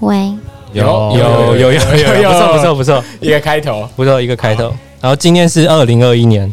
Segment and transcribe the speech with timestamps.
[0.00, 0.32] 喂，
[0.72, 4.72] 有有有有有有，不错不错不错一个开头，不错，一个开头。
[5.00, 6.52] 然后今天是二零二一年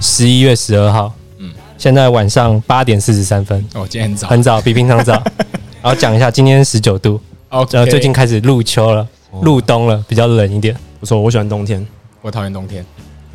[0.00, 5.12] 十一月十二号，嗯，现在晚上八点四十三分，哦，今天很早，很早，比平常早。
[5.82, 9.06] 然后讲一下，今天十九度，哦，呃，最近开始入秋了，
[9.40, 10.76] 入冬了，比较冷一点。
[10.98, 11.86] 不错，我喜欢冬天。
[12.20, 12.84] 我讨厌冬天。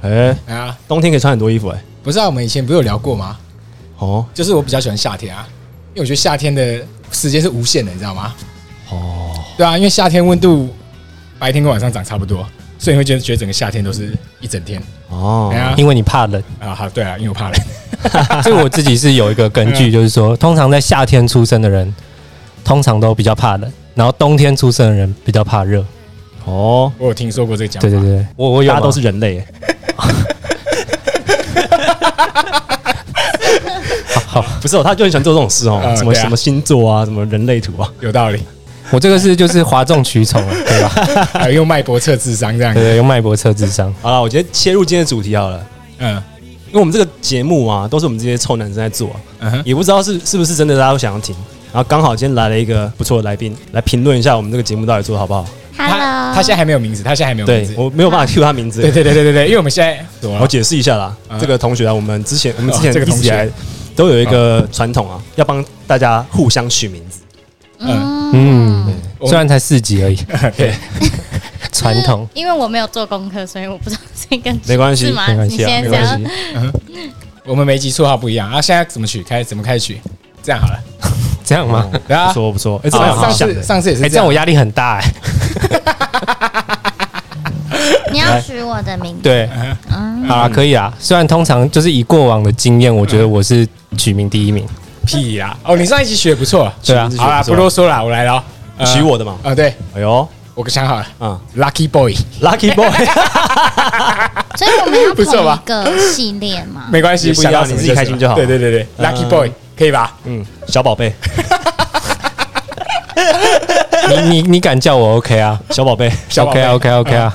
[0.01, 1.81] 哎，哎呀，冬天可以穿很多衣服哎。
[2.03, 3.37] 不是啊，我们以前不是有聊过吗？
[3.97, 5.47] 哦，就是我比较喜欢夏天啊，
[5.93, 8.35] 因为我觉得夏天的时间是无限的，你知道吗？
[8.89, 10.69] 哦，对啊，因为夏天温度
[11.39, 12.45] 白天跟晚上长差不多，
[12.77, 14.81] 所以你会觉得觉得整个夏天都是一整天。
[15.09, 17.59] 哦哎，呀，因为你怕冷，啊好，对啊，因为我怕冷。
[18.43, 21.91] 所以我自己是有一个根据，就是说，通常在夏天出生的人，
[22.63, 25.83] 通常都比较怕冷，然后冬天出生的人比较怕热。
[26.43, 27.89] 哦，我有听说过这个讲法。
[27.89, 29.39] 对对对，我我有吗大家都是人类
[29.97, 30.05] 哎。
[34.27, 37.89] 好，不是哦，他就很喜欢做这种事哦，什么什么星座啊，什么人类图啊。
[38.01, 38.43] 有道理，
[38.91, 41.27] 我这个是就是哗众取宠了，对吧？
[41.33, 42.79] 还 有用脉搏测智商这样子。
[42.79, 43.93] 对对，用脉搏测智商。
[44.01, 45.65] 好了，我觉得切入今天的主题好了，
[45.99, 46.21] 嗯
[46.67, 51.33] 因为我们这个节目啊，都是我们这些臭男生在做啊，嗯哼，也不知道是是不是真的大家都想要听。
[51.71, 55.45] 然后刚好今天来了一个不错的来宾，来评论一下我们这个节目到底做的好不好。
[55.77, 57.73] 他 Hello，他现在还没有名字，他现在还没有名字。
[57.77, 60.29] 我没有办法 Q 他名字，对对对对对对，因为我们现在？
[60.39, 63.51] 我解释一下啦，嗯这个同学啊，我们之前我们之前哦这个同学
[63.95, 67.19] 都有一个传统啊，要帮大家互相取名字。
[67.79, 68.93] 嗯，嗯，
[69.27, 70.15] 虽然才四集而已，
[70.57, 70.73] 对，
[71.71, 72.27] 传统。
[72.33, 75.05] 因为我没有做功课，所以我不知道这个没关系？
[75.05, 76.19] 没关系没关。
[76.19, 76.27] 系。
[77.45, 78.61] 我们每集绰号不一样啊。
[78.61, 79.21] 现在怎么取？
[79.21, 80.01] 开怎么开始取？
[80.41, 80.79] 这样好了，
[81.43, 81.89] 这样吗？
[82.07, 82.33] 不。
[82.33, 85.03] 错不错，哎，这蛮上上次上次也是这样这样我，压力很大哎。
[88.11, 89.21] 你要取我的名字。
[89.23, 89.49] 对，
[90.29, 90.93] 啊，可以啊。
[90.99, 93.67] 虽然通常就是以过往的经验，我觉得我是
[93.97, 94.65] 取名第一名。
[95.05, 95.55] 屁呀！
[95.63, 97.09] 哦，你上一集学不错，对啊。
[97.17, 97.55] 好啦，取得错。
[97.55, 98.43] 不啰嗦了，我来了哦。
[98.77, 99.37] 呃取我的嘛。
[99.43, 101.05] 啊，对，哎呦，我想好了。
[101.19, 102.89] 嗯，Lucky Boy，，Lucky Boy，
[104.57, 105.61] 所以我们要不错吧？
[105.65, 106.85] 同一个系列嘛？
[106.91, 108.35] 没关系，想到你自己开心就好。
[108.35, 108.87] 对对对对。
[108.97, 110.13] 嗯，Lucky Boy 可以吧？
[110.25, 111.13] 嗯，小宝贝，
[114.09, 115.59] 你你你敢叫我 OK 啊？
[115.71, 117.33] 小宝贝，小宝贝？OK OK OK 啊，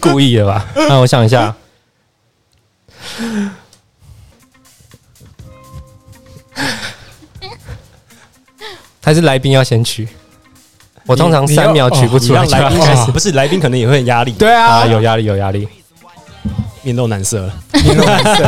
[0.00, 0.64] 故意的吧？
[0.74, 1.54] 那我想一下，
[9.02, 10.08] 还是来宾要先取？
[11.06, 15.66] 我通常三秒取不出来就要让来宾 开始不是来宾，可能也会很压力，对啊啊，，有压力有压力。
[16.82, 17.54] 面露难色了。
[17.84, 18.44] 面露难色。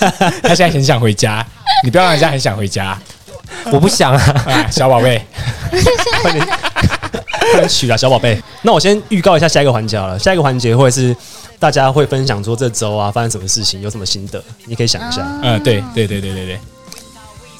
[0.42, 1.46] 他现在很想回家，
[1.84, 2.98] 你不要让人家很想回家
[3.66, 5.22] 我不想啊，啊，小宝贝。
[6.22, 8.42] 快点，快点取了，小宝贝。
[8.62, 10.18] 那我先预告一下下一个环节好了。
[10.18, 11.14] 下一个环节会是
[11.58, 15.26] 大家会分享说这周啊发生什么事情，有什么心得，你可以想一下。
[15.42, 16.60] 嗯，对对对对对对。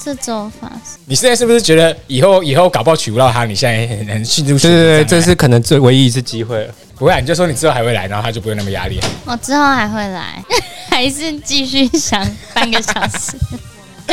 [0.03, 3.45] 这周发生你现在是不是觉得以后以后搞不好娶不到她？
[3.45, 6.73] 你现在很很迅速对对对，这是可能最唯一一次机会了。
[6.95, 8.99] 不会啊，你就说你之后还会来，然后他就不会那么压力。
[9.25, 10.43] 我之后还会来，
[10.91, 13.37] 还是继续想半个小时？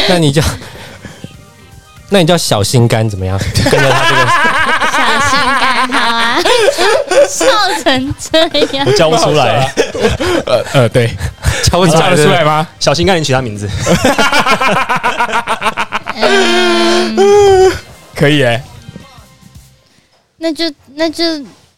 [0.09, 0.43] 那你叫，
[2.09, 3.37] 那你叫小心肝怎么样？
[3.71, 4.90] 跟着他这个，
[5.91, 6.41] 好啊，
[7.29, 7.45] 笑
[7.83, 8.39] 成这
[8.77, 8.93] 样我。
[8.93, 9.73] 叫不出来，
[10.47, 11.11] 呃呃，对，
[11.65, 12.47] 敲出来你叫得出来的。
[12.47, 12.67] 吗？
[12.79, 13.69] 小心肝，你取他名字。
[16.15, 17.73] 嗯，
[18.15, 18.63] 可以哎，
[20.39, 20.65] 那就
[20.95, 21.25] 那就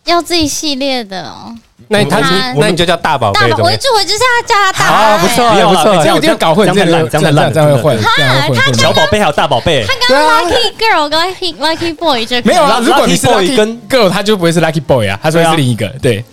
[0.04, 1.54] 要自己系列的哦。
[1.88, 3.72] 那你他他那你就叫大宝大宝，贝怎么样？
[3.72, 5.22] 我就我就是要叫他大宝啊，贝。
[5.28, 8.74] 不错不错这样一定要搞混，这样太烂这这样太烂这样会混，真这样会混。
[8.74, 15.88] 小宝贝还有大宝贝，他刚刚 Lucky Girl 跟 Lucky Lucky Boy 就没有啊，Lucky 如果你是 Boy Lucky 跟 Girl，他就不会是 Lucky Boy 啊，他说对啊是另一个。
[16.00, 16.24] 对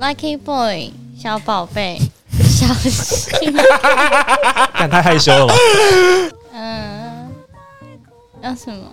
[0.00, 1.98] ，Lucky Boy 小宝贝，
[2.48, 3.54] 小心，
[4.74, 5.54] 看太害羞了吧？
[6.54, 7.28] 嗯，
[8.42, 8.84] 要什么？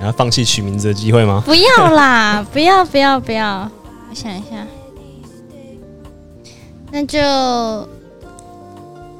[0.00, 1.42] 你要放弃取名字的机会吗？
[1.44, 3.70] 不要啦， 不要不要不要，
[4.08, 4.66] 我想一下，
[6.90, 7.18] 那就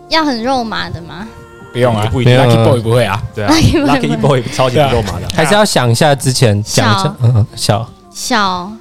[0.08, 1.28] 要很肉麻的吗？
[1.72, 3.22] 不用啊，不一定没有 Lucky Boy 不会啊。
[3.34, 3.52] 对啊。
[3.52, 5.28] Lucky Boy 超级不肉麻的。
[5.34, 8.72] 还是要想一下之前讲小的，嗯嗯，小，小。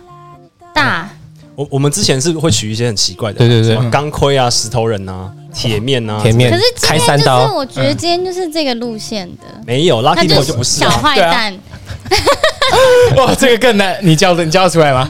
[0.73, 1.09] 大。
[1.55, 3.75] 我我们之前是会取一些很奇怪的，对对对。
[3.75, 6.51] 什么钢盔啊、石头人啊、铁面啊，铁面。
[6.51, 10.99] 可是今开天就是刀，我觉得今天就是这个路线的，没有他 Lucky 就 Boy 就不是小啊。
[11.03, 11.57] 坏蛋，
[13.17, 15.09] 哇，这个更难，你叫的，你叫得出来吗？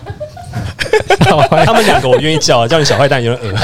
[1.65, 3.57] 他们两个我愿意叫，叫你小坏蛋有点恶。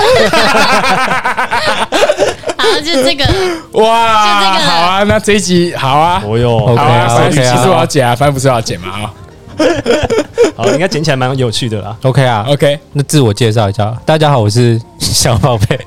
[2.58, 3.26] 好，就这个，
[3.74, 7.56] 哇，就这个好啊，那这一集好啊，哦哟 OK 好啊，啊所以 OK 啊。
[7.56, 9.14] 其实我要剪啊，反正不是我要剪嘛啊。
[10.56, 11.96] 好，应该捡起来蛮有趣的啦。
[12.04, 15.80] OK 啊，OK，那自我介绍一下，大家好，我是小宝贝。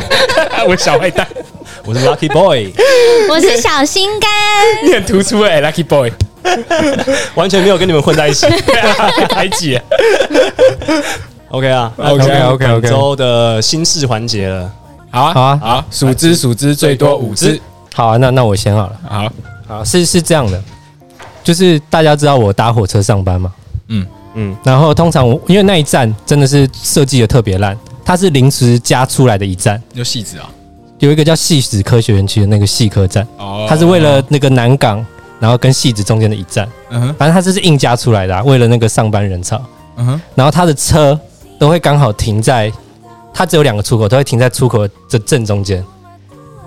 [0.66, 1.26] 我小坏蛋，
[1.84, 2.72] 我是 Lucky Boy，
[3.30, 4.30] 我是小心肝，
[4.84, 6.10] 你很突出哎，Lucky Boy，
[7.34, 8.46] 完全没有跟你们混在一起。
[9.30, 9.78] 排挤。
[11.50, 14.70] OK 啊 OK，OK，OK 本周的新事环节了。
[15.10, 17.60] 好啊，好啊好，数只数只最多五只。
[17.94, 18.96] 好啊，那那我先好了。
[19.08, 19.32] 好，
[19.68, 20.60] 好，是是这样的，
[21.46, 23.54] 就是大家知道我搭火车上班嘛，
[23.86, 24.04] 嗯，
[24.34, 30.50] 嗯，然后通常我因为那一站真的是设计的特别烂，它是临时加出来的一站，有戏子啊。
[30.98, 33.64] 有一个叫戏子科学园区的那个戏科站，哦。
[33.68, 35.06] 它是为了那个南港，
[35.38, 39.64] 然后跟戏子中间的一站，嗯哼，反正它这是硬加出来的、啊，为了那个上班人潮，
[39.98, 41.16] 嗯哼，然后它的车
[41.60, 42.72] 都会刚好停在，
[43.32, 45.84] 它只有两个出口，都会停在出口的正中间，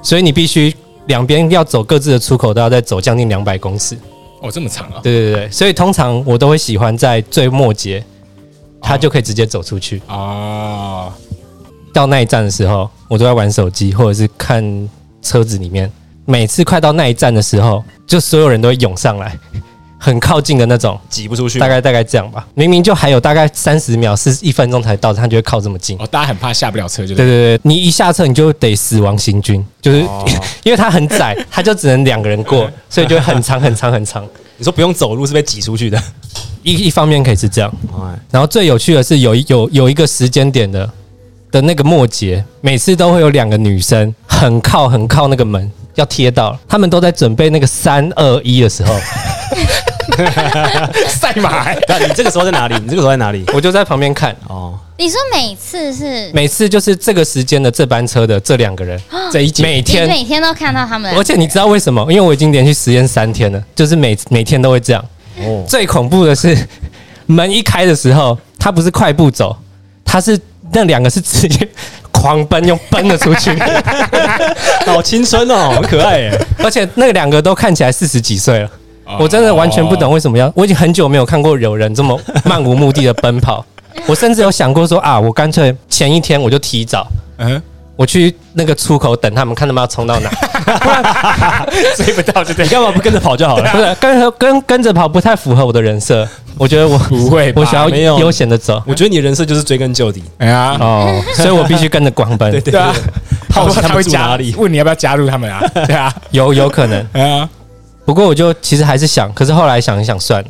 [0.01, 0.73] 所以你必须
[1.07, 3.97] 两边要走各自的出口，都要再走将近两百公尺。
[4.41, 4.99] 哦，这么长啊。
[5.03, 8.03] 对对对，所以通常我都会喜欢在最末节，
[8.81, 10.01] 他就可以直接走出去。
[10.07, 11.11] 哦，
[11.93, 14.89] 到那一站的时候，我都在玩手机或者是看
[15.21, 15.91] 车子里面。
[16.25, 19.35] 每次快到那一站的时候，就所有人都会涌上来，
[19.99, 22.47] 很靠近的那种，挤不出去，大概大概这样吧。
[22.55, 25.97] 明明就还有大概三十秒，是一分钟才到，他就会靠这么近。
[25.99, 30.25] 哦，大家很怕下不了车，就对对对，你一下车你就得死亡行军，就是、哦
[30.63, 34.25] 因为它很窄，它就只能两个人过， 所以就会很长很长很长。
[34.57, 36.01] 你说不用走路是被挤出去的。
[36.63, 40.89] 一一方面可以是这样，哎，然后最有趣的是有一有有一个时间点的
[41.51, 48.93] 的那个末节，每次都会有两个女生很靠很靠那个门要贴到，他们都在准备那个三二一的时候，
[51.09, 51.79] 赛马欸。
[51.87, 52.75] 那你这个时候在哪里？
[52.75, 53.43] 你这个时候在哪里？
[53.53, 54.35] 我就在旁边看。
[54.47, 58.99] 哦，你说每次是每次就是这个时间的这班车的这两个人，
[59.31, 62.01] 这一节每天，每天都看到他们，而且你知道为什么？
[62.11, 65.03] 因为我已经连续实验三天了，就是每每天都会这样。
[65.41, 66.57] 哦，最恐怖的是，
[67.25, 69.55] 门一开的时候，他不是快步走，
[70.03, 70.39] 他是
[70.71, 71.67] 那两个是直接
[72.11, 73.51] 狂奔，又奔了出去。
[74.85, 76.45] 好青春哦，很可爱耶。
[76.59, 78.69] 而且那两个都看起来四十几岁了，哦
[79.17, 80.51] 我真的完全不懂为什么要。
[80.55, 83.65] 我已经很久没有看过有人这么漫无目的的奔跑。
[84.05, 87.07] 我甚至有想过说啊，我干脆前一天我就提早，
[87.37, 87.61] 嗯，
[87.95, 90.29] 我去那个出口等他们，看他们要冲到哪。
[91.97, 92.69] 追不到就对你。
[92.69, 93.71] 干嘛不跟着跑就好了？
[93.71, 96.27] 不是跟跟跟着跑不太符合我的人设，
[96.57, 98.81] 我觉得我不会我想要悠闲的走。
[98.85, 100.23] 我觉得你人设就是追根究底。
[100.37, 102.51] 哎呀，哦，所以我必须跟着狂奔。
[102.51, 102.93] 对对对啊，
[103.51, 104.55] 好奇他会加住哪里？
[104.57, 105.61] 问你要不要加入他们啊？
[105.87, 107.49] 对啊，有有可能，哎呀，
[108.09, 110.49] 不过我就其实还是想，可是后来想一想算了，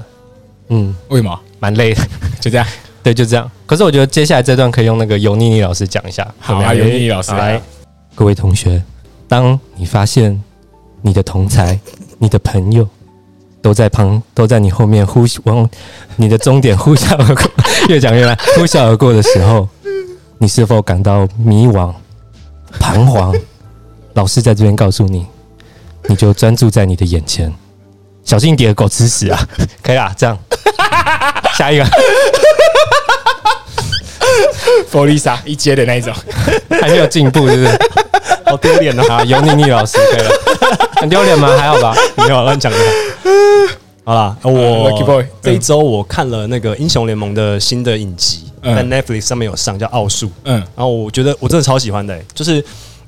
[0.69, 1.37] 嗯，为什么？
[1.59, 2.01] 蛮累的，
[2.39, 2.65] 就这样。
[3.03, 3.51] 对，就这样。
[3.65, 7.61] 可是我觉得接下来这段可以用那个尤妮妮老师讲一下，好啊，怎么样有妮妮老师来，
[8.15, 8.81] 各位同学，
[9.27, 10.41] 当你发现
[11.01, 11.77] 你的同才、
[12.17, 12.87] 你的朋友
[13.61, 15.69] 都在旁，都在你后面呼往
[16.15, 17.43] 你的终点呼啸而过，
[17.89, 19.67] 越讲越慢， 呼啸而过的时候，
[20.37, 21.93] 你是否感到迷惘、
[22.79, 23.35] 彷徨？
[24.13, 25.25] 老师在这边告诉你，
[26.07, 27.51] 你就专注在你的眼前，
[28.23, 29.39] 小心你的狗吃屎啊！
[29.83, 30.37] 可以啦，这样，
[31.57, 31.85] 下一个
[34.87, 36.13] 弗丽莎一阶的那一种。
[36.81, 37.79] 还没有进步，是不是？
[38.45, 39.03] 好丢脸哦！
[39.09, 40.31] 啊，尤妮妮老师可以了，
[40.97, 41.55] 很丢脸吗？
[41.57, 41.93] 还好吧。
[42.17, 42.77] 没有乱讲的。
[44.03, 50.27] 好啦，我 Boy，这一周我看了那个英雄联盟的新的影集，嗯在 Netflix 上面有上，叫《奥数》。
[50.45, 52.63] 嗯然后我觉得我真的超喜欢的、欸就是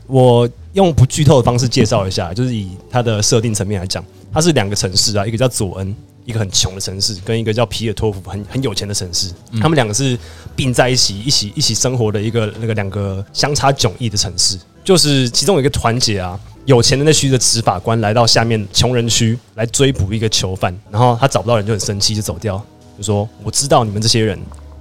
[0.06, 5.96] 我用不剧透的方式介绍一下，就是以它的设定层面来讲，它是两个城市啊，一个叫佐恩，
[6.26, 9.32] 一个很穷的城市，跟一个叫皮尔托夫很很有钱的城市，
[9.62, 10.18] 他们两个是
[10.56, 14.58] 并在一起，一起一起生活的一个那个两个相差迥异的城市。
[14.84, 22.58] 就是其中有一个团结啊，有钱的那区的执法官来到下面穷人区来追捕一个囚犯，然后他找不到人就很生气，就走掉，
[22.98, 24.40] 就说我知道你们这些人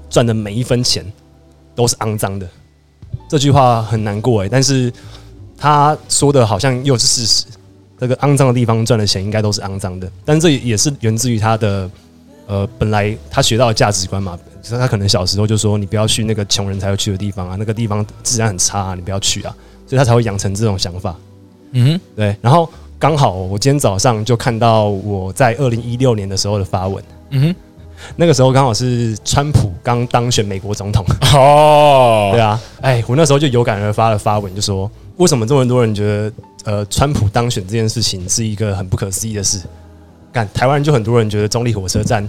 [0.09, 1.05] 赚的每一分钱
[1.75, 2.49] 都是肮脏的。
[3.29, 4.91] 这句话很难过哎，但是
[5.61, 7.45] 他说的好像又是事实。
[7.99, 11.89] 这个肮脏的地方赚的钱应该都是肮脏的，但这也是源自于他的
[12.47, 14.39] 呃本来他学到的价值观嘛。
[14.63, 19.55] 就是他可能小时候就说你不要去那个穷人才会去的地方啊，那个地方治安很差、啊，你不要去啊，
[19.87, 21.17] 所以他才会养成这种想法。
[21.73, 27.55] 嗯哼，对，然后刚好我今天早上就看到我在二零一六年的时候的发文，嗯哼
[28.17, 34.91] 那个时候刚好是川普刚当选美国总统，哦，对啊，哎，我那时候就有感而发的发文，就说
[35.21, 36.33] 为什么这么多人觉得
[36.65, 39.61] 呃川普当选这件事情是一个很不可思议的事？
[40.33, 42.27] 看台湾人就很多人觉得中立火车站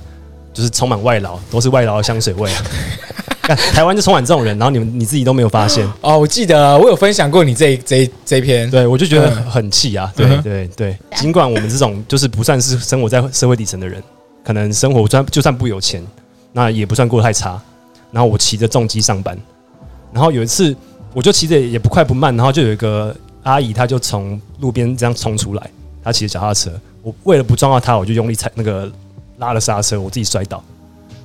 [0.54, 2.62] 就是充满外劳，都是外劳的香水味啊。
[3.48, 10.12] 干台湾就充满这种人，然后你们你自己都没有发现，哦，我记得我有分享过你这这这一篇，对我就觉得嗯很气啊。
[10.14, 14.04] 对对对，尽管我们这种就是不算是生活在社会底层的人，
[14.44, 16.06] 可能生活算就算不有钱，
[16.52, 17.60] 那也不算过得太差。
[18.12, 19.38] 然后我骑着重机上班，
[20.12, 20.76] 然后有一次
[21.14, 25.70] 我就骑着也不快不慢，然后就有一个阿姨她就从路边这样冲出来，
[26.04, 28.90] 她骑着脚踏车，我为了不撞到她，我就用力踩那个
[29.38, 30.64] 拉了刹车，我自己摔倒，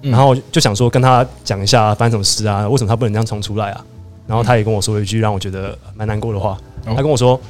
[0.02, 3.84] 嗯然后就想说跟她讲一下发生什么事啊，为什么她不能这样冲出来啊？
[4.26, 7.40] 然后她也跟我说了一句让我觉得蛮难过的话，哦她跟我说：“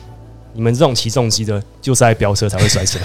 [0.53, 2.99] 你们这种骑重机的，就是爱飙车才会摔车。”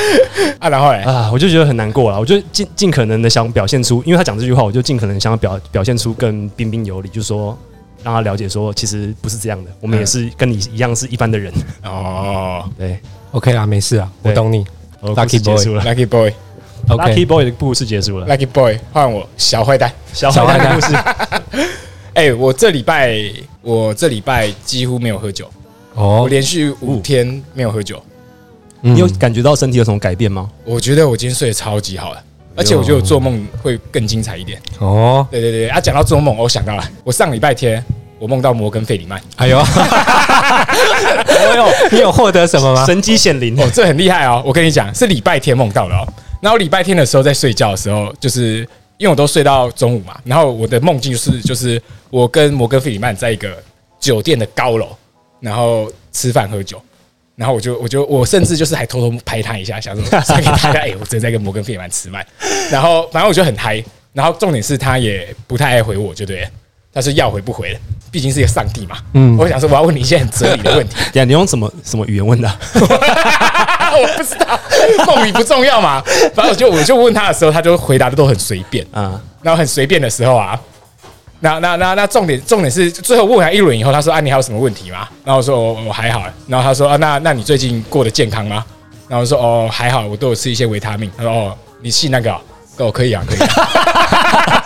[0.58, 2.18] 啊，然后嘞，啊，我就觉得很难过了。
[2.18, 7.56] 我就尽尽可能的想表现出，因为他讲这句话，我就尽可能想要表表现出更彬彬有礼，就是说
[8.02, 11.52] 让他了解说，其实不是这样的，我们也是跟你一样是一般的人。
[11.84, 12.98] 哦对
[13.32, 14.64] OK 啦，没事啊，我懂你。
[15.00, 19.90] 我 Lucky 故事结束了 Lucky Boy，Lucky，Lucky OK，Boy 的故事结束了，Boy，换我小坏蛋。
[20.12, 20.94] 小小坏蛋故事。
[22.12, 23.18] 哎，我这礼拜
[23.62, 25.48] 我这礼拜几乎没有喝酒，
[25.94, 28.02] 我哦，连续五天没有喝酒。
[28.80, 30.48] 你你有感觉到身体有什么改变吗？
[30.64, 32.22] 我觉得我今天睡得超级好了，
[32.56, 34.60] 而且我觉得我做梦会更精彩一点。
[34.78, 37.82] 哦，对对对，啊，讲到做梦，我想到了，我上礼拜天
[38.18, 39.62] 我梦到摩根费里曼，哎呦，
[41.90, 42.84] 你有获得什么吗？
[42.86, 44.42] 神机显灵哦，这很厉害哦！
[44.44, 46.06] 我跟你讲，是礼拜天梦到的哦。
[46.40, 48.60] 然后礼拜天的时候在睡觉的时候，就是
[48.96, 53.50] 因为我都睡到中午嘛，然后我的梦境就是就是我跟摩根费里曼在一个
[53.98, 54.88] 酒店的高楼，
[55.40, 56.80] 然后吃饭喝酒。
[57.40, 62.24] 然后我就我就我甚至就是还偷偷拍他一下，想说 想给大家，哎、我真的在跟摩根费里曼吃饭。
[62.70, 63.82] 然后反正我就很嗨。
[64.12, 66.48] 然后重点是他也不太爱回我，就对了，
[66.92, 67.80] 他是要回不回的，
[68.10, 68.98] 毕竟是一个上帝嘛。
[69.14, 70.96] 嗯我想说我要问你一些很哲理的问题。
[71.10, 72.58] 等一下你用什么什么语言问的啊？
[73.96, 74.60] 我不知道，
[75.06, 76.02] 梦里不重要嘛。
[76.34, 78.86] 反正我就我就问他的时候，他就回答的都很随便。
[78.90, 80.60] 啊，然后很随便的时候啊，
[81.40, 85.08] 那那那那重点重点是最后问完一轮以后，他说啊你还有什么问题吗？
[85.24, 86.22] 然后我说我我还好。
[86.46, 88.64] 然后他说啊那那你最近过得健康吗？
[89.08, 91.10] 然后我说哦还好，我都有吃一些维他命。
[91.16, 92.40] 他说哦你信那个、哦？
[92.78, 94.62] 哦可以啊可以啊。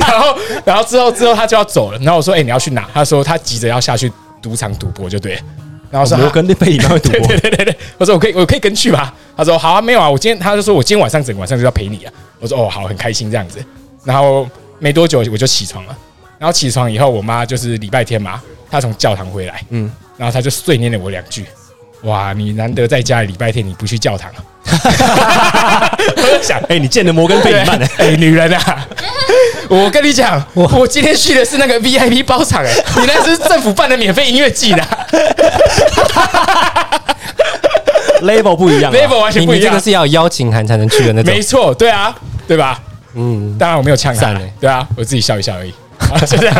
[0.08, 2.88] 然后然后之后之后他就要走了，然后我说哎、你要去哪？
[2.94, 5.40] 他说他急着要下去赌场赌博就对了。
[5.90, 9.12] 然后说啊摩根费里曼会赌博对，对对对对，我说我可以我可以跟去吗？
[9.36, 12.12] 他说好啊，没有啊，我今天他就说我今天晚上整个晚上就要陪你啊。
[12.38, 13.58] 我说哦好，很开心这样子。
[14.04, 14.48] 然后
[14.80, 15.96] 没多久我就起床了，
[16.38, 21.46] 然后起床以后，我妈就是礼拜天嘛，她从教堂回来，嗯，然后她就碎念了我两句。
[22.04, 24.40] 哇，你难得在家里礼拜天你不去教堂啊？
[26.16, 27.86] 我就想，哎，你见的摩根贝里曼呢？
[27.98, 28.88] 哎、女人啊，
[29.68, 35.06] 我跟你讲，我我今天去的是那个 VIP 包场、哎，你那是政府办的免费音乐季的啊、
[38.22, 39.78] level 不一样啊 level 完全不一样你你这个。
[39.78, 41.42] 是要邀请函才能去的那种没。
[41.42, 42.16] 错，对啊，
[42.48, 42.80] 对吧？
[43.14, 45.72] 嗯，当然我没有呛他对啊，我自己笑一笑而已。
[45.98, 46.56] 啊 就这样，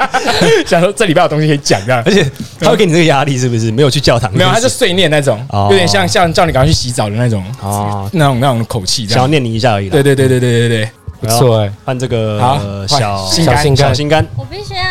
[0.66, 2.02] 想说这礼拜有东西可以讲，这样。
[2.04, 2.28] 而且
[2.58, 3.70] 他会给你这个压力，是不是？
[3.70, 5.68] 没有去教堂，没有，他是碎念那种，哦。
[5.70, 9.92] 有点像像叫你赶快去洗澡的那种，哦，那种那种口气，想要念你一下而已啦。
[9.92, 11.72] 对对对对对对对，不错哎。
[11.84, 13.56] 换这个小心肝。
[13.56, 13.88] 小心肝。
[13.88, 14.82] 小心肝，我必须要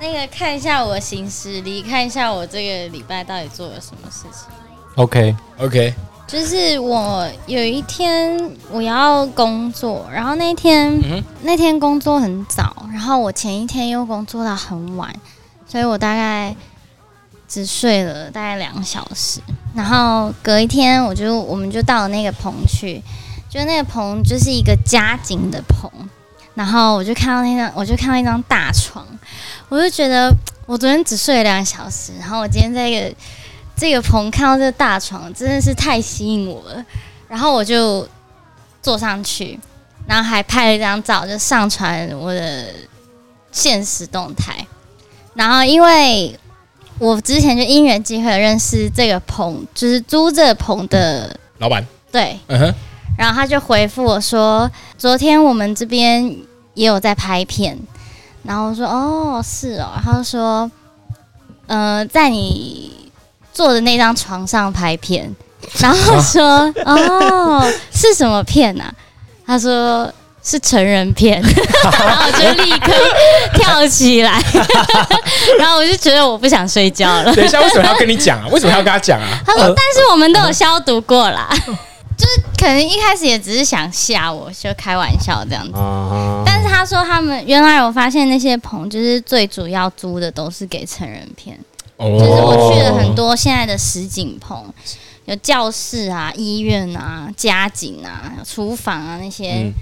[0.00, 4.48] 那个看一下我行事历，看一下我这个礼拜到底做了什么事情。
[4.96, 5.94] OK，，OK，
[6.26, 15.14] 就是我有一天我要工作，然后那天、嗯那天工作很早，然后我前一天又工作到很晚，
[15.66, 16.56] 所以我大概
[17.46, 19.40] 只睡了大概两个小时。
[19.74, 23.02] 然后隔一天我就我们就到了那个棚去，
[23.50, 25.90] 就那个棚就是一个加紧的棚，
[26.54, 29.06] 然后我就看到那张我就看到一张大床，
[29.68, 30.34] 我就觉得
[30.66, 33.14] 我昨天只睡了两个小时，然后我今天在一个
[33.76, 36.84] 这个棚看到这个大床，真的是太吸引我了。
[37.28, 38.06] 然后我就
[38.80, 39.58] 坐上去，
[40.06, 42.66] 然后还拍了一张照，就上传我的
[43.50, 44.54] 现实动态。
[45.34, 46.38] 然后因为
[47.00, 52.74] 我之前就因缘机会认识这个棚，就是租这个棚的，老板，对，嗯哼，
[53.18, 56.24] 然后他就回复我说，昨天我们这边
[56.74, 57.76] 也有在拍片，
[58.44, 60.70] 然后我说哦是哦，他就说，
[61.66, 63.03] 呃，在你
[63.54, 65.34] 坐的那张床上拍片，
[65.78, 66.42] 然后说
[66.84, 68.92] 哦是什么片啊？
[69.46, 71.40] 他说是成人片，
[72.02, 72.92] 然后我就立刻
[73.54, 74.42] 跳起来，
[75.58, 77.34] 然后我就觉得我不想睡觉了。
[77.34, 78.48] 等一下，为什么要跟你讲啊？
[78.50, 79.40] 为什么要跟他讲啊？
[79.46, 81.48] 他说：“但是我们都有消毒过啦，
[82.16, 85.78] 就是可能一开始也只是想吓我，就开玩笑这样子。
[85.78, 91.58] 啊，但是他说他们原来我发现那些棚就是最主要租的都是给成人片，
[91.96, 92.18] 哦。
[92.18, 94.64] 就是我去了很多现在的实景棚，
[95.26, 99.72] 有教室啊、医院啊、家景啊、厨房啊那些，嗯。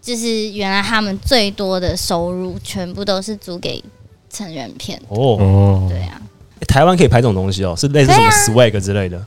[0.00, 3.82] 就是原来他们最多的收入全部都是租给
[4.28, 5.00] 成人片。
[5.08, 6.20] 哦，哦，对啊，
[6.60, 9.18] 欸台湾可以拍这种东西哦，是类似什么 swag 之类的。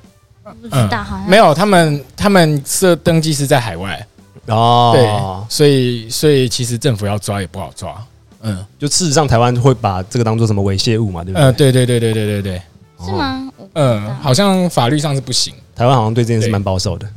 [0.62, 4.06] 不知道好像嗯没有，他们他们设登记是在海外。
[4.46, 8.00] 哦，对哦，，所以所以其实政府要抓也不好抓。
[8.41, 11.44] 嗯就事实上台湾会把这个当做什么猥亵物嘛，对不对？
[11.44, 12.62] 呃，对对对对对对对，
[13.06, 13.50] 是吗？
[13.58, 15.53] 我嗯，好像法律上是不行。
[15.75, 17.08] 台湾好像对这件事蛮保守的。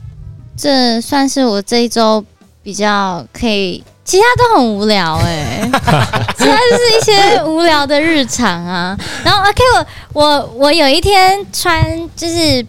[0.57, 2.23] 这算是我这一周
[2.63, 5.61] 比较可以，其他都很无聊哎、
[6.37, 8.99] 其他就是一些无聊的日常啊。
[9.25, 9.63] 然后 OK，
[10.13, 11.83] 我我我有一天穿
[12.15, 12.65] 就是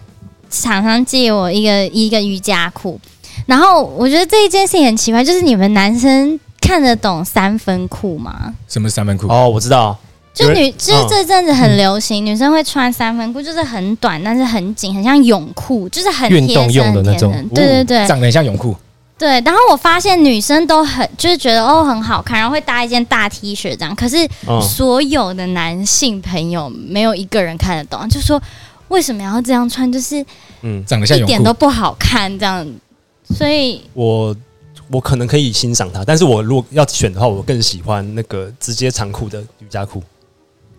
[0.50, 2.98] 厂商借我一个一个瑜伽裤，
[3.46, 8.54] 然后我觉得这一件事情很奇怪，就是你们男生看得懂三分裤吗？
[8.70, 9.28] 什么是三分裤？
[9.28, 9.98] 哦，我知道，
[10.34, 18.74] 就女，就是这阵子很流行，女生会穿三分裤，就是很短，但是很紧，很像泳裤，就是很运动用的那种对对对，长得很像泳裤。
[19.18, 23.96] 对，然后我发现女生都很就是觉得哦很好看，然后会搭一件大 T 恤这样。
[23.96, 28.42] 可是嗯，所有的男性朋友没有一个人看得懂，就说
[28.88, 30.26] 为什么要这样穿，就是
[30.62, 32.68] 嗯，长得像一点都，不好看这样。
[33.30, 34.36] 所以我
[34.92, 40.04] 我可能可以欣赏它，但是我如果要选的话，我更喜欢那个直接长裤的瑜伽裤。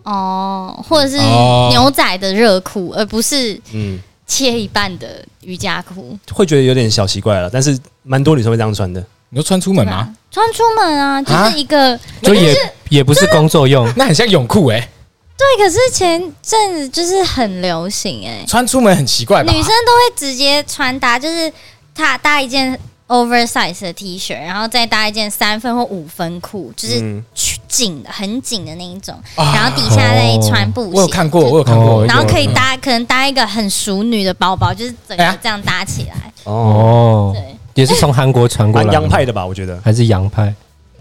[0.03, 6.17] 哦，或者是哦牛仔的热裤，而不是嗯，切一半的瑜伽裤。
[6.31, 9.03] 会觉得有点小奇怪了，但是蛮多女生会这样穿的。
[9.29, 10.13] 你说穿出门吗？？
[10.29, 12.55] 穿出门啊，就啊是一个就也
[12.89, 14.89] 也不是工作用， 那很像泳裤哎，
[15.37, 15.65] 对。
[15.65, 19.51] 可是前阵子就是很流行哎、穿出门很奇怪吧？
[19.51, 21.51] 女生都会直接穿搭，就是
[21.95, 22.77] 她搭一件
[23.13, 27.23] oversize 的 T 恤，然后再搭一件三分或五分裤，就是嗯，
[27.67, 30.91] 紧的、很紧的那一种，啊然后底下再穿布鞋。
[30.95, 32.05] 我有看过，我有看过哦。
[32.07, 36.33] 然后可以有搭，可能搭一个很熟女的包包，就是整个这样搭起来。
[36.45, 39.45] 哦，哦，对，也是从韩国传过蛮来的洋派的吧？
[39.45, 39.79] 我觉得。
[39.83, 40.53] 还是洋派？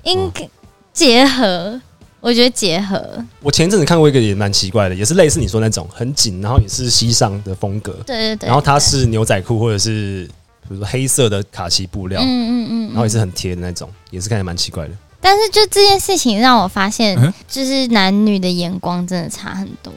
[0.02, 0.46] 应该
[0.92, 1.80] 结合，
[2.20, 3.24] 我觉得结合。
[3.40, 8.46] 我前一阵子看过一个也蛮奇怪的，也是类似你说那种很紧，然后也是西上的风格，对对对。
[8.46, 10.28] 然后它是牛仔裤或者是
[10.62, 14.90] 比如说黑色的卡其布料，嗯嗯嗯，然后也是很贴的那种，也是看起来蛮奇怪的。
[15.20, 19.92] 但是就这件事情让我发现嗯，就是男女的眼光真的差很多。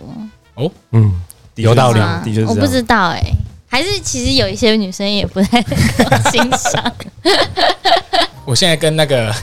[0.92, 1.12] 嗯，
[1.56, 2.50] 有道理的确是这样。
[2.50, 3.22] 我不知道哎、
[3.68, 5.70] 还是其实有一些女生也不太能
[6.10, 6.94] 够欣赏。
[8.46, 9.34] 我现在跟那个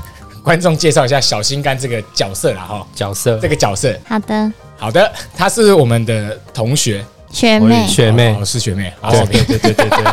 [0.44, 3.38] 观众介绍一下小心肝这个角色啦哈，角色。
[3.38, 8.37] 这个角色，好的，好的，他是我们的同学，学妹，学妹。
[8.38, 9.27] 我，是学妹，对。
[9.45, 10.05] 对对对对，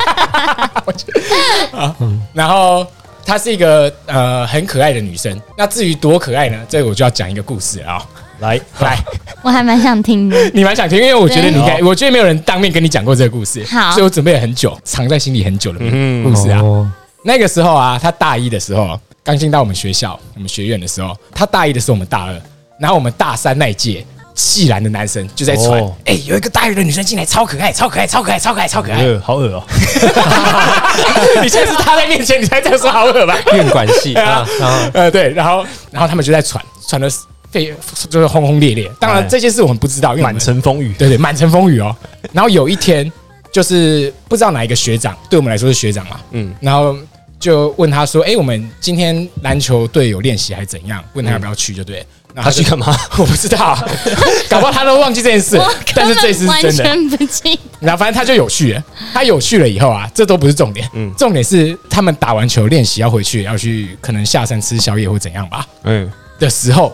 [2.34, 2.86] 然后
[3.25, 5.39] 她是一个呃很可爱的女生。
[5.58, 6.58] 那至于多可爱呢？
[6.69, 8.01] 这个我就要讲一个故事啊、
[8.39, 8.97] 来，来，
[9.43, 10.49] 我还蛮想听的。
[10.53, 13.91] 你蛮想听，因为我觉得你应该，我觉得没有人当面跟你讲过这个故事，好。
[13.91, 16.23] 所以我准备了很久，藏在心里很久的嗯。
[16.23, 16.62] 故事啊。
[16.62, 16.89] 哦。
[17.23, 22.41] 那个时候啊，他大一的时候刚进到我们学校，我们学院的时候，他大一的时候我们大二，
[22.79, 24.05] 然后我们大三那一届。
[24.39, 29.04] 系篮的男生就在传，哎、哦有一个大一的女生进来，超可爱，超可爱，超可爱，超可爱，超可爱。
[29.04, 29.63] 呃，好恶哦。
[31.43, 33.38] 你现在是他在面前，你才这样说好恶吧？
[33.54, 34.47] 运管系啊，
[34.93, 37.12] 呃，对，然后然后他们就在传，传的
[37.52, 37.75] 沸，
[38.10, 38.89] 就是轰轰烈烈。
[38.97, 41.93] 当然哎这件事我们不知道，因为满城风雨，对对，满城风雨哦。
[42.32, 43.12] 然后有一天，
[43.52, 46.95] 就是不知道哪一个学长，对我们来说是学长嘛，嗯，然后
[47.39, 52.06] 就问他说：“哎、我们今天篮球队有练习还是怎样？”问他要不要去，就对了。
[52.43, 52.95] 他去干嘛？
[53.17, 53.78] 我不知道，
[54.49, 55.60] 搞不好他都忘记这件事，
[55.95, 56.84] 但是这次完是真的。
[56.84, 57.60] 全不记得。
[57.80, 61.12] 然后反正他就有序了，他有序了以后啊，这都不是重点，嗯。
[61.17, 65.65] 重点是他们打完球练习要回去，要去可能下山吃宵夜或怎样吧。
[65.84, 66.93] 嗯，的时候，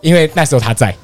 [0.00, 0.94] 因为那时候他在，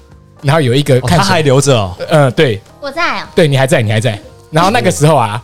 [0.42, 1.96] 然后有一个哦他还看起来，留着哦。
[2.08, 2.60] 呃，对。
[2.80, 4.18] 我在啊，对，你还在，你还在。
[4.50, 5.42] 然后那个时候啊，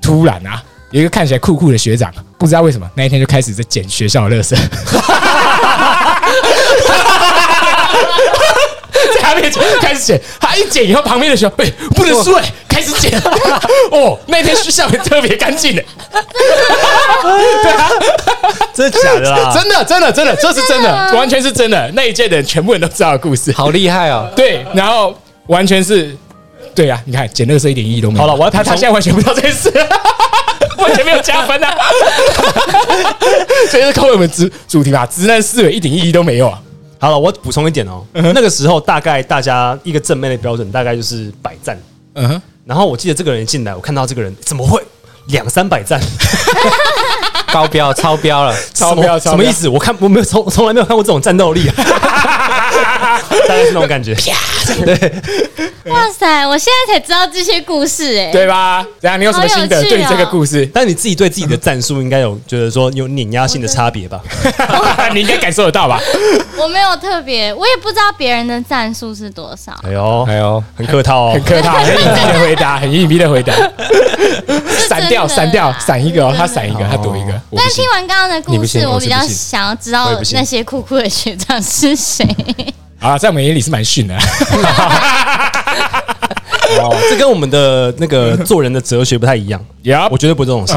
[0.00, 4.56] 突然啊，有一个看起来酷酷的学长，不知道为什么那一天就开始在捡学校的垃圾，
[9.30, 13.18] 在他面前开始剪，他一剪以后，旁边的学生哎、不能输哎、 开始剪。
[13.90, 15.82] 哦，那天校园特别干净的，
[18.74, 19.52] 真的假的啦？
[19.54, 21.90] 真的真的真的，这是真的，完全是真的。
[21.94, 23.52] 那一届的人全部人都知道的故事。
[23.52, 24.28] 好厉害哦！
[24.34, 25.14] 对，然后
[25.46, 26.16] 完全是，
[26.74, 28.20] 对啊，你看捡垃圾一点意义都没有。
[28.20, 29.70] 好了我要他他现在完全不知道这件事，
[30.78, 31.74] 完全没有加分啊！
[33.70, 36.58] 所以是扣我们主主题吧，直男思维一点意义都没有啊！
[37.00, 38.04] 好了，我补充一点哦。
[38.12, 41.80] 那个时候大概大家一个正面的标准大概就是百赞，
[42.12, 44.82] 嗯哼，然后我记得这个人进来，我看到这个人怎么会
[45.28, 45.98] 两三百赞？
[47.52, 49.68] 高标超标了， 超标超标什么意思？
[49.68, 51.74] 我看我没有从从来没有看过这种战斗力啊，
[53.48, 54.14] 大概是那种感觉。
[54.84, 55.12] 对
[55.86, 56.46] 哇塞！
[56.46, 58.86] 我现在才知道这些故事哎、对吧？
[59.00, 59.18] 怎样？
[59.18, 60.64] 你有什么心得对于这个故事？
[60.72, 64.20] 但你自己对自己的战术应该有觉得说有碾压性的差别吧？
[65.12, 65.98] 你应该感受得到吧？
[66.56, 69.72] 我没有特别，我也不知道别人的战术是多少。
[69.82, 71.42] 哎呦，哎呦，很客套哦很。
[71.42, 73.52] 客套，很隐蔽的回答，很隐蔽的回答。
[74.88, 77.39] 闪掉，闪掉，啦闪一个哦，他闪一个，他躲一个。
[77.56, 77.84] 但听。
[77.92, 82.24] 完刚刚的故事，我比较想要知道那些酷酷的学长是谁。
[83.00, 84.14] 啊，在我们眼里是蛮逊的。
[86.78, 89.60] 哦，这跟我们的那个做人的哲学不太一样。
[89.82, 90.74] 呀我绝对不这种事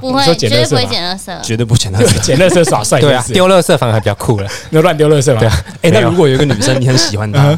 [0.00, 1.40] 不会，绝对不会捡垃圾。
[1.42, 2.18] 绝对不捡垃圾。
[2.20, 4.50] 捡垃圾耍帅，对啊，丢垃圾反而还比较酷了。
[4.70, 5.38] 那乱丢垃圾吗？
[5.38, 7.56] 对啊， 哎，那如果有一个女生你很喜欢她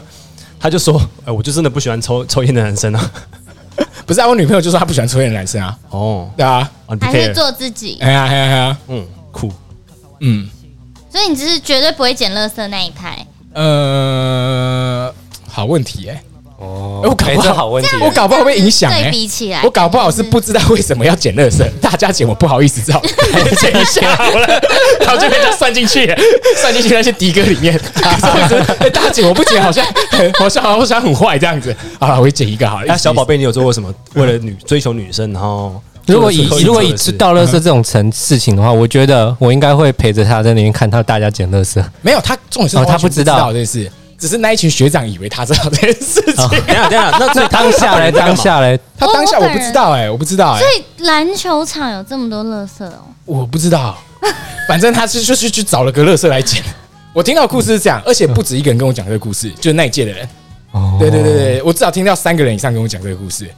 [0.60, 3.10] 她就说：“哎，我就真的不喜欢抽抽烟的男生啊。
[4.08, 7.34] 不是啊，我女朋友就说她不喜欢抽烟的男生啊。”哦，对啊，啊，你不还是 care？
[7.34, 9.52] 做自己，哎呀哎呀哎呀，嗯，酷。
[10.20, 10.48] 嗯
[11.10, 13.26] 所以你只是绝对不会捡垃圾那一派。
[13.52, 15.14] 呃，
[15.46, 16.22] 好问题哎，
[16.58, 17.90] 哦我搞不好问题。
[18.00, 19.10] 我搞不好会影响对哎。
[19.10, 23.00] 比起来，我搞不好是不知道为什么要捡垃圾，大家捡我不好意思，只好
[23.60, 24.46] 捡一下 好了，
[25.00, 26.16] 然后就被他算进去了，
[26.60, 27.80] 算进去那些的哥里面。
[28.02, 29.86] 哎，大家捡我不捡，好像
[30.38, 31.74] 好像好像很坏这样子。
[32.00, 32.86] 好了，我也捡一个好了。
[32.88, 33.94] 那小宝贝，你有做过什么？
[34.14, 41.80] 为了女追求女生，然后如果以如果以倒垃圾这种层事情的话，我觉得我应该会陪着他在那边看到大家捡垃圾。
[42.02, 46.60] 没有他重点是哦他不不知道这件事，只是那一群学长以为他知道这件事哦情。
[46.66, 52.98] 等等那 那当下嘞，当下嘞，他当下我不知道哎，我不知道哎所，以篮球场有这么多垃圾哦。
[53.24, 53.96] 我不知道，
[54.68, 56.62] 反正他是就是去找了个垃圾来捡。
[57.14, 60.28] 我听到故事是这样，而且不止一个人跟我讲这个故事，就是那一届的人。
[60.72, 63.48] 哦对对对对，我至少听到三个人以上跟我讲这个故事，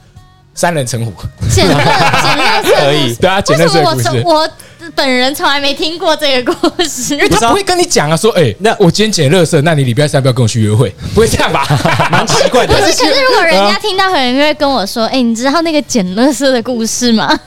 [0.55, 1.11] 三人成虎。
[1.49, 4.23] 捡垃捡垃圾可以 对啊，捡垃圾的故事。
[4.23, 4.49] 我
[4.95, 7.13] 本人从来没听过这个故事？
[7.15, 10.89] 因为他不会跟你讲啊，说，哎，那我今天捡垃圾，那你礼拜三要不要跟我去约会？
[11.13, 11.65] 不会这样吧？
[12.11, 12.73] 蛮奇怪的。
[12.79, 17.39] 可是如果人家听到，可能会跟我说：“哎、你知道那个捡垃圾的故事吗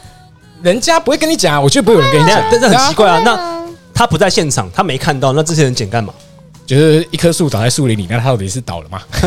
[0.62, 3.20] 人家不会跟你讲啊，我觉得不会有人跟你讲但是很奇？”怪啊。
[3.24, 3.64] 那嗯
[3.96, 6.12] 他不在现场，他没看到，那这些人捡干嘛？
[6.66, 9.00] 就是一棵树倒在树林里，那它到底是倒了吗？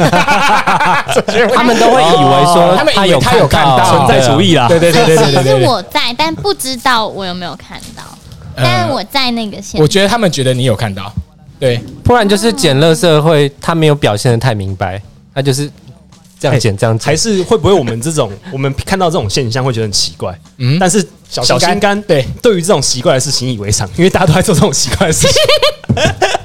[1.53, 4.67] 他们都会以为说他们以为有他有看到存在主义啦。
[4.67, 5.67] 对对对对对对其实对对。
[5.67, 8.03] 我在，但不知道我有没有看到。
[8.55, 11.13] 呃但我在那个现我觉得他们觉得你有看到，
[11.59, 14.99] 对，不然就是捡垃圾会他没有表现的太明白，
[15.31, 15.69] 他就是
[16.39, 17.15] 这样捡这样捡还。
[17.15, 20.35] 是会不会我们这种 我们看到这种现象会觉得很奇怪？
[20.57, 25.35] 嗯，但是小小心肝对，对于这种奇怪的事习以为常，因为大家都在做这种奇怪的事情。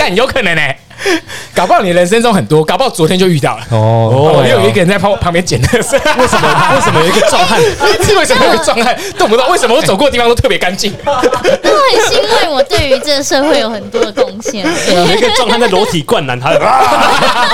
[0.00, 0.62] 但有可能呢、
[1.54, 3.66] 搞不好你人生中很多，搞不好昨天就遇到了。
[3.70, 6.74] 哦哦，又有一个人在旁旁边捡垃圾，为什么？
[6.74, 7.60] 为什么有一个壮汉？
[8.02, 9.46] 是 为什么有一个壮汉动不动？
[9.50, 10.94] 为什么我走过的地方都特别干净？
[11.04, 14.64] 我很欣慰，我对于这个社会有很多的贡献。
[14.64, 17.50] 有一个壮汉在裸体灌篮，他 啊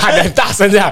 [0.00, 0.90] 喊的很大声这样。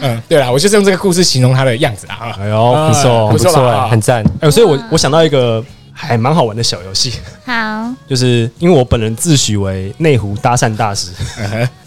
[0.00, 2.36] 嗯，对啦，我就是用这个故事形容他的样子啊。
[2.40, 4.24] 哎呦不错不错很赞。
[4.40, 5.64] 哎，所以我我想到一个
[6.08, 7.12] 还蛮好玩的小游戏，
[7.46, 11.12] 好，就是因为我本人自诩为内湖搭讪大师。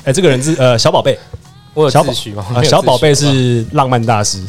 [0.06, 1.20] 哎，这个人是呃小宝贝，
[1.74, 2.46] 我有小宝自诩吗？
[2.56, 4.42] 啊小宝贝是浪漫大师。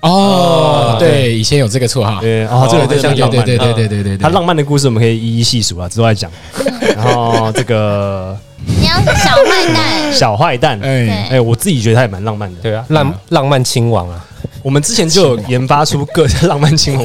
[0.00, 2.20] 哦，对，以前有这个绰号。
[2.22, 3.44] 对，哦，这个人真的很浪漫。
[3.44, 6.30] 对对对对对对对，他浪漫的故事我们可以一一细数啊，之后再讲。
[6.96, 12.60] 然后这个你要是小坏蛋，小坏蛋，哎，哎，我自己觉得他也蛮浪漫的。
[12.62, 14.24] 对啊，浪浪漫亲王啊，
[14.62, 17.04] 我们之前就有研发出各 浪漫亲王，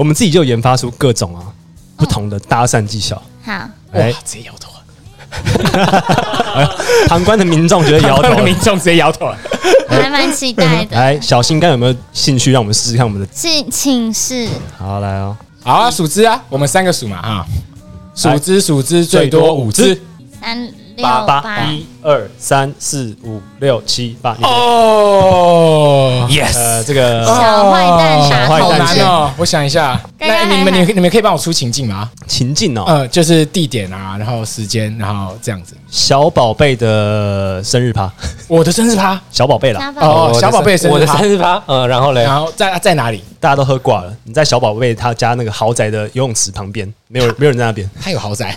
[0.00, 1.44] 我们自己就研发出各种啊
[1.94, 3.20] 不同的搭讪技巧。
[3.44, 3.52] 好，
[3.92, 4.72] 哎哎，，直接摇头
[6.58, 6.66] 啊，
[7.06, 8.42] 旁观的民众觉得摇头。
[8.42, 9.30] 民众直接摇头
[9.90, 10.96] 还蛮期待的。
[10.96, 13.26] 来，小心肝有没有兴趣让我们试试看我们的？
[13.26, 17.46] 请请示好，来哦，好啊，数支啊，我们三个数嘛哈，
[18.14, 20.00] 数支数支最多五只。
[20.40, 24.36] 三六八八八一二三四五六七八。
[24.42, 32.10] 哦，yes，呃，这个小坏蛋傻好头阵，难哦，我想一下，那你们你们你们可以帮我出情境吗？
[32.26, 35.74] 情境哦，呃，就是地点啊，然后时间，然后这样子。
[35.88, 38.10] 小宝贝的生日趴，
[38.46, 43.22] 我的生日趴，小宝贝啦，哦小宝贝生日我的生日趴，嗯，然后嘞，然后在在哪里？
[43.40, 44.14] 大家都喝挂了。
[44.24, 47.90] 你在小宝贝他家那个豪宅的游泳池旁边，没有没有人在那边。
[48.00, 48.56] 他有豪宅，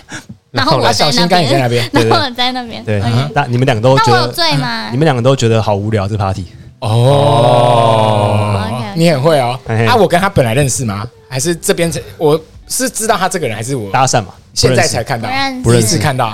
[0.54, 2.84] 然后我在小心那肝也在那边然后我在那边。
[2.84, 3.02] 对
[3.34, 4.96] 那你们两个都觉那我有得，醉吗你？
[4.96, 6.46] 们两个都觉得好无聊这 party。
[6.78, 8.62] 哦。
[8.94, 9.58] 你很会哦。
[9.88, 11.04] 啊，我跟他本来认识吗？
[11.28, 15.28] 还是这边才我是知道他这个人，还是我搭讪嘛，现在才看到？
[15.64, 16.32] 不认识，看到。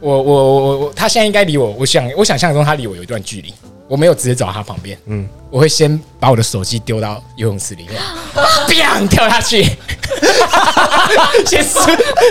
[0.00, 3.54] 我我我我我，他现在应该离我，我想我想象中他离我有一段距离，
[3.88, 5.22] 我没有直接走到他旁边，嗯。
[5.22, 8.02] 嗯，我会先把我的手机丢到游泳池里面，
[8.68, 9.64] 砰跳下去，
[11.46, 11.64] 先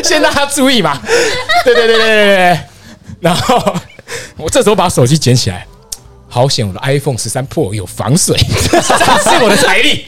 [0.04, 1.00] 先让他注意嘛，
[1.64, 2.36] 对对对对对对。
[2.36, 2.60] 对，
[3.22, 3.76] 然后
[4.38, 5.66] 我这时候把手机捡起来。
[6.28, 8.36] 好险，我的 iPhone 十三 Pro 有防水，
[8.70, 10.06] 这是我的财力，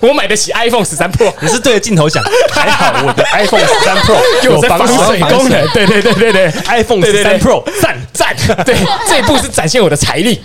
[0.00, 7.96] 我买得起 iPhone 十三 Pro，你是对着镜头讲，还好我的 iPhone 十三 Pro 有防水功能，对对对对对，，iPhone 十三 Pro 赞。
[8.12, 8.74] 赞，对，
[9.08, 10.40] 这一步是展现我的财力，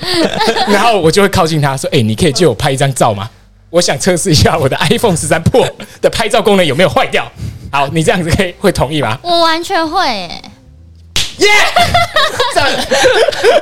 [0.67, 3.27] 然后我就会靠近他说：“哎、你可以借我拍一张照吗？”
[3.73, 5.67] 我想测试一下我的 iPhone 十三 Pro
[5.99, 7.27] 的拍照功能有没有坏掉。
[7.71, 9.17] 好，你这样子可以会同意吗？
[9.23, 10.41] 我完全会耶，
[11.39, 11.49] 耶、
[12.53, 12.69] 这样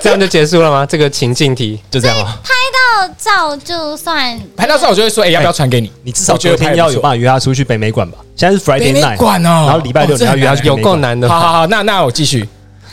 [0.02, 0.86] 这样就结束了吗？
[0.86, 2.38] 这个情境题就这样啊。
[2.44, 2.52] 拍
[3.08, 5.90] 到照就算拍到照我就会说，哎、要不要传给你？
[6.04, 8.18] 你至少我觉得天要有办法约他出去北美馆吧？
[8.36, 10.94] 现在是 Friday night，馆哦然后礼拜六哦你要约他去有北美馆。
[10.96, 11.30] 够难的。
[11.30, 12.46] 好好好，那那我继续。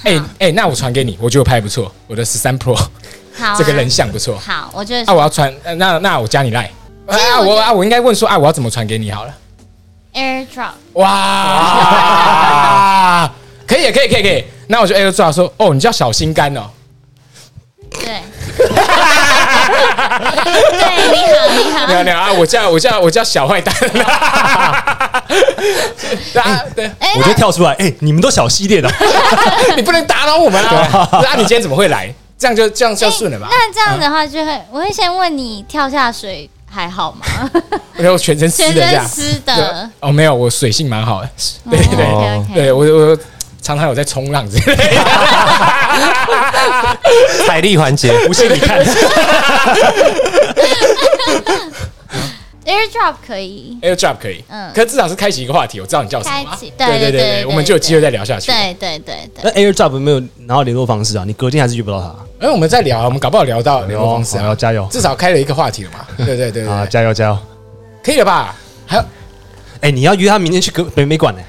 [0.04, 4.38] 哎、哎、那我传给你，我觉得我拍不错，我的十三 Pro 好啊这个人像不错。
[4.38, 6.70] 好，我觉得啊，我要传，呃那那我加你赖。
[7.08, 9.34] 啊，我啊，我应该问说啊，我要怎么传给你好了
[10.14, 10.72] ？AirDrop。
[10.94, 11.06] 哇，
[13.66, 16.68] 可以可以可以可以，那我就 AirDrop 说，哦，你叫小心肝哦，
[17.90, 18.20] 对，
[20.68, 21.86] 对，你好，你好。
[21.86, 23.74] 没，有没有啊，我叫我叫我叫小坏蛋，
[26.32, 28.90] 对啊对，哎我就跳出来，哎，你们都小系列的，
[29.76, 31.08] 你不能打扰我们啊！
[31.12, 32.12] 对啊，你今天怎么会来？
[32.38, 33.48] 这样就这样就顺了吧？
[33.50, 37.26] 那这样的话就会，我会先问你跳下水还好吗？
[37.98, 39.24] 因为我全身湿的这样身。
[39.24, 41.30] 湿的，哦，没有，我水性蛮好的，
[41.70, 43.16] 对对对对我我
[43.60, 45.04] 常常有在冲浪之类的。
[47.46, 48.78] 彩力环节，不信你看。
[52.68, 56.50] AirDrop 可以，AirDrop 可以，嗯可至少是开启一个话题，我知道你叫什么嘛。
[56.50, 58.52] 开启对对对我们就有机会再聊下去。
[58.52, 62.46] 对对对那，AirDrop 没有拿到联络方式啊，你隔天还是遇不到他。
[62.46, 66.06] 哎，我们在聊啊，我们搞不好聊到联络方式啊，加油至少开了一个话题了嘛。
[66.24, 66.84] 对对对啊！
[66.84, 67.38] 加油加油！
[68.04, 68.54] 可以了吧？
[68.84, 69.04] 还有
[69.80, 71.40] 哎，你要约他明天去隔北美馆呢？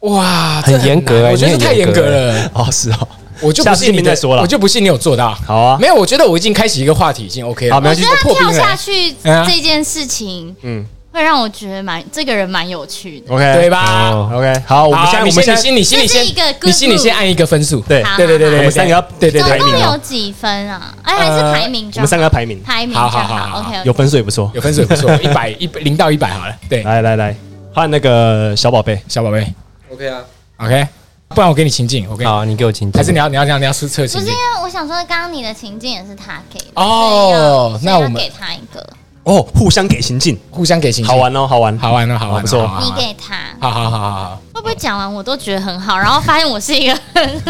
[0.00, 2.50] 哇，很严格欸我觉得你太严格了。
[2.52, 3.08] 哦，是哦。
[3.40, 5.34] 我就不信你再说了我就不信你有做到。
[5.46, 5.78] 好啊。
[5.80, 7.74] 没有，我觉得我已经开启一个话题，已经 OK 了。
[7.74, 8.02] 好没关系。
[8.02, 10.84] 我觉得破冰了跳下去这件事情，嗯。
[11.12, 13.32] 会让我觉得蛮这个人蛮有趣的。
[13.32, 14.10] ，OK，对吧？
[14.10, 14.28] 哦。
[14.34, 17.78] OK，好，我们好啊你现在我们先你心里心里先一个你心里先按一个分数。
[17.82, 18.02] 对。
[18.16, 20.92] 对对对对，我们三个要对对对总共排名哦有几分啊？
[21.04, 21.88] 哎，还是排名？
[21.94, 23.08] 我们三个要排名，排名好。
[23.08, 24.50] 好好好 OK，有分数也不错。
[24.54, 26.56] 有分数也不错， 一百一百零到一百好了。
[26.68, 27.36] 对，来来来，
[27.72, 29.46] 换那个小宝贝，小宝贝。
[29.92, 30.18] OK 啊
[30.56, 30.88] ，，OK，
[31.28, 32.98] 不然我给你情境，OK，好啊，你给我情境。
[32.98, 34.20] 还是你要你要你要你要测测情境？
[34.20, 34.38] 不是因？
[34.38, 38.86] 为我想说，刚刚你的情境也是他给的哦所以要那我们所以要给他一个，
[39.24, 42.70] 哦，互相给情境，互相给情境，好，玩哦，好玩，好玩哦，好玩哦，不错。
[42.84, 47.40] 你给他，好好好好好，会不会讲完我都觉得很好，然后发现我是一个很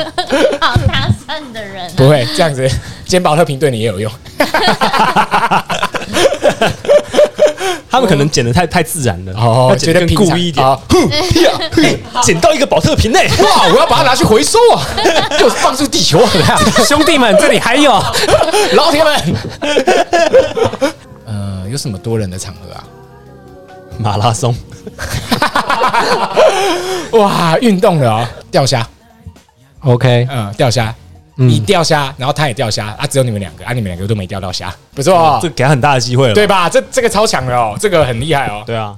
[0.60, 1.92] 好搭讪的人、啊？
[1.94, 2.66] 不会这样子，
[3.04, 4.10] 今天保特平对你也有用。
[7.90, 11.08] 他们可能剪的太太自然了，哦要剪得更故意一点，好 哼
[11.42, 11.98] 呀嘿。
[12.22, 13.66] 剪到一个保特瓶内，哇！
[13.68, 14.82] 我要把它拿去回收啊，
[15.40, 16.58] 又是放出地球啊！
[16.86, 17.92] 兄弟们，这里还有。
[18.72, 19.34] 老铁们，
[21.26, 22.84] 呃，有什么多人的场合啊？
[23.98, 24.54] 马拉松，
[27.12, 28.84] 哇，运动的哦，钓虾
[29.84, 30.94] ，OK，嗯，钓虾，嗯
[31.36, 35.38] 你钓虾，然后他也钓虾啊，只有你们两个啊，你们两个都没钓到虾，不错哦。
[35.42, 36.68] 这，给他很大的机会了，对吧？
[36.68, 38.62] 这这个超强的哦，这个很厉害哦。
[38.66, 38.96] 对啊。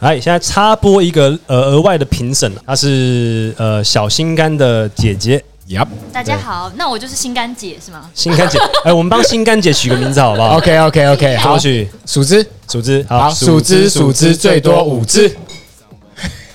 [0.00, 8.08] 来，现在插播一个呃额外的评审，她是呃小心肝的姐姐，Yep，大家好，那我就是心肝姐是吗？
[8.14, 11.88] 心肝姐， 哎，我们帮心肝姐取个名字好不好？OK OK OK，好取？
[12.06, 15.28] 数只，数只，好，数只数只最多五只，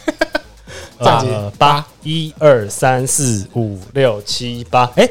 [1.00, 1.30] 这样子。
[1.30, 5.10] 呃八，一二三四五六七八，哎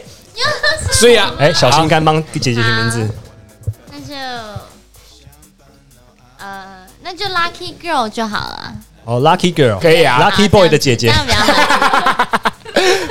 [0.90, 3.09] 所以啊，哎，小心肝帮姐姐取名字，
[3.90, 4.14] 那就
[6.38, 8.74] 呃，那就 Lucky Girl 就好了。
[9.05, 11.12] 哦，Lucky Girl，可以啊，Lucky Boy 的姐姐。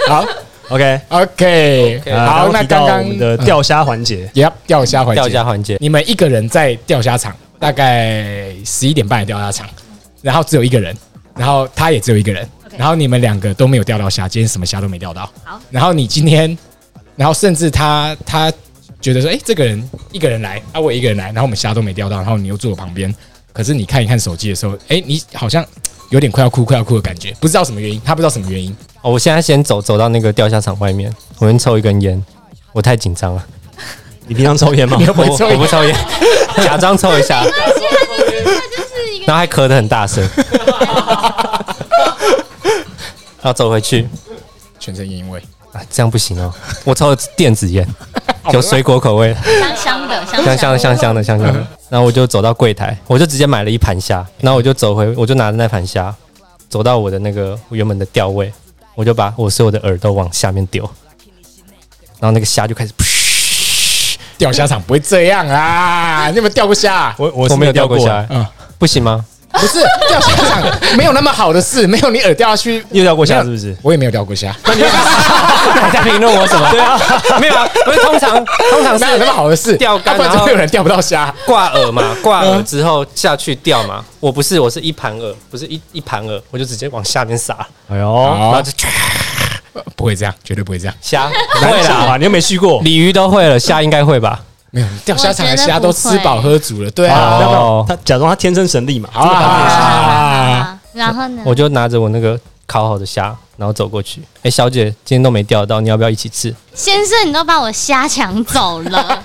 [0.08, 0.26] 好。
[0.72, 5.76] OK，，OK，呃好，那刚刚我们的钓虾环节，Yep 钓虾环节，钓虾环节。
[5.82, 9.68] 你们一个人在钓虾场，大概十一点半的钓虾场，
[10.22, 10.96] 然后只有一个人，
[11.36, 15.30] 然后他也只有一个人，OK 然后你们两个都没有钓到虾，今天什么虾都没钓到。
[15.44, 16.58] 好，然后你今天，
[17.16, 18.52] 然后甚至他他
[19.00, 23.14] 觉得说，哎、这个人一个人来，啊，我一个人来，然后我们虾都没钓到，然后你又坐我旁边，
[23.54, 25.64] 可是你看一看手机的时候，哎、你好像
[26.10, 28.76] 有点快要哭、快要哭的感觉，不知道什么原因，他不知道什么原因。
[29.04, 32.20] 哦我现在先走走到那个钓虾场外面，我先抽一根烟，
[32.74, 33.46] 我太紧张了，
[34.26, 34.98] 你平常抽烟吗？
[35.00, 35.96] 我会抽我不抽烟，
[36.58, 40.28] 假装抽一下，就是一个然后还咳得很大声，
[43.42, 44.08] 然后走回去。
[44.80, 45.40] 全身烟味，
[45.74, 46.52] 啊，这样不行哦，
[46.84, 47.88] 我抽的是电子烟，
[48.52, 49.32] 有水果口味，
[49.76, 50.80] 香香的，香香香的。
[50.80, 51.68] 香香的香香的。
[51.88, 56.16] 然后我就走到柜台，我就直接买了一盘虾，然后我就走回，我就拿着那盘虾
[56.68, 58.52] 走到我的那个原本的钓位，
[58.96, 60.84] 我就把我所有的饵都往下面丢，
[62.20, 66.28] 然后那个虾就开始噗，钓虾场不会这样啊！
[66.32, 67.16] 你有没有钓过虾、啊？
[67.20, 68.44] 我我是我没有钓过过虾，嗯，
[68.80, 69.24] 不行吗？
[69.60, 70.64] 不是钓虾场
[70.98, 73.76] 没有那么好的事，没有你饵掉下去，你有掉过虾是不是？
[73.82, 76.70] 我也没有钓过虾， 你在评论我什么？
[76.72, 77.00] 对啊，
[77.40, 79.76] 没有啊，不是通常通常没有那么好的事？
[79.78, 81.34] 钓竿然怎么会有人钓不到虾？
[81.46, 84.04] 挂饵嘛，挂嗯饵之后下去钓嘛。
[84.20, 87.56] 我不是，我是一盘饵，不是一一盘饵，我就直接往下面撒，
[87.90, 88.72] 哎呦，然后就
[89.96, 90.96] 不会这样，绝对不会这样。
[91.02, 91.28] 虾
[91.60, 92.82] 会会啦，啦，你又没去过。
[92.84, 94.40] 鲤鱼都会了，虾应该会吧？
[94.72, 97.42] 没有钓虾场的虾都吃饱喝足了，对啊，啊。
[97.42, 99.10] 要不哦要他假装他天生神力嘛？
[99.12, 101.42] 好啊 好啊好啊啊，然后呢？
[101.46, 104.22] 我就拿着我那个烤好的虾，然后走过去。
[104.44, 106.56] 哎、小姐，今天都没钓到，你要不要一起吃？
[106.74, 109.24] 先生，你都把我虾抢走了，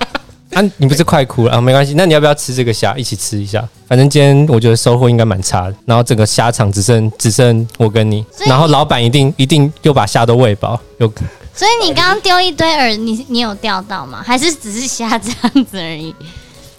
[0.56, 1.60] 啊，你不是快哭了啊？
[1.60, 2.96] 没关系，那你要不要吃这个虾？
[2.96, 3.62] 一起吃一下。
[3.86, 5.74] 反正今天我觉得收获应该蛮差的。
[5.84, 11.12] 然后整个虾场只剩只剩我跟你，然后老板一定一定又把虾都喂饱，有
[11.54, 14.22] 所以你刚刚丢一堆饵，你你有钓到吗？
[14.24, 16.14] 还是只是虾这样子而已？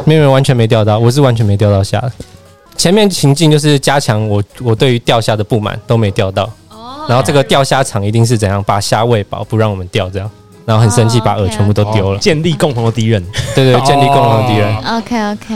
[0.05, 2.11] 没有人完全没钓到，我是完全没钓到虾的。
[2.75, 6.49] 前面情境就是加强我我对于钓虾的不满都没钓到，
[7.07, 10.31] 然后这个钓虾场一定是怎样把虾喂饱，不让我们钓这样，
[10.67, 12.19] 然后很生气哦把饵全部都丢了。
[12.19, 13.23] 建立共同的敌人，
[13.56, 14.75] 对对，建立共同的敌人。
[14.75, 15.56] 哦 OK OK，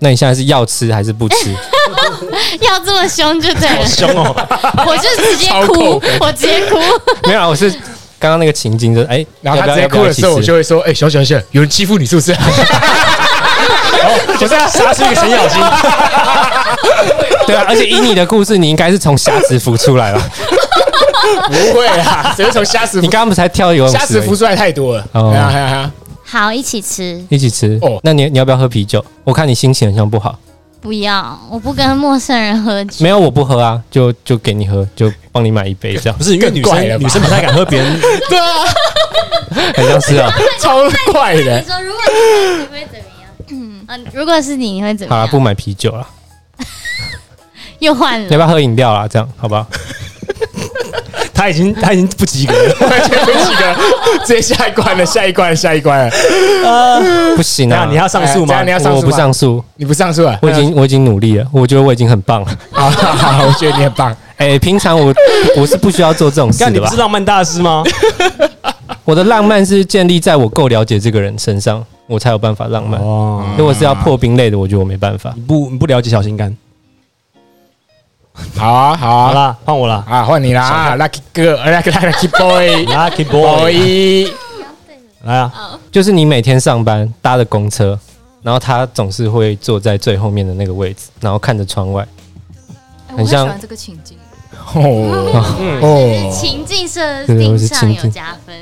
[0.00, 1.54] 那你现在是要吃还是不吃？
[2.62, 4.34] 要这么凶就对了，凶哦！
[4.84, 6.78] 我就直接哭，我直接哭。
[7.28, 7.70] 没有啊，我是
[8.18, 12.36] 刚刚那个情景就是，哎、然后他直接哭的时候，我就要会说：“哎，小小小，有人欺负你是不是？”
[14.38, 15.60] 就是要杀出一个程咬金，
[17.46, 20.30] 对啊，而且以你的故事，你应该是从虾子浮出来了。
[21.48, 23.98] 不会啊， 只会从虾子你刚刚不才跳游泳池？
[23.98, 25.06] 虾子浮出来太多了。
[25.12, 25.92] 哦哎呀哎呀哎呀！
[26.24, 27.22] 好，一起吃。
[27.28, 29.04] 一起吃哦那你你要不要喝啤酒？
[29.24, 30.38] 我看你心情好像不好。
[30.80, 33.02] 不要，我不跟陌生人喝酒。
[33.04, 36.24] 没有，我不喝啊，就就给你喝，就帮你买一杯这样不。
[36.24, 38.46] 是因为女生女生不太敢喝别人， 对啊，
[39.76, 40.32] 很像是啊。
[40.60, 40.78] 超
[41.12, 41.66] 怪的你。
[41.66, 43.30] 说如果是你会怎么样？
[43.50, 46.06] 嗯，啊，如果是你，你会怎么样好了，不买啤酒了，
[47.80, 48.28] 又换了。
[48.30, 49.06] 要不要喝饮料啊？
[49.06, 49.66] 这样好不好？
[51.40, 52.74] 他已经他已经不及格了。
[52.86, 53.74] 完全没几个，
[54.26, 56.12] 直接下一关了，下一关了，下一关了。
[57.34, 57.84] 不行啊！
[57.86, 58.70] 那你要上诉吗你？
[58.70, 60.38] 要上诉我不上诉，你不上诉啊？
[60.42, 62.48] 我已经我已经努力了，我觉得我已经很棒了。
[62.70, 64.14] 好好好，我觉得你很棒。
[64.36, 65.14] 哎、平常我
[65.56, 66.96] 我是不需要做这种事的吧你不是？
[66.96, 67.82] 浪漫大师吗？
[69.04, 73.00] 我的浪漫是建立在我够了解这个人身上，我才有办法浪漫。
[73.00, 75.32] 哦，如果是要破冰类的，我觉得我没办法。
[75.34, 76.54] 你不你不了解小心肝。
[78.56, 84.32] 好啊，好啊，好啦，换我了啊，换你啦啊，Lucky 哥，Lucky Lucky Boy，Lucky Boy，Boy，
[85.24, 85.78] 来啊！
[85.92, 87.98] 就是你每天上班搭的公车，
[88.42, 92.06] 然后他总是会坐在最后面的那个位置，然后看着窗外。
[93.08, 94.16] 哎很像这个情境。
[94.72, 98.54] 哦情境设定上有加分。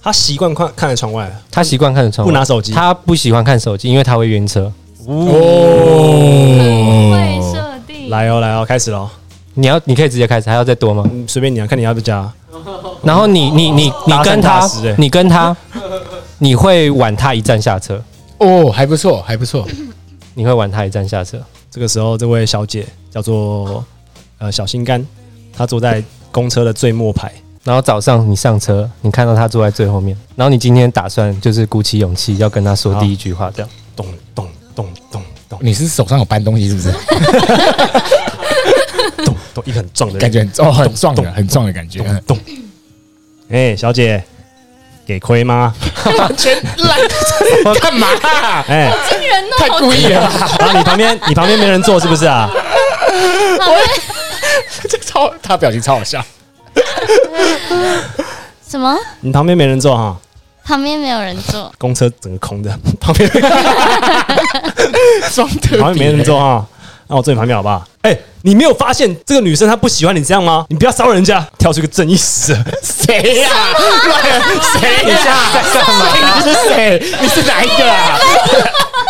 [0.00, 2.72] 他习惯看看着窗外，他习惯看着窗外，不拿手机。
[2.72, 4.72] 他不喜欢看手机，因为他会晕车。
[5.06, 5.22] 哦。
[8.12, 9.08] 来哦，来哦，开始喽！
[9.54, 11.02] 你要，你可以直接开始，还要再多吗？
[11.10, 12.30] 嗯，随便你啊，看你要不要加。
[13.02, 15.56] 然后你你你你搭讪跟他大师欸，你跟他，
[16.36, 18.02] 你会晚他一站下车，
[18.36, 19.66] 哦，还不错，还不错。
[20.34, 21.38] 你会晚他一站下车。
[21.70, 23.82] 这个时候，这位小姐叫做
[24.36, 25.04] 呃小心肝，
[25.56, 27.32] 她坐在公车的最末排。
[27.64, 33.70] 然后早上你上车，你看到她坐在最后面，然后你今天打算就是鼓起勇气要跟她说第一句话，这样。
[33.96, 36.90] 咚咚咚咚咚你是手上有搬东西是不是？
[39.24, 42.02] 咚咚，一个很壮的感觉很哦，很壮的，很壮的感觉。
[42.06, 42.36] 嗯咚。
[43.50, 44.22] 哎，小姐，
[45.06, 45.74] 给亏吗？
[46.18, 46.98] 完 全烂，
[47.80, 48.08] 干嘛
[48.66, 50.56] 哎，惊人哦，太故意了吧？
[50.58, 52.50] 然后你旁边你旁边没人坐是不是啊？
[54.88, 56.24] 这超，他表情超好笑。
[58.66, 58.96] 什么？
[59.20, 60.16] 你旁边没人坐哈？
[60.64, 62.70] 旁边没有人坐，公车整个空的，
[63.00, 63.28] 旁边
[65.34, 66.64] 装特旁边没人坐啊。
[67.08, 67.84] 那我坐你旁边好不好？
[68.02, 70.64] 哎，你没有发现这个女生她不喜欢你这样吗？
[70.68, 72.64] 你不要骚扰人家，跳出一个正义使者。
[72.82, 73.48] 谁呀？
[74.06, 74.22] 乱
[74.80, 75.18] 谁呀？
[75.52, 76.06] 在干嘛？
[76.36, 77.02] 你是谁？
[77.20, 78.18] 你是哪一个啊？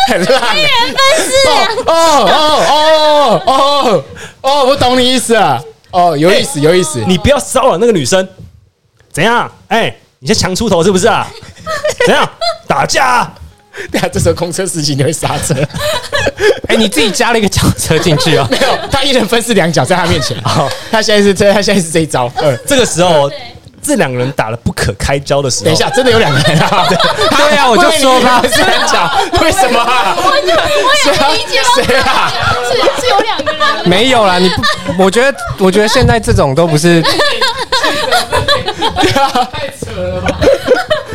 [0.09, 0.67] 很烂欸。
[1.85, 2.25] 哦哦
[2.67, 4.03] 哦哦哦
[4.41, 4.65] 哦！
[4.65, 5.63] 我懂你意思了。
[5.91, 7.01] 哦，有意思，有意思。
[7.07, 8.27] 你不要骚扰那个女生，
[9.11, 9.49] 怎样？
[9.69, 11.27] 哎，你是强出头是不是啊？
[12.07, 12.27] 怎样？
[12.65, 13.31] 打架啊？
[13.91, 15.53] 对啊，这时候公车司机你会刹车。
[16.69, 18.47] 哎、你自己加了一个脚车进去哦。
[18.49, 20.37] 没有，他一人分饰两角在他面前。
[20.89, 22.31] 他现在是这，他现在是这一招。
[22.37, 23.29] 嗯，这个时候，
[23.81, 26.87] 这两个人打了不可开交的时候，等一下，真的有两个人啊？
[26.87, 29.11] 对啊我就说吧分饰两角，
[29.41, 30.15] 为什么啊？
[30.15, 32.31] 我有理解到谁啊？
[32.71, 33.61] 是是有两个人。
[33.89, 34.47] 没有啦，你
[34.95, 37.03] 不，我觉得，我觉得现在这种都不是，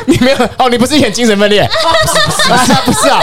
[0.06, 0.68] 你没有哦？
[0.70, 1.68] 你不是演精神分裂？
[1.68, 2.18] 不是
[2.48, 3.20] 不是不是啊！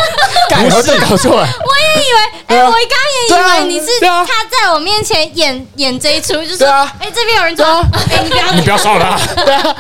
[0.50, 1.48] 干，我真的搞错了。
[1.48, 2.80] 我也以为哎、我刚
[3.28, 9.76] 对啊也以为你是对啊他在我面前演演这一出，就说对啊哎、这边有人抓，哎、你不要你不要烧了， 对啊，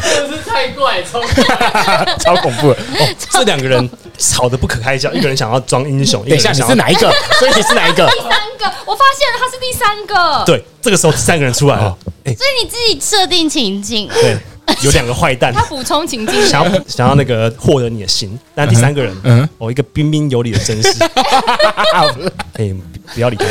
[0.00, 1.20] 真的是太怪，超
[2.18, 2.80] 超恐怖的。
[2.98, 3.88] 哦，这两个人
[4.18, 7.10] 吵得不可开交，一个人想要装英雄， 等一下，你个人想要是哪一个？
[7.38, 8.06] 所以你是哪一个？
[8.08, 10.44] 第三个，我发现了他是第三个。
[10.44, 14.36] 对，这个时候第三个人出来了，哎，所以你自己设定情境，对，
[14.82, 21.02] 有两个坏蛋他补充情境，想要想要那个获得你的心，但第三个人，哦，一个彬彬有礼的绅士，
[22.54, 22.74] 哎，
[23.14, 23.44] 不要理他。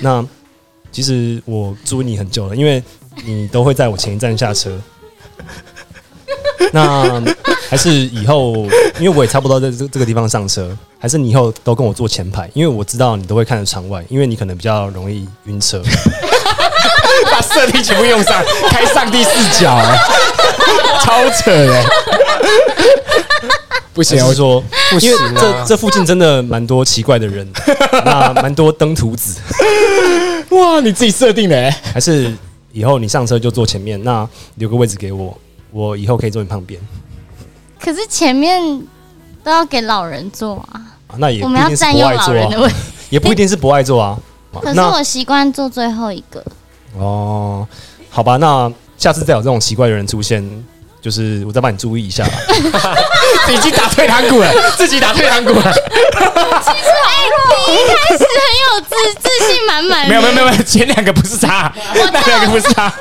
[0.00, 0.24] 那
[0.90, 2.82] 其实我租你很久了，因为
[3.24, 4.78] 你都会在我前一站下车。
[6.72, 7.22] 那
[7.68, 8.54] 还是以后，
[8.98, 15.82] 因为我也差不多在这这个地方上车，还是你以后都跟我坐前排，因为我知道你都会看着窗外，因为你可能比较容易晕车。
[17.30, 19.98] 把设定全部用上，开上帝视角，哎
[21.00, 21.84] 超扯的。
[23.94, 24.62] 不行，我说，
[25.00, 27.50] 因为不行啊这这附近真的蛮多奇怪的人，
[28.04, 29.40] 那蛮多登徒子，
[30.50, 31.74] 哇，你自己设定的哎。
[31.94, 32.30] 还是
[32.72, 35.36] 以后你上车就坐前面，那留个位置给我，
[35.76, 36.80] 我以后可以坐你旁边
[37.78, 38.82] 可是前面
[39.44, 41.16] 都要给老人坐啊，啊。
[41.18, 42.74] 那也我们要不一定是占用老不爱坐啊，人的位置。
[43.10, 44.18] 也不一定是不爱坐啊。
[44.54, 46.42] 啊可是我习惯坐最后一个，
[46.98, 47.68] 哦，
[48.08, 50.42] 好吧，那下次再有这种奇怪的人出现，
[51.02, 52.32] 就是我再帮你注意一下吧。
[53.52, 55.62] 已经打退堂鼓了，自己打退堂鼓了。
[55.62, 57.12] 其实哎
[57.68, 60.08] 你一开始很有自自信满满。
[60.08, 62.92] 没有没有没有，前两个不是他，那两个不是他。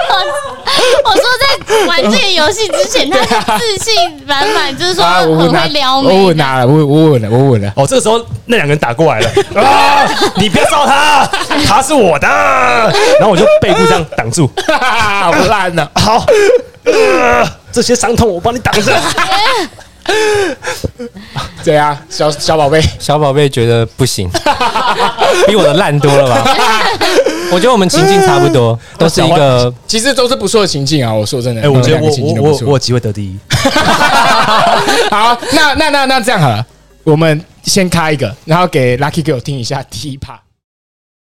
[1.03, 3.17] 我说在玩这个游戏之前，他
[3.57, 6.38] 是自信满满， 就是说很会撩妹，我妹稳。
[6.38, 7.71] 他了，我我稳了，我稳了。
[7.75, 9.29] 哦，这个时候那两个人打过来了
[9.61, 10.05] 啊！
[10.36, 11.29] 你不要照他，
[11.67, 12.27] 他是我的。
[12.27, 14.49] 然后我就背部这样挡住。
[14.67, 15.88] 好烂呐。
[15.95, 16.25] 好，
[16.86, 18.93] 呃这些伤痛我帮你挡着。
[21.64, 22.82] 怎样，小小宝贝？
[22.99, 24.30] 小宝贝觉得不行，
[25.47, 26.56] 比我的烂多了吧？
[27.51, 31.14] 我觉得我们情境差不多，都是一个其实都是不错的情境啊。
[31.14, 33.38] 我说真的，哎，我觉得我我我我有机会得第一。
[35.10, 36.66] 好，那那那那这样好了，
[37.03, 40.39] 我们先开一个，然后给 Lucky Girl 听一下第一 part。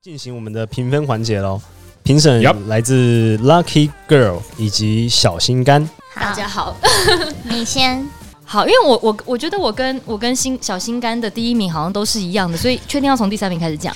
[0.02, 1.60] 进行我们的评分环节喽。
[2.02, 5.88] 评审来自 Lucky Girl 以及小心肝。
[6.14, 6.76] 大家好，
[7.42, 8.08] 你先，
[8.48, 13.92] 好，因为我我我觉得我跟我跟心小心肝的第一名好像都是一样的，所以确定要从第三名开始讲。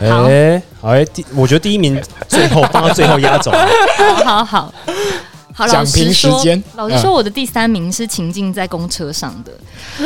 [0.00, 3.52] 好哎，好哎，第我觉得第一名最后放到最后压轴。
[3.52, 4.74] 好 好好。
[5.56, 9.52] 好，讲老实评时说间，老实说，我的第三名是情境在公车上的。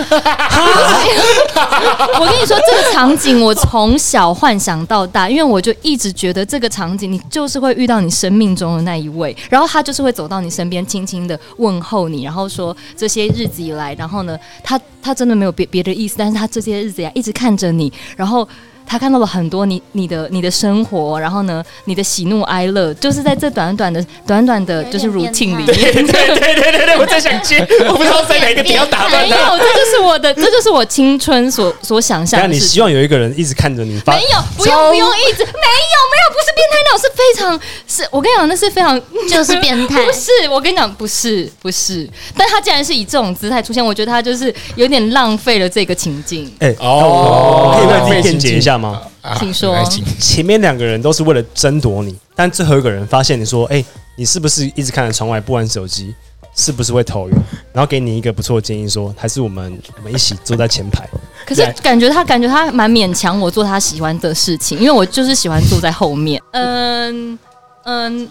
[2.20, 18.46] 我跟你说，这个场景我从小幻想到大，因为我就一直觉得这个场景，你就是会遇到你生命中的那一位，然后他就是会走到你身边，轻轻的问候你，然后说这些日子以来，然后呢，他他真的没有别别的意思，但是他这些日子呀一直看着你，然后。
[18.88, 25.66] 他看到了很多你你的你的生活，然后呢，你的喜怒哀乐，就是在这短短的短短的，就是 routine 里面。
[25.66, 25.98] 对。
[25.98, 27.58] 对对对对对，我在想接，
[27.88, 32.66] 我不知道在哪一个点要打断没有，这就是我的，这就是我青春所所想象但的事情。
[32.66, 34.14] 你希望有一个人一直看着你发。
[34.14, 40.04] 没，有，不用不用一直没有没有，不是变态那种，是非常是我跟你讲，那是非常 就是变态。
[40.04, 46.50] 不是我跟你讲，不是不是，但他竟然是以这种姿态出现，我觉得他就是有点浪费了这个情境。
[46.60, 49.02] 哎，哦我可以为自己辩解一下吗？
[49.20, 49.76] 啊请说
[50.18, 53.84] 前面两个人都是为了争夺你，但最后一个人发现你说，哎，
[54.16, 56.14] 你是不是一直看着窗外不玩手机？
[56.56, 57.34] 是不是会头晕？
[57.72, 61.08] 然后给你一个不错的建议说，还是我们我们一起坐在前排。
[61.46, 66.42] 可是感觉他感觉他蛮勉强我做他喜欢的事情，因为我就是喜欢坐在后面。
[66.50, 67.38] 嗯
[67.84, 68.28] 嗯，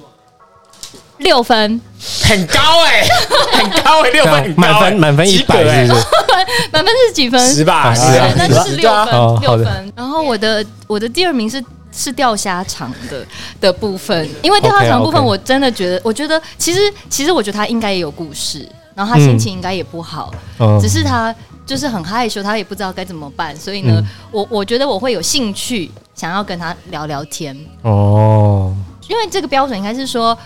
[1.17, 1.81] 六分，
[2.23, 3.07] 很高 哎，
[3.53, 6.05] 很高哎，六分很高哎满分满分一百是不是？
[6.71, 7.39] 满分是几分？
[7.53, 7.89] 十吧？
[7.89, 9.93] 啊是是啊啊，那就是六哦分，六分。
[9.95, 13.25] 然后我的我的第二名是是钓虾场的
[13.59, 20.79] 的部分，因为钓虾场部分我真的觉得，我觉得其实其实我觉得他应该也有故事，然后他心情应该也不好，嗯。
[20.79, 21.33] 只是他
[21.65, 24.05] 就是很害羞，他也不知道该怎么办，所以呢，嗯。
[24.31, 28.73] 我我觉得我会有兴趣想要跟他聊聊天，哦，
[29.09, 30.37] 因为这个标准应该是说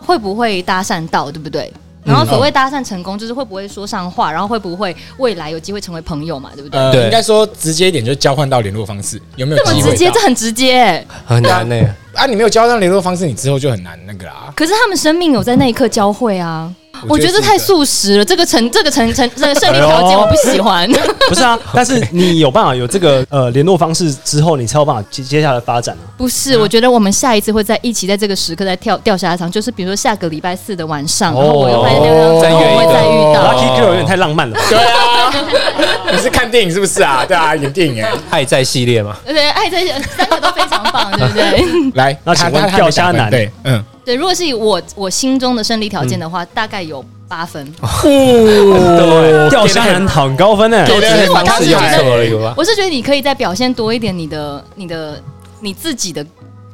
[0.00, 1.72] 会不会搭讪到，对不对？
[2.02, 7.04] 然后所谓搭讪成功，就是会不会说上话，然后会不会未来有机会成为朋友嘛，对不对？
[7.04, 9.92] 应该说直接一点，就交换到联络方式，有没有这么机会到？
[9.92, 11.76] 直接，这很直接、很难呢。
[12.14, 14.52] 啊，你没有交上联络方式，你之后就很难那个啦。
[14.56, 16.70] 可是他们生命有在那一刻交汇啊！
[17.08, 20.86] 我觉得这太是速食了，这个成这个成成这个胜利条件我不喜欢。
[21.30, 26.04] 不是啊，但是你有办法有这个呃联络方式之后，你才有办法接接下来发展啊。
[26.18, 33.54] 不是，我觉得我们下一次会在一起，在这个时刻再跳掉下一场，就是比如说下个礼拜四的晚上，然后我又发现那个再约会再遇哦到。
[33.54, 34.62] Lucky Girl 有点太浪漫了吧？
[34.68, 37.24] 对啊，你是看电影是不是啊？
[37.26, 38.10] 对啊，演电影 哎。
[38.28, 41.64] 爱在系列嘛，对，爱这些三个都非常棒，对不对？
[41.94, 47.66] 来，那请问钓虾男对，嗯，对，如果是以我我心中的胜利条件的话，大概有八分。
[47.80, 50.84] 哦 钓虾男很高分呢。
[50.86, 52.54] 给的很方式用错而已吧。
[52.56, 55.20] 我是觉得你可以再表现多一点你的、你的、
[55.60, 56.24] 你自己的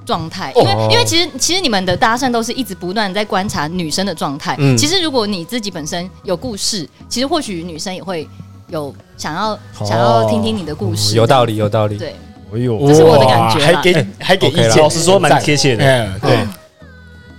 [0.05, 4.55] 状态，因为、哦因为其实其实你们的搭讪都是一直不断地在观察女生的状态。
[4.59, 8.29] 嗯其实如果你自己本身有故事，其实或许女生也会
[8.69, 11.17] 有想要、想要听听你的故事。
[11.17, 11.97] 有道理，有道理。
[11.97, 12.15] 对，
[12.55, 15.85] 哎呦，这是我的感觉还给还给意见，老实说蛮贴切的。
[15.85, 16.39] 嗯，对，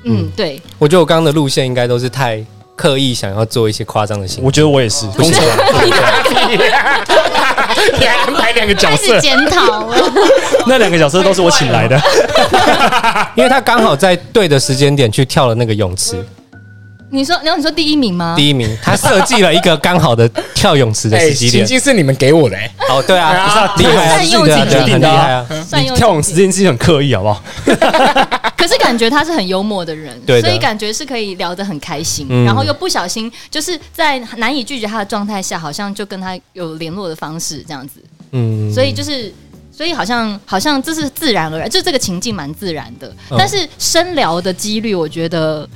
[0.03, 2.09] 嗯，对，我觉得我刚刚的路线应该都是。
[2.09, 2.43] 太
[2.75, 4.45] 刻意想要做一些夸张的行为。
[4.45, 5.35] 我觉得我也是，不是你
[8.05, 9.19] 还 安排两个角色。
[9.19, 9.97] 检讨了。
[10.67, 11.99] 那两个角色都是我请来的。
[13.33, 16.23] 因为他刚好在对的时间点去跳了那个泳池，
[17.09, 18.33] 你说，然后你说第一名吗？
[18.35, 21.65] 第一名，他设计了一个刚好的跳泳池的时机点。
[21.65, 25.47] 境是你们给我的哎，哦，对啊，不是啊厉害啊，善用对啊对啊情境很厉害啊。
[25.65, 27.43] 善用你跳泳池这件事情很刻意，好不好？
[28.57, 38.01] 可是感觉他是很幽默的人，对的所以感觉是可以聊得很开心，嗯然后又不小心就是在难以拒绝他的状态下，好像就跟他有联络的方式这样子，
[38.31, 39.33] 嗯所以就是。
[39.69, 45.69] 所以好像好像这是自然而然，就这个情境蛮自然的，嗯但是深聊的几率，我觉得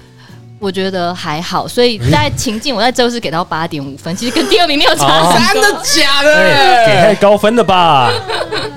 [0.62, 5.34] 我觉得还好，所以在情境我在周是给到八点五分，其实跟第二名没有差。
[5.52, 7.16] 真的假的，给太？
[7.16, 8.12] 高分了吧？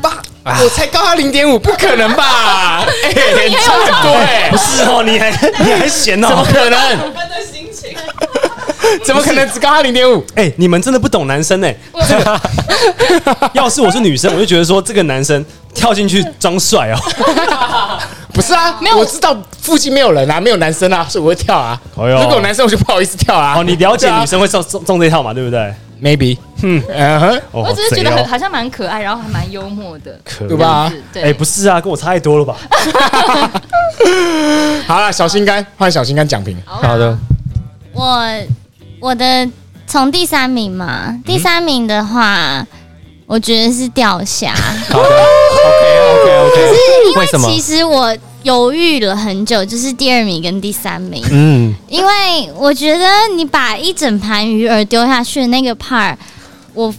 [0.01, 0.22] 八，
[0.62, 2.87] 我才高他零点五，不可能吧？
[2.89, 6.47] 哎，差很多哎不，是哦，你还你还嫌怎么哦？
[6.51, 6.80] 可能？
[9.05, 10.24] 怎么可能只高他零点五？
[10.35, 11.74] 哎，你们真的不懂男生哎。
[12.09, 12.41] 这 个
[13.53, 16.99] 要是我是女生，我就觉得说这个男生跳进去装帅哦。
[18.32, 21.80] 不是啊，没有我知道附近没有人啊，没有男生啊，所以我会跳啊。
[21.97, 23.55] 哎如果有男生，我就不好意思跳啊。
[23.57, 25.32] 哦，你了解女生会中中中这一套嘛？
[25.32, 25.72] 对不对
[26.03, 30.93] ？？Maybe，嗯嗯哼，哦我只是觉得好像蛮可爱，然后还蛮幽默的，可对吧？
[31.12, 32.57] 对，哎，不是啊，跟我差太多了吧？
[34.87, 36.61] 好了，小心肝换小心肝奖评。
[36.66, 37.16] 好的，
[37.93, 38.20] 我
[39.05, 39.47] 我的
[39.87, 42.67] 从第三名嘛，第三名的话，
[43.27, 44.55] 我觉得是钓虾，
[44.89, 46.73] 好的，OK OK OK。
[47.13, 47.47] 因为什么？
[47.47, 53.05] 其实我犹豫了很久，就是第二名跟第三名，嗯，因为我觉得
[53.37, 56.17] 你把一整盘鱼饵丢下去的那个 part，
[56.73, 56.93] 我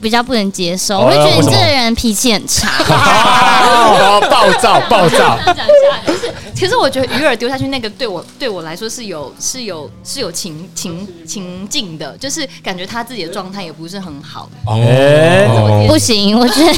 [0.00, 2.68] 比较不能接受，哦我会觉得你这个人脾气很差。
[2.88, 14.48] 哦， 暴躁暴躁，讲一下，就是其实我觉得鱼饵丢下去那个对我对我来说是有是有是有情情情境的，就是感觉他自己的状态也不是很好。
[14.66, 16.72] 哎，哦不行，我觉得，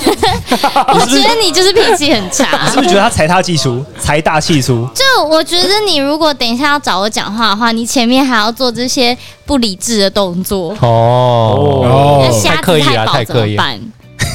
[0.94, 2.76] 我觉得你就是脾气很差你是。
[2.76, 4.86] 不是觉得他财大气粗，财大气粗？
[4.94, 9.16] 就我觉得你如果等一下要找我讲话的话，你前面还要做这些
[9.50, 12.22] 不理智的动作，哦，哦。
[12.22, 13.62] 那虾子太刻意了饱怎太刻意了。
[13.64, 13.80] 么办？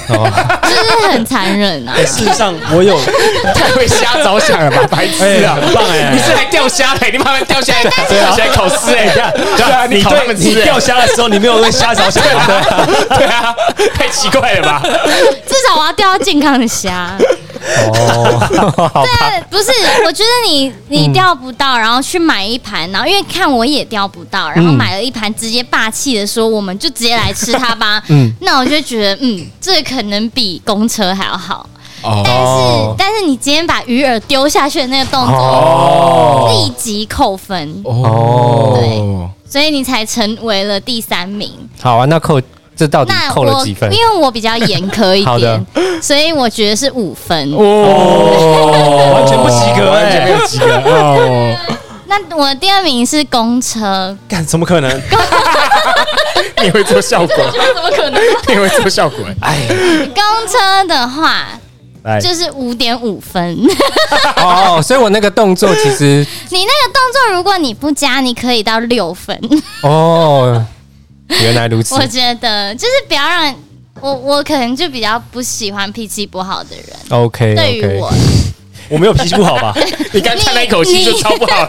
[0.10, 0.30] 哦，
[0.64, 1.94] 就是很残忍啊！
[1.98, 3.00] 哎，事实上我有
[3.54, 5.58] 太会瞎着想了吧，白痴啊！
[5.62, 9.10] 很棒哎你是来钓虾的，你慢慢钓虾来，钓虾来考试哎，
[9.58, 12.46] 对啊，你考他对你们吃哎钓虾的时候，你没有为虾着想吗？
[13.18, 13.56] 对啊，
[13.96, 14.82] 太奇怪了吧？
[14.84, 17.18] 至少我要钓到健康的虾。
[17.88, 18.40] 哦，
[18.78, 19.72] 好吧，但不是，
[20.06, 28.02] 我觉得你你钓不到，然后去买一盘，然后因为看我也钓不到，然后买了一盘，直接霸气的说，我们就直接来吃它吧。
[28.10, 31.68] 嗯那我就觉得，嗯，这可能比公车还要好。
[32.04, 41.50] 哦但是，哦但是你今天把鱼饵丢下去的那个动作，哦立即扣分，哦，所以你才成为了第三名。
[41.82, 42.40] 好啊，那扣
[42.76, 43.98] 这到底扣了我几分因？
[43.98, 45.66] 为我比较严苛一点，
[46.02, 47.52] 所以我觉得是五分。
[47.54, 50.30] 哦 完全不及格完全！
[50.30, 51.56] 有及格哦。
[52.08, 54.92] 那我第二名是公车，干怎么可能？
[56.64, 57.36] 你会做效果？
[57.74, 58.22] 怎么可能？
[58.48, 59.20] 你会做效果？
[59.42, 61.48] 哎，公车的话，
[62.22, 63.58] 就是五点五分。
[64.38, 69.40] 哦，所以我那个动作其实你那个动作，如果你不加，你可以到六分。
[69.82, 70.64] 哦，
[71.42, 73.56] 原来如此我觉得就是不要让
[74.02, 76.86] 我，我可能就比较不喜欢脾气不好的人。
[77.10, 78.12] ，OK 对于我，
[78.90, 79.74] 我没有脾气不好吧？
[80.14, 81.68] 你刚叹那一口气就超不好。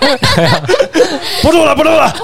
[1.42, 2.14] 不录了，不录了。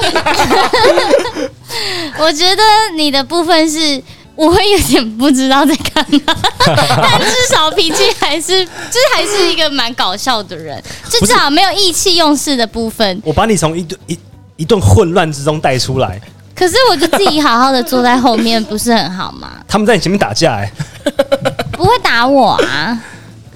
[2.18, 2.62] 我觉得
[2.96, 4.02] 你的部分是。
[4.34, 6.34] 我会有点不知道在干嘛，
[6.64, 13.20] 但至少脾气还是，就是还是一个蛮搞笑的人，就至少没有意气用事的部分。
[13.22, 14.18] 我把你从一堆一
[14.56, 16.18] 一顿混乱之中带出来。
[16.56, 19.50] 可是我就自己好好的坐在后面，不是很好吗？
[19.68, 20.72] 他们在你前面打架、哎，
[21.72, 22.98] 不会打我啊？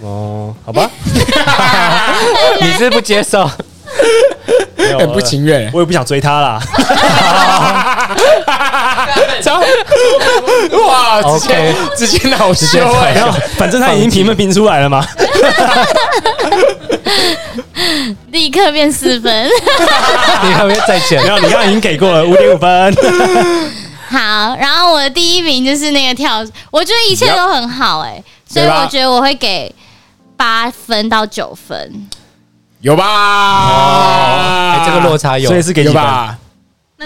[0.07, 0.89] 哦，好吧，
[2.63, 3.45] 你是不接受？
[4.99, 5.69] 很不情愿。
[5.75, 6.63] 我也不想追他啦。
[9.43, 9.61] 超
[10.87, 13.21] 哇，直接直接恼羞哎没！
[13.21, 15.05] 有，反正他已经评分评出来了嘛。
[18.31, 19.49] 立刻变四分。
[20.45, 21.29] 你还没再见没？
[21.29, 22.95] 有，你刚刚已经给过了五点五分。
[24.09, 29.75] 好，然后我的第一名就是那个跳，我觉得一切都很好哎、所以我觉得我会给
[30.37, 32.09] 八分到九分。
[32.81, 34.75] 有吧？
[34.75, 36.39] 哎，这个落差有所以是给几分有吧？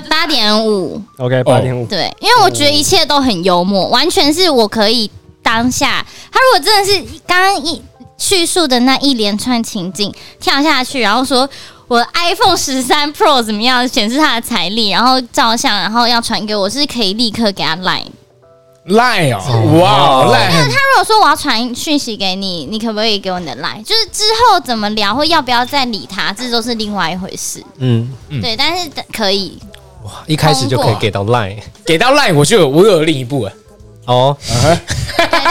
[0.09, 1.87] 八点五，？OK，八点五。
[1.87, 5.11] 对，因为我觉得一切都很幽默，完全是我可以
[5.43, 6.05] 当下。
[6.31, 7.83] 他如果真的是刚刚一
[8.19, 11.49] 叙述的那一连串情景跳下去，然后说
[11.89, 18.07] 我 iPhone 十三 Pro 怎么样，显示它的财力，然后照相，然后要传给我，是可以立刻给他 line。
[18.91, 20.51] Line 哦，哇，Line。
[20.51, 23.83] 很他如果说我要传讯息给你，你可不可以给我你的 line？
[23.85, 27.65] 就是之后怎么聊，或要不要再理他，这都是另外一回事。
[27.79, 28.41] 嗯，嗯。
[28.41, 29.59] 对，但是可以。
[30.03, 33.53] 哇，一开始就可以给到 Line 给到 Line，我就有我有另一步了。
[34.07, 34.79] 哦，对，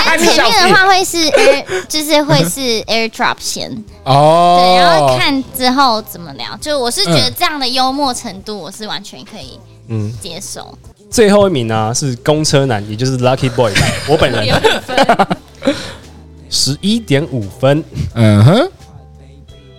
[0.06, 3.72] 但 前面的话会是 air，就是会是 AirDrop 先，
[4.04, 6.58] 哦，对，然后看之后怎么聊。
[6.60, 10.78] 就我是觉得这样的幽默程度，我是完全可以嗯，接受。
[11.10, 13.74] 最后一名呢是公车男，也就是 Lucky Boy，
[14.08, 14.48] 我本人
[16.50, 17.84] 十一点五分。
[18.14, 18.72] 嗯哼，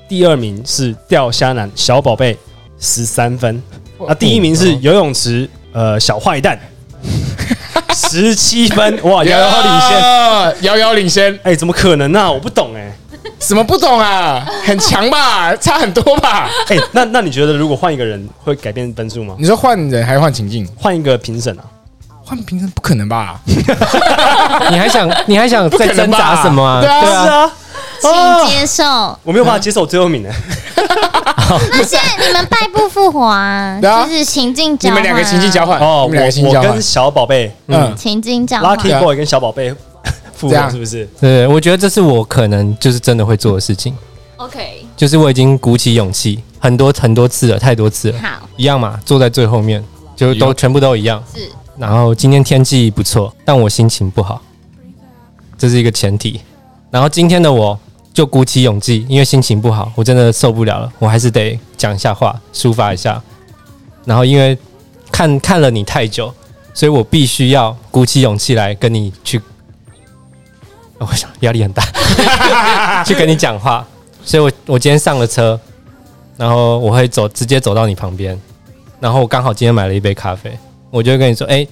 [0.08, 2.36] 第二名是钓虾男小宝贝
[2.78, 3.62] 十三分，
[4.06, 6.58] 那第一名是游泳池呃小坏蛋
[7.94, 10.62] 十七分，哇，遥遥领先。
[10.62, 11.38] 遥遥领先。
[11.42, 12.30] 哎、怎么可能呢、啊？
[12.30, 12.92] 我不懂哎、
[13.40, 14.44] 什么不懂啊？
[14.64, 15.54] 很强吧？
[15.56, 16.48] 差很多吧？
[16.68, 19.34] 哎、那那你觉得如果换一个人会改变分数吗？
[19.38, 20.68] 你说换人还是换情境？
[20.76, 21.64] 换一个评审啊？
[22.24, 23.40] 换评审不可能吧？
[24.70, 26.80] 你还想你还想再挣扎什么啊？
[26.80, 27.52] 对啊对啊，啊，
[28.02, 28.84] 请接受。
[29.24, 30.30] 我没有办法接受最后一名呢、
[31.72, 35.00] 那现在你们败不复活啊，就是情境交换、啊。
[35.00, 36.82] 你们两个情境交换哦，你们两个情境交换我我跟。
[36.82, 38.76] 小宝贝，嗯嗯情境交换。
[38.78, 39.76] ，Lucky Boy 跟小宝贝复
[40.48, 41.08] 这样是不是？
[41.20, 43.94] 对，我觉得这是我可能就是真的会做的事情
[44.36, 49.84] ，OK，就是我已经鼓起勇气很多很多次了，太多次了，好，一样嘛，坐在最后面，
[50.16, 51.22] 就都全部都一样。
[51.34, 54.42] 是然后今天天气不错，但我心情不好，
[55.56, 56.40] 这是一个前提。
[56.90, 57.78] 然后今天的我
[58.12, 63.22] 就鼓起勇气，因为心情不好，我真的受不了了，我还是得讲一下话，抒发一下。
[64.04, 64.58] 然后因为
[65.10, 66.32] 看看了你太久，
[66.74, 69.42] 所以我必须要鼓起勇气来跟你去，哦
[71.08, 71.82] 我想压力很大，
[73.04, 73.86] 去跟你讲话。
[74.24, 75.58] 所以我我今天上了车，
[76.36, 78.38] 然后我会走直接走到你旁边，
[79.00, 80.56] 然后我刚好今天买了一杯咖啡，
[80.90, 81.66] 我就会跟你说，哎、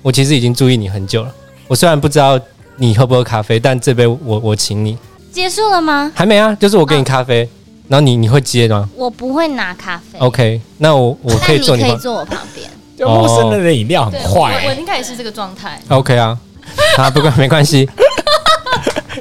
[0.00, 1.32] 我其实已经注意你很久了。
[1.68, 2.40] 我虽然不知道
[2.76, 4.96] 你喝不喝咖啡，但这杯我我请你。
[5.30, 6.10] 结束了吗？
[6.14, 7.48] 还没啊，就是我给你咖啡，
[7.88, 10.18] 然后你你会接吗我不会拿咖啡。
[10.18, 12.70] ？OK，那我我可以坐你旁可以坐我旁边。
[12.98, 14.72] 就陌生人的饮料很对，坏我。
[14.74, 15.80] 应该也是这个状态。
[15.88, 16.38] OK 啊，
[16.96, 17.88] 啊，不过没关系，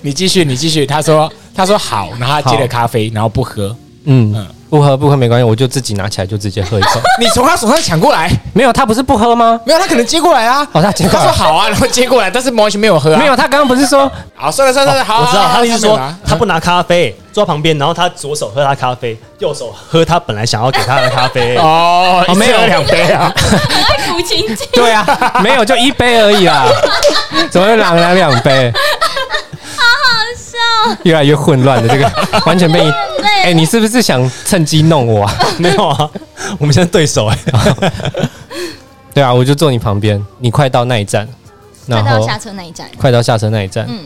[0.04, 0.86] 你继续，你继续。
[0.86, 3.76] 他说，他说好，然后他接了咖啡，然后不喝。
[4.06, 6.99] 嗯嗯，不喝不喝没关系，我就自己拿起来就直接喝一口。
[7.22, 9.60] 你从他手上抢过来，没有，他不是不喝吗？
[9.64, 10.68] 没有，他可能接过来啊。
[10.72, 11.26] 哦，他接过来。
[11.28, 13.20] 他说好啊，然后接过来，但是完全没有喝啊。
[13.20, 21.56] 没有，他刚刚不是说好，算了算了算了，好，我知道他的意思是说他不拿咖啡坐旁边，然后他左手喝他咖啡，右手喝他本来想要给他的咖啡。
[21.62, 23.32] 哦，哦没有两杯啊。
[23.36, 25.06] 爱抚情境，对啊，
[25.43, 26.66] 没有，就一杯而已啦，
[27.52, 28.74] 怎么会两两两杯？
[30.04, 32.12] 好笑 越来越混乱的这个，
[32.45, 32.89] 完全被你。
[32.89, 33.54] 哎、累。
[33.54, 35.36] 你是不是想趁机弄我啊？
[35.58, 36.10] 没有啊，
[36.60, 37.38] 我们现在对手哎、
[39.14, 41.28] 对啊，我就坐你旁边，你快到那一站，
[41.88, 42.89] 然后快到下车那一站。
[42.97, 43.99] 快到下车那一站，嗯，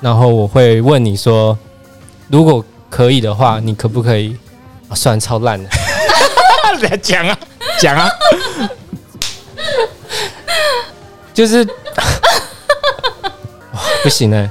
[0.00, 1.56] 然后我会问你说，
[2.28, 4.36] 如果可以的话，你可不可以？
[4.88, 5.68] 啊，算，超烂的，
[6.82, 7.38] 来讲啊，
[7.80, 8.08] 讲啊。
[11.32, 11.64] 就是
[13.72, 14.48] 哇不行哎、你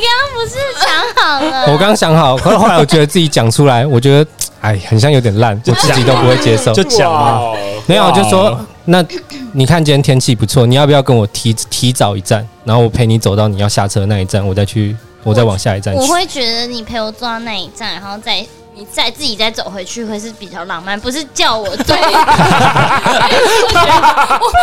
[0.00, 1.66] 刚刚不是想好了？
[1.72, 4.30] 我刚想好，可是后来我觉得自己讲出来，我觉得
[4.60, 6.72] 哎，很像有点烂，我自己都不会接受。
[6.72, 7.52] 就讲嘛，
[7.86, 9.04] 没有，就说那
[9.52, 16.00] 你看今天天气不错，你要不要跟我提提早一站，然后我陪你走到你要下车那一站，我再去，我再往下一站去。
[16.00, 18.44] 我会觉得你陪我坐到那一站，然后再
[18.78, 21.96] 你再自己再走回去，会是比较浪漫，不是叫我对。
[21.98, 22.04] 我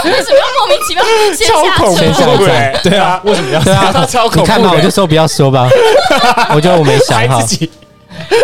[0.05, 1.03] 为什么要莫名其妙
[1.36, 2.38] 先下超恐先下车？
[2.38, 5.68] 车欸对啊，为什么要对啊，超恐怖的你看吧，我就说不要说吧，
[6.55, 7.70] 我觉得我没想好还自，己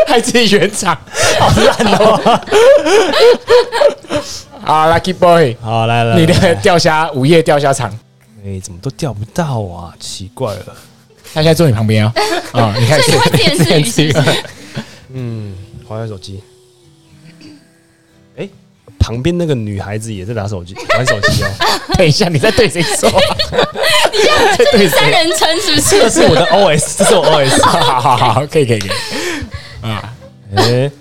[0.05, 0.93] 还自己圆场，
[4.65, 7.89] 啊， Lucky Boy，好，来来，你的来钓虾午夜钓虾场，
[8.45, 9.93] 哎，怎么都钓不到啊？
[10.01, 10.76] 奇怪了。
[11.34, 12.11] 他现在坐你旁边啊，
[12.51, 14.43] 啊，你看所以你会电视语是不是？
[15.14, 15.53] 嗯，
[15.88, 16.41] 划下手机。
[18.38, 18.47] 哎，
[18.99, 21.47] 旁边那个女孩子也在打手机， 玩手机哦。
[21.97, 23.36] 等一下，你在对谁说啊？
[24.57, 25.12] 在对三谁？
[25.12, 26.22] 人称是不是这是？
[26.24, 27.62] 我的 OS，这是我 OS。
[27.66, 28.91] 好好好，可以可以可以
[29.82, 30.14] 啊，
[30.55, 30.91] 哎，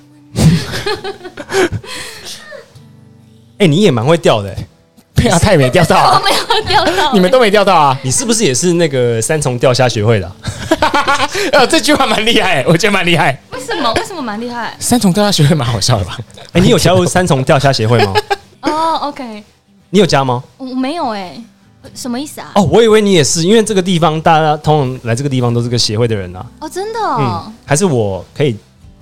[3.58, 4.66] 哎，你也蛮会钓的哎。
[5.22, 7.98] 对啊， 他也没钓到没有钓到，你们都没钓到啊。
[8.02, 11.28] 你是不是也是那个三重钓虾学会的啊？
[11.52, 13.38] 呃， 这句话蛮厉害，我觉得蛮厉害。
[13.52, 13.92] 为什么？
[13.94, 14.74] 为什么蛮厉害？
[14.78, 16.18] 三重钓虾学会蛮好笑的吧？
[16.52, 18.14] 哎，你有加入三重钓虾协会吗？
[18.62, 19.42] 哦，OK，
[19.90, 20.42] 你有加吗？
[20.58, 21.38] 我没有哎，
[21.94, 22.52] 什么意思啊？
[22.54, 26.44] 哦，我以为你也是，因为这个地方大家通常来这个地方都是个协会的人啊。
[26.60, 28.56] 哦，真的嗯哦，，还是我可以，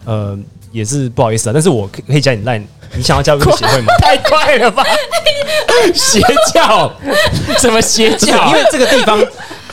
[0.05, 0.39] 呃，
[0.73, 2.63] 也是不好意思啊，但是我可可以加你 line，
[2.97, 3.93] 你想要加入这个协会吗？
[4.01, 4.85] 太快了吧！
[5.95, 6.21] 邪
[6.53, 6.91] 教？
[7.59, 8.49] 什么邪，教？
[8.49, 9.25] 因为这个地方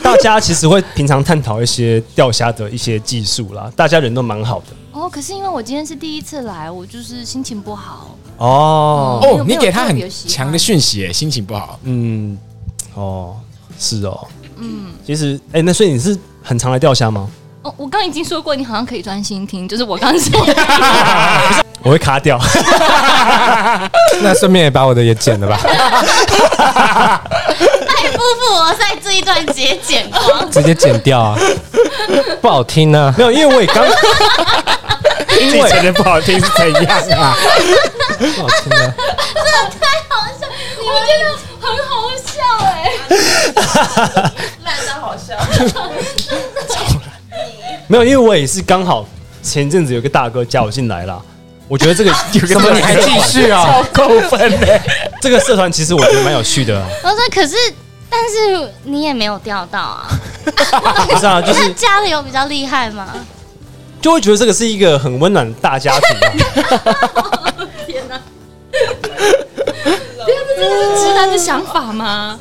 [0.02, 4.66] 大家其实会平常探讨一些钓虾的一些技术啦，大家人都蛮好的。
[4.92, 8.16] 哦，可是因为我今天是第一次来，我就是心情不好。
[8.38, 11.78] 哦，哦，你给他很强的讯息耶，心情不好。
[11.84, 12.36] 嗯，
[12.94, 13.36] 哦，
[13.78, 14.26] 是哦，
[14.58, 17.28] 嗯，其实，哎、那所以你是很常来钓虾吗？
[17.62, 20.46] 哦，我刚刚已经说过，你好像可以专心听，就是我刚刚说，
[21.86, 22.36] 我会卡掉，
[24.20, 25.56] 那顺便也把我的也剪了吧，
[27.86, 31.38] 太 夫妇我在这一段节剪光，直接剪掉啊，
[32.42, 33.14] 不好听啊。
[33.16, 33.86] 没有，因为我也刚，
[35.28, 37.36] 自己承认不好听是怎样啊？
[38.18, 38.92] 不好听啊。
[40.88, 41.24] 我觉得
[41.60, 42.34] 很好笑
[42.64, 42.90] 哎、
[47.86, 49.06] 没有，因为我也是刚好
[49.40, 51.20] 前阵子有个大哥加我进来啦。
[51.68, 52.12] 我觉得这个
[52.46, 53.64] 什么你还继续啊？
[53.64, 54.80] 超扣 分的。
[55.20, 57.56] 这个社团其实我觉得蛮有趣的啊，我说可是，
[58.08, 60.08] 但是你也没有钓到啊，
[61.08, 63.08] 不是啊，就那是家里有比较厉害吗？
[64.00, 67.42] 就会觉得这个是一个很温暖的大家庭啊。
[70.58, 72.38] 这是直男的想法吗？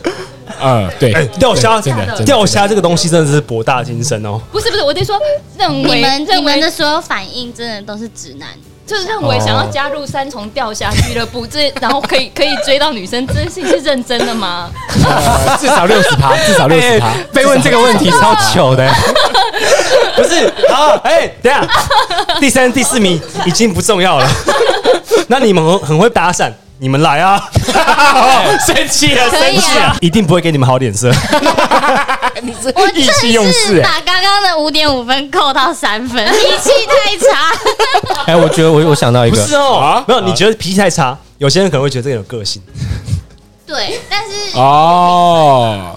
[0.61, 4.39] 嗯，对哎，钓虾真的钓虾这个东西真的是博大精深哦。
[4.51, 5.19] 不是不是，我得说
[5.57, 8.47] 认为你们你们的所有反应真的都是直男，
[8.86, 14.69] 就是认为想要加入三重钓虾俱乐部，这然后可以可以追到女生，这件事情是认真的吗？
[15.03, 17.11] 呃 至少六十趴， 至少六十趴。
[17.33, 18.88] 被问这个问题超糗的，
[20.15, 21.67] 不是，好，哎、等下，
[22.39, 24.27] 第三、第四名已经不重要了。
[25.27, 27.49] 那你们很很会搭讪，你们来 啊，
[28.65, 29.86] 生气了，可以生气了！
[29.86, 29.97] 啊。
[30.01, 31.09] 一定不会给你们好脸色。
[32.43, 37.51] 你是我意气用真事把刚刚的五点五分扣到三分， 脾气太差。
[38.26, 42.61] 哎，我觉得我我想到一不个，是哦，啊没有，你觉得脾气太差，有些人可能会觉得这个有个性。
[43.65, 45.95] 对，但是哦，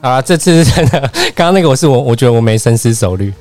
[0.00, 1.00] 好啦，这次是真的，
[1.34, 3.32] 刚刚那个我是我，我觉得我没深思熟虑。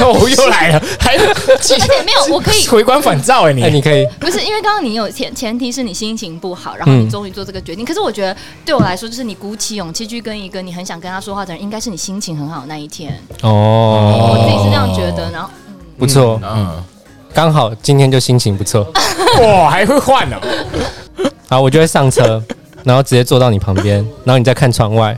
[0.00, 7.84] 我 又来了， 还而且没有，我可以回光返照哎，哎，你你可以，不是因为刚刚你有前前提是你心情不好，然后你终于做这个决定。
[7.84, 13.18] 可是我觉得对我来说，就是你鼓起勇气去跟一个你很想跟他说话的人，应该是你心情很好的那一天。
[13.42, 15.48] 哦，我自己是这样觉得，然后
[15.98, 16.82] 不错，嗯，
[17.32, 18.86] 刚好今天就心情不错。
[19.40, 20.36] 哇，还会换哦。
[21.48, 22.42] 好，我就会上车，
[22.84, 25.16] 然后直接坐到你旁边，然后你再看窗外，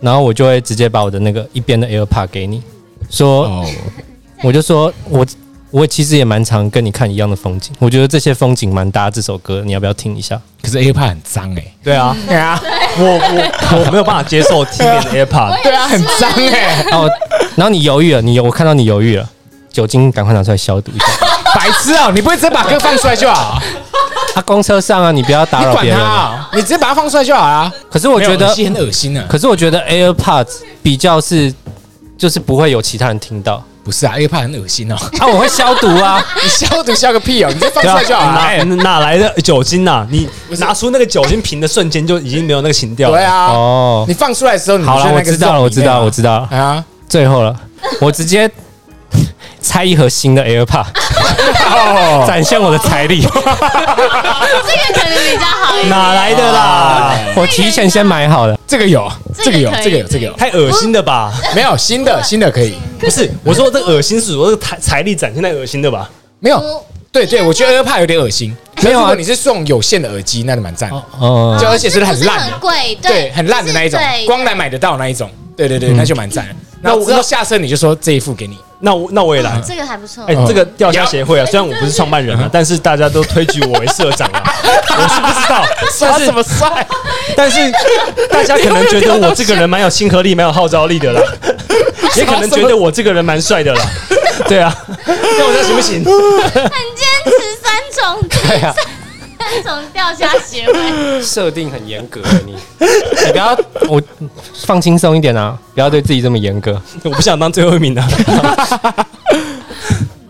[0.00, 2.62] 然后我就会直接把我的那个一边的 AirPod 给你，
[3.10, 3.66] 说，哦，
[4.42, 5.26] 我就说我
[5.70, 10.40] 我其实也蛮常跟你看一样的风景，我觉得这些风景蛮搭这首歌，你要不要听一下？
[10.62, 11.64] 可是 AirPod 很脏哎。
[11.82, 12.60] 对啊，对啊，
[12.98, 15.62] 我我我没有办法接受听的 AirPod。
[15.62, 16.84] 对啊，很脏哎。
[16.88, 17.08] 然后
[17.56, 19.28] 然后你犹豫了，你我看到你犹豫了，
[19.70, 21.06] 酒精赶快拿出来消毒一下。
[21.54, 23.60] 白痴哦，你不会直接把歌放出来就好？
[24.34, 26.48] 他公车上啊，你不要打扰别人啊。
[26.54, 27.72] 你直接把它放出来就好了。
[27.90, 29.24] 可是我觉得很恶心啊。
[29.28, 31.52] 可是我觉得 AirPods 比较是
[32.18, 34.96] 就是不会有其他人听到不是啊，AirPod 很恶心哦。
[35.18, 36.22] 啊，我会消毒啊。
[36.42, 38.32] 你消毒消个屁哦，你就放出来就好了。
[38.32, 43.16] 哪哎哪来的酒精呐、你拿出那个酒精瓶的瞬间，就已经没有那个情调了。
[43.16, 46.48] 对啊，哦，你放出来的时候，你好了，我知道了，我知道了，我知道了。
[46.50, 46.84] 道啊。
[47.08, 47.56] 最后了，
[48.02, 48.50] 我直接
[49.60, 50.86] 拆一盒新的 AirPod，
[51.70, 53.20] 哦，展现我的财力。
[53.22, 53.40] 这个
[54.94, 55.88] 可能比较好一点。
[55.88, 57.14] 哪来的啦？
[57.36, 61.32] 我提前先买好了，这个有，这个有，这个有，这个有，太恶心的吧？
[61.54, 66.08] 没有新的， 新的可以，不是，我说这恶心是我这个财财力展现在恶心的吧？
[66.40, 66.62] 没有。
[67.10, 68.54] 对对，我觉得 AirPod 有点恶心。
[68.82, 70.88] 没有啊你是送有线的耳机，那就蛮赞，
[71.18, 75.28] 哦就，而且是很烂的，很贵，对，很烂的那一种光南买得到那一种。
[75.56, 76.54] 对对对，嗯那就蛮赞的。
[76.80, 79.60] 然后之后下车你就说这一副给你，那我那我也来。
[79.66, 80.34] 这个还不错哎、。
[80.46, 84.42] 这个钓虾协会啊， 虽然我不是创办人啊，但是大家都推举我为社长啊，
[84.96, 86.86] 我是不知道，帅是么帅？
[87.36, 87.58] 但是
[88.30, 91.22] 大家可能觉得我这个人蛮有亲和力，蛮有号召力的啦，
[92.16, 93.82] 也可能觉得我这个人蛮帅的啦，
[94.48, 94.74] 对啊，
[95.06, 96.04] 那我这样行不行？
[96.04, 96.62] 很
[96.94, 98.74] 坚持三种，对啊，
[99.48, 101.22] 三种钓虾协会。
[101.22, 104.00] 设定很严格的你，你不要我
[104.66, 106.80] 放轻松一点啊，不要对自己这么严格。
[107.04, 108.08] 我不想当最后一名的、啊，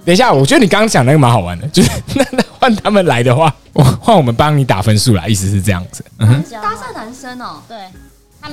[0.05, 6.05] 等一下，我觉得你刚刚讲那个蛮好玩的，就是 那那换他们来的话，我换我们帮你打分数啦，意思是这样子。
[6.19, 7.77] 嗯哼，搭讪男生哦，对，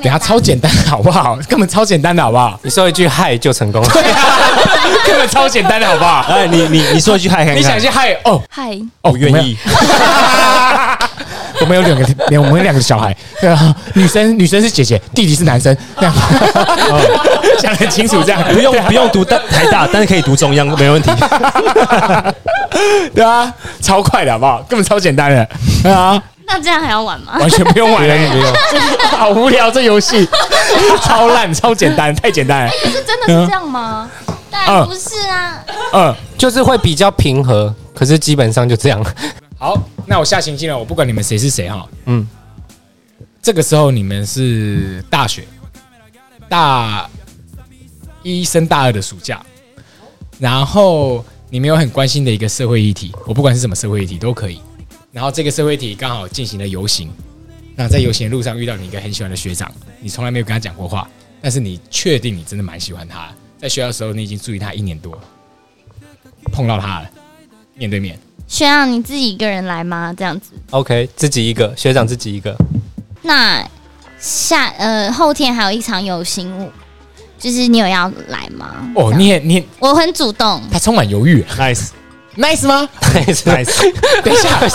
[0.02, 1.38] 等一下超简单的好不好？
[1.50, 2.60] 根本超简单的好不好？
[2.64, 3.90] 你说一句嗨就成功了，
[5.06, 6.26] 根本超简单的好不好？
[6.30, 8.42] 哎，你你你说一句嗨你想一句，嗨哦。
[8.50, 8.72] 嗨，
[9.02, 9.58] 哦，我愿意，
[11.62, 11.82] 我们有。
[11.86, 12.06] 两个，
[12.42, 16.14] 我们有两个小孩，对啊，女生女生是姐姐，弟弟是男生，这样。
[17.60, 18.44] 想得很清楚，这样。
[18.54, 21.12] 不用不用读大台大，但是可以读中央，没问题。
[23.14, 24.62] 对啊，超快的好不好？
[24.68, 25.48] 根本超简单的，
[25.84, 27.38] 对啊， 那这样还要玩吗？
[27.40, 28.54] 完全不用玩了，不用，
[29.12, 30.28] 好无聊这游戏，
[31.04, 34.10] 超烂，超简单，太简单了，是真的是这样吗？
[34.52, 36.16] 当然不是啊，嗯。
[36.38, 39.02] 就是会比较平和，可是基本上就这样。
[39.58, 41.88] 好，那我下星期了，我不管你们谁是谁哈。
[42.08, 42.28] 嗯，
[43.42, 45.48] 这个时候你们是大学
[46.50, 47.10] 大
[48.22, 49.42] 一升大二的暑假，
[50.40, 54.60] 然后你们有很关心的一个社会议题，我不管是什么社会议题都可以。
[55.16, 57.10] 然后这个社会体刚好进行了游行，
[57.74, 61.10] 那在游行的路上遇到你一个很喜欢的学长，你从来没有跟他讲过话，
[61.42, 65.22] 但是你确定你真的蛮喜欢他，在学校的时候你已经注意他一年多了，
[66.52, 67.10] 碰到他了，
[67.76, 68.20] 面对面。
[68.46, 70.14] 学长你自己一个人来吗？
[70.18, 72.54] 这样子，OK，自己一个学长，自己一个。
[73.22, 73.66] 那
[74.20, 76.70] 下呃后天还有一场游行舞，
[77.40, 78.92] 就是你有要来吗？
[78.96, 81.92] 哦，你也你也我很主动，他充满犹豫 nice
[82.38, 82.88] ，nice 吗？？
[83.14, 83.92] nice nice，
[84.24, 84.68] 等一下， 等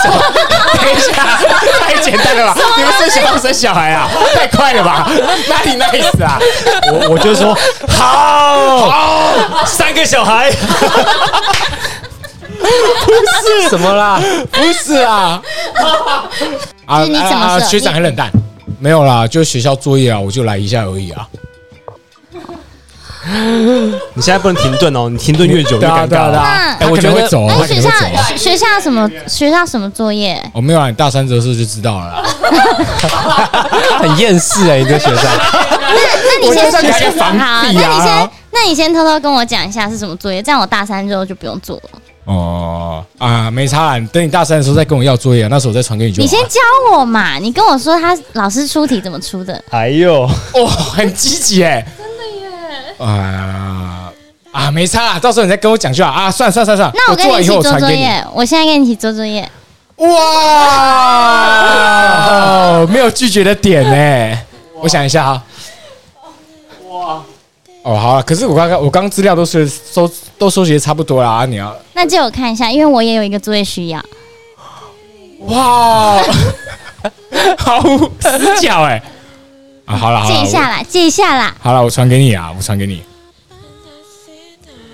[0.91, 1.39] 一下，
[1.79, 2.57] 太简单了吧？
[2.77, 4.09] 你们生小孩不生小孩啊？
[4.35, 5.09] 太快了吧？
[5.47, 6.39] 哪里 nice 啊？
[6.91, 7.55] 我我就说
[7.87, 10.51] 好，好，三个小孩，
[12.59, 13.11] 不
[13.43, 14.19] 是什么啦？
[14.51, 15.41] 不是啊，
[16.85, 18.31] 啊就是你怎么设学长很冷淡，
[18.79, 21.27] 没有啦，就学校作业啊，我就来一下而已啊。
[24.15, 27.91] 你现在不能停顿哦，你停顿越久越尴尬哎，我觉得会走，他可哎学校。
[28.35, 30.41] 学校什么学校什么作业？
[30.53, 32.23] 我没有啊，你大三折事就知道了啦。
[33.99, 35.17] 很厌世哎、你这学生。
[35.21, 38.31] 那那你我先就在开房好，地那你先啊。
[38.53, 41.83] 那你先偷偷跟我讲一下是什么作业，这样我大三之后就不用做了。
[42.25, 46.23] 哦啊，没差啦，你等你大三的时候再跟我要作业啊，那时候我再传给你就好。
[46.23, 46.59] 你先教
[46.93, 49.63] 我嘛，你跟我说他老师出题怎么出的。
[49.69, 51.85] 哎呦，哇，很积极哎，
[52.97, 54.11] 啊
[54.51, 56.29] 啊，没差啦，到时候你再跟我讲就好啊。
[56.29, 58.03] 算了算了算了算，那我跟做完以后你一起做我传给你。
[58.03, 59.49] 作业，我现在跟你一起做作业。
[59.97, 60.07] 哇，
[62.81, 64.37] 哦没有拒绝的点呢。
[64.81, 65.43] 我想一下哈。
[66.89, 67.23] 哇。
[67.83, 73.99] 哦，好了，可是我刚刚我刚刚资料都是收都收集的差不多啦，啊你要那借我看一下，因为我也有一个作业需要。
[75.47, 76.21] 哇，
[77.57, 77.81] 好
[78.19, 79.01] 死角哎。
[79.91, 83.03] 啊，好了好了，借一下啦，借一下啦，好了，我传给你啊，我传给你。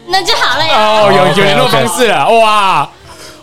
[0.10, 0.74] 那就好了呀。
[0.78, 2.90] 哦，有有联络方式了，哇，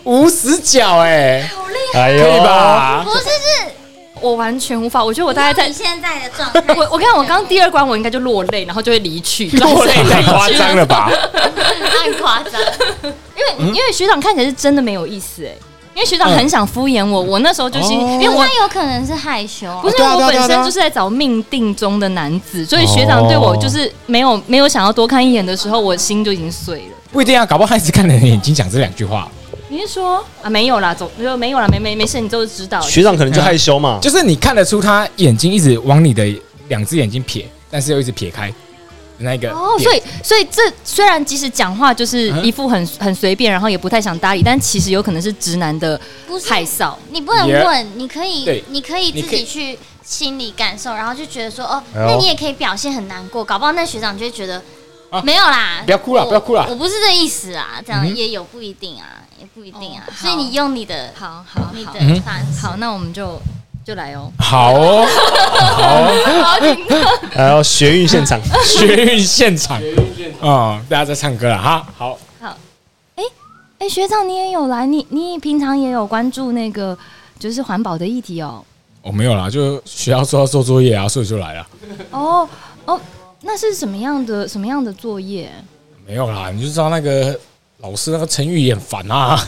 [0.03, 2.39] 无死角哎，好厉害，可以？
[2.39, 3.01] 吧？
[3.05, 3.29] 不是，是
[4.19, 5.73] 我完全无法，我觉得我大概在你。
[5.73, 6.73] 现在的状态。
[6.75, 11.11] 我我看我刚刚第二关我应该就落泪，然后就会离去， 落泪太夸张了吧？
[11.95, 12.59] 太夸张，
[13.03, 15.51] 因为因为学长看起来是真的没有意思哎，
[15.95, 19.81] 因为学长很想敷衍我，我那时候就心，哦因为我他有可能是害羞啊。
[19.81, 26.97] 不是我本身就是在找命定中的男子，所以学长对我就是没有没有想要多看一眼的时候，我心就已经碎了。
[27.13, 29.29] 不一定啊，搞不好他一直看着你眼睛讲这两句话，
[29.69, 32.81] 你是说啊没有啦，走就没有啦，没没没事，你都知道。
[32.81, 36.25] 学长可能就害羞嘛，就是你看得出他眼睛一直往你的
[36.67, 38.55] 两只眼睛撇，但是又一直撇开的
[39.19, 45.99] 那个哦，所以所以这虽然即使讲话就是一副很很随便，然后也不太想搭理，但其实有可能是直男的
[46.47, 46.93] 害臊。
[47.11, 54.61] 你不能 Yeah 问，你可以，你可以自己去心理感受，然后就觉得说，哦，那你也可以表现很难过，搞不好那学长就会觉得
[55.09, 55.21] 啊。
[55.21, 63.41] 没有啦，不要哭了不要哭了我不是这意思啊，这样也有不一定啊，也不一定啊哦，所以你用你的好好你的方式，好，那我们就
[63.85, 64.31] 就来哦。
[64.39, 65.05] 好哦，
[65.61, 66.09] 好哦，
[66.43, 66.99] 好紧张。
[67.35, 69.79] 然后 学运现场，学运现场，
[70.41, 72.17] 嗯，大家在唱歌了哈，好，
[73.77, 76.97] 哎，学长你也有来，你你平常也有关注那个
[77.37, 78.65] 就是环保的议题哦。
[79.03, 81.67] 我没有啦，就学校说要做作业啊，所以就来了，
[82.09, 82.49] 哦
[82.85, 82.99] 哦，
[83.41, 85.51] 那是什么样的什么样的作业？
[86.07, 87.39] 没有啦，你就知道那个
[87.81, 89.39] 老师那个陈玉也很烦啊。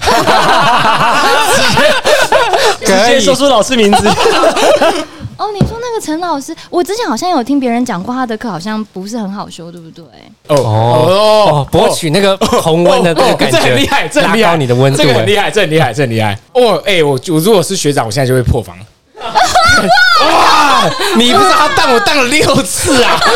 [2.88, 4.08] 直接说出老师名字，
[5.38, 10.04] 哦，你说那个陈老师，我之前好像有听别人讲过，他的课好像不是很好修，对不对？
[10.48, 16.38] 哦哦，博取那个红温的那个感哦这觉，很厉害，这很厉害，你的温度，哎这个很厉害，这很厉害，这很厉害。
[16.54, 18.76] 哦，哎，我我如果是学长，我现在就会破防。
[20.22, 20.90] 哇！
[21.16, 23.20] 你不知道他当我当了六次啊！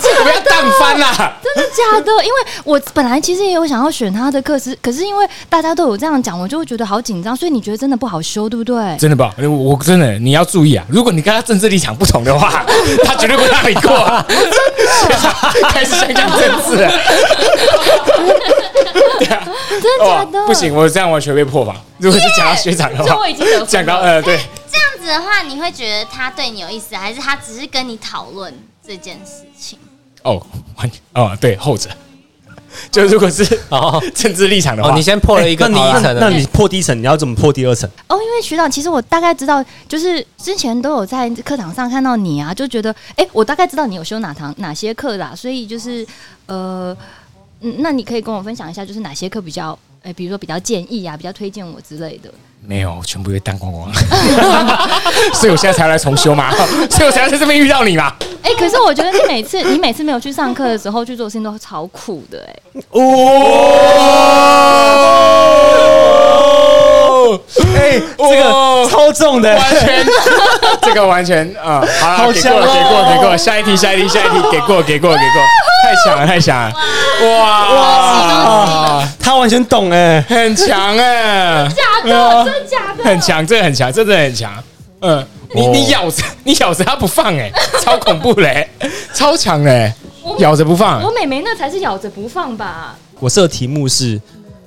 [0.00, 1.32] 不要当翻啦！
[1.42, 2.10] 真的假的？
[2.24, 2.34] 因为
[2.64, 8.96] 我本来其实也有想要选他的课，是可是因为大家都有这样讲，我就会觉得好紧张，所以你觉得真的不好修，对不对？
[8.98, 9.32] 真的吧？
[9.38, 10.84] 我我真的你要注意啊！
[10.88, 12.64] 如果你跟他政治立场不同的话，
[13.04, 14.24] 他绝对不让你过、啊。
[15.70, 16.90] 开始想讲政治了，
[19.18, 20.46] 对啊，真的假的？
[20.46, 21.74] 不行，我这样完全被破防。
[21.98, 23.98] 如果是讲到学长的话就我，已经得讲到。
[23.98, 24.38] 呃，对，
[24.70, 28.52] 这样子的话，你会觉得他对你有意思，还是他只是跟你讨论
[28.86, 29.78] 这件事情？
[30.22, 30.40] 哦，
[30.76, 31.90] 完哦，对，后者。
[32.92, 37.88] 就如果是哦政治立场的话，哦，你先破了一个那你第一层，那你破第一层，你要怎么破第二层？
[38.06, 46.06] 哦，因为学长，其实我大概知道，就是之前都有在课堂上看到你啊，就觉得，哎、我大概知道你有修哪堂哪些课啦，所以就是，
[46.46, 46.96] 呃，
[47.60, 52.32] 嗯，那你可以跟我分享一下，就是哪些课比较，哎、比如说比较建议啊，比较推荐我之类的。
[52.60, 53.94] 没有，全部被淡光光了，
[55.32, 56.52] 所以我现在才来重修嘛，
[56.90, 58.14] 所以我才在这边遇到你嘛。
[58.42, 62.56] 哎、可是我觉得你每次你每次没有去上课的时候去做事情都超苦的、哎，
[62.90, 63.00] 哦，
[67.88, 70.06] 哎，这个超重的，完全，
[70.82, 75.42] 这个完全啊，好了，给过给过了，给过了，下一题，下一题，下一题，给过，给过，给过，
[75.82, 76.72] 太强了，太强了，
[77.28, 80.24] 哇哇，他完全懂哎。
[80.28, 83.04] 很强哎，假的，真的假的？
[83.04, 84.52] 很强，这个很强，这真的很强。
[85.00, 85.24] 嗯，
[85.54, 87.50] 你哦你咬着，你咬着他不放哎，
[87.82, 88.68] 超恐怖嘞，
[89.14, 89.92] 超强嘞，
[90.38, 91.10] 咬着不放我。
[91.12, 92.96] 美眉那才是咬着不放吧？
[93.20, 94.20] 我设的题目是，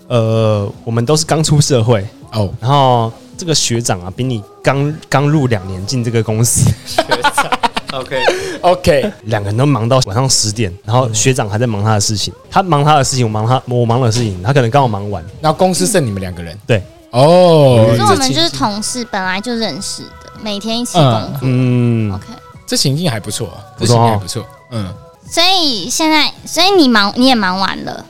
[0.07, 7.03] 呃，我们都是刚出社会，哦，然后这个学长啊，比你刚刚入两年进这个公司，学
[7.35, 7.49] 长
[7.93, 16.57] OK，OK， 两个人都忙到晚上十点，然后学长还在忙他的事情，他忙他的事情，我忙他我忙我的事情，他可能刚好忙完，然后公司剩你们两个人。
[16.65, 21.39] 对，哦，可是我们就是同事，本来就认识的，每天一起工作。
[21.41, 22.27] 嗯，OK，
[22.65, 24.45] 这情境还不错，这不错哦情境还不错。
[24.71, 24.93] 嗯，
[25.29, 28.05] 所以现在，所以你忙，你也忙完了。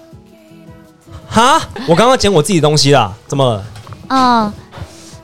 [1.28, 3.66] 哈，我刚刚捡我自己的东西啦，怎么了？
[4.16, 4.54] 哦。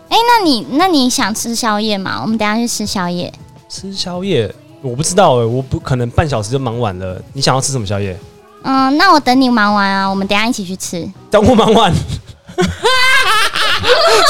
[0.09, 2.19] 哎、那你那你想吃宵夜吗？
[2.21, 3.31] 我们等下去吃宵夜。
[3.69, 4.53] 吃宵夜？
[4.81, 7.21] 我不知道哎、我不可能半小时就忙完了。
[7.33, 8.17] 你想要吃什么宵夜？
[8.63, 11.07] 嗯，那我等你忙完啊，我们等一下一起去吃。
[11.29, 11.93] 等我忙完，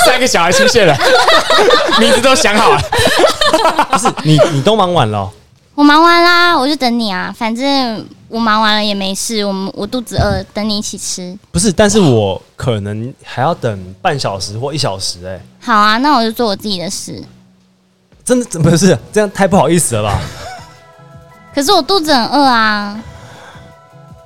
[0.05, 0.95] 三个小孩出现了，
[1.99, 2.79] 名字都想好了。
[3.91, 5.31] 不是你你都忙完了哦、
[5.75, 11.37] 我忙完啦，我就等你啊，反正我忙完了也没事，我们我肚子饿，等你一起吃。
[11.51, 11.71] 不是？
[11.71, 17.23] 但是我可能还要等半小时或一小时哎、好啊，那我就做我自己的事。
[18.25, 19.31] 真的怎么是这样？
[19.31, 20.19] 太不好意思了吧？
[21.55, 23.01] 可是我肚子很饿啊。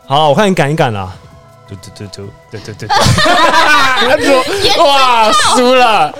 [0.08, 1.14] 好，我看你赶一赶啦。
[1.68, 4.44] 对对对对对对对对，他说
[4.86, 6.14] ：“哇，输了！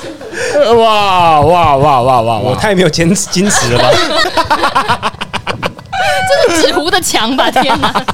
[0.78, 2.38] 哇哇哇哇哇！
[2.38, 5.12] 我太没有坚持矜持了吧？
[6.48, 7.50] 这是纸糊的墙吧？
[7.50, 8.06] 天哪！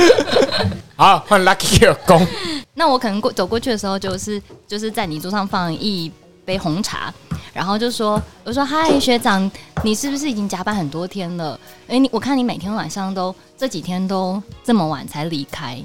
[0.96, 2.26] 好换 Lucky 有攻。
[2.74, 6.10] 那我可能过走过去的时候，就是就是在你桌上放一
[6.44, 7.12] 杯红茶，
[7.52, 9.50] 然后就说我说嗨学长，
[9.82, 11.58] 你是不是已经加班很多天了？
[11.88, 15.82] 哎、你我看你每天晚上都这几天都这么晚才离开，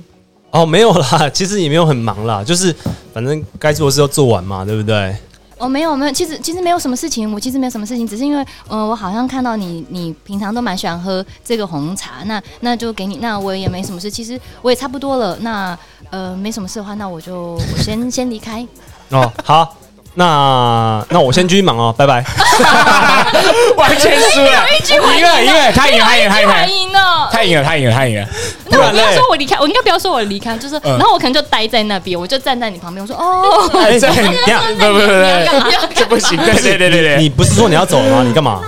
[0.52, 2.74] 哦，没有啦，其实也没有很忙啦，就是
[3.14, 5.16] 反正该做的事都做完嘛，对不对？
[5.58, 15.78] 哦，没有没有，其实其实没有什么事情，我其实没有什么事情，只是因为呃，我好像看到你你平常都蛮喜欢喝这个红茶，那那就给你，那我也没什么事，其实我也差不多了，那
[16.10, 18.68] 呃没什么事的话，那我就我先先离开。
[19.12, 19.78] 哦，好，
[20.16, 22.24] 那那我先继续忙哦，拜拜。
[23.78, 27.30] 完全输了，赢了，赢了，他赢了，他赢了，他赢了，赢了。
[27.32, 28.28] 他赢了，他赢了，他赢了。
[28.70, 38.24] 那我不要说我离开，我应该不要说我离开，就是，嗯然后我可能就待在那边，我就站在你旁边，我说哦，哎，这很等一下不不不不，这不行， 对对对对对，你不是说你要走了吗？
[38.26, 38.62] 你干嘛？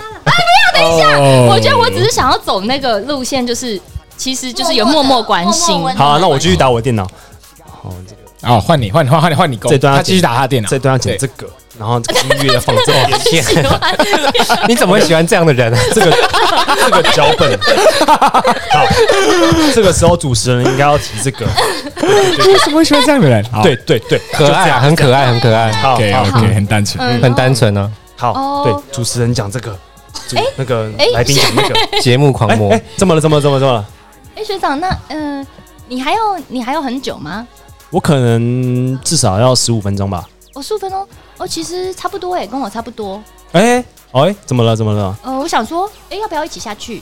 [0.79, 3.79] 哦我觉得我只是想要走那个路线，就是
[4.15, 7.07] 其实就是有默默关心好、啊，那我继续打我的电脑。
[7.65, 9.69] 好，这个哦，换你，换你，换换你，换你攻。
[9.69, 13.79] 这段要他继续打他的电脑，这段要剪这个，然后这个音乐要放这边，天 喜欢
[14.67, 15.79] 你怎么会喜欢这样的人啊？
[15.93, 16.11] 这个
[16.85, 17.57] 这个脚本。
[18.07, 18.85] 好，
[19.73, 21.45] 这个时候主持人应该要提这个。
[22.45, 23.43] 为什么会喜欢这样的人？
[23.51, 27.03] 好对对对，可爱啊，很可爱，很可爱，好，OK 很单纯。
[27.05, 29.77] 嗯很单纯呢，好，哦对，主持人讲这个，
[30.27, 31.75] 主那个哎来宾讲那个。
[32.01, 33.21] 节目狂魔哎哎，怎么了？
[33.21, 33.41] 怎么了？
[33.41, 33.59] 怎么了？
[33.59, 33.85] 怎么了？
[34.35, 35.47] 哎，学长，那嗯、呃
[35.89, 36.17] 你还要
[36.49, 37.47] 你还要很久吗？
[37.89, 40.27] 我可能至少要十五分钟吧。
[40.53, 41.07] 哦，十五分钟，
[41.37, 43.21] 哦，其实差不多哎，跟我差不多。
[43.51, 44.75] 哎、哦哎、怎么了？
[44.75, 45.15] 怎么了？
[45.23, 47.01] 呃，我想说，哎，要不要一起下去？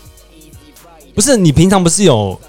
[1.16, 2.40] 不是你平常不是有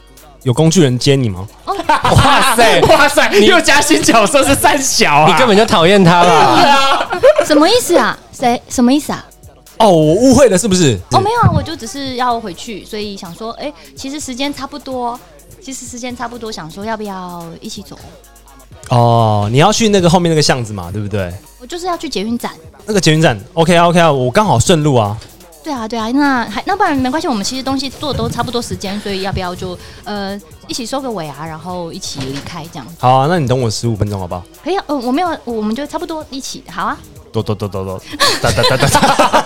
[0.43, 1.47] 有工具人接你吗？
[1.67, 5.27] 哦哇塞，哇塞， 又加新角色是三小啊！
[5.33, 7.09] 你根本就讨厌他吧？
[7.47, 8.17] 什么意思啊？
[8.33, 8.61] 谁？
[8.69, 9.25] 什么意思啊？
[9.79, 10.99] 哦，我误会了，是不是？
[11.13, 15.19] 哦，没有啊，我就只是要回去，所以想说，哎，其实时间差不多，
[15.67, 17.99] 其实时间差不多，想说要不要一起走？
[18.89, 21.35] 哦，你要去那个后面那个巷子嘛，对不对？
[21.61, 22.53] 我就是要去捷运站。
[22.85, 25.19] 那个捷运站，OK 啊 OK 啊，我刚好顺路啊。
[25.65, 32.87] 对啊，对啊，那还那不然没关系，我们其实东西做的都差不多时间，所以要不要就呃一起收个尾啊，然后一起离开这样？
[32.99, 34.45] 好啊，那你等我十五分钟好不好？
[34.63, 36.97] 可以啊，呃，我没有，我们就差不多一起，好啊。
[37.43, 38.03] 哆哆哆哆哆，
[38.43, 39.45] 哒哒哒哒哒。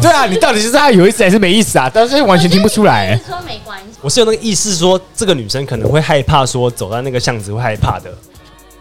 [0.00, 1.90] 对啊，你到底是他有意思还是没意思啊？
[1.92, 3.18] 但是完全听不出来。
[3.26, 3.98] 说没关系。
[4.00, 8.10] 我是有那个意思说，这个女生可能会害怕，说走到那个巷子会害怕的。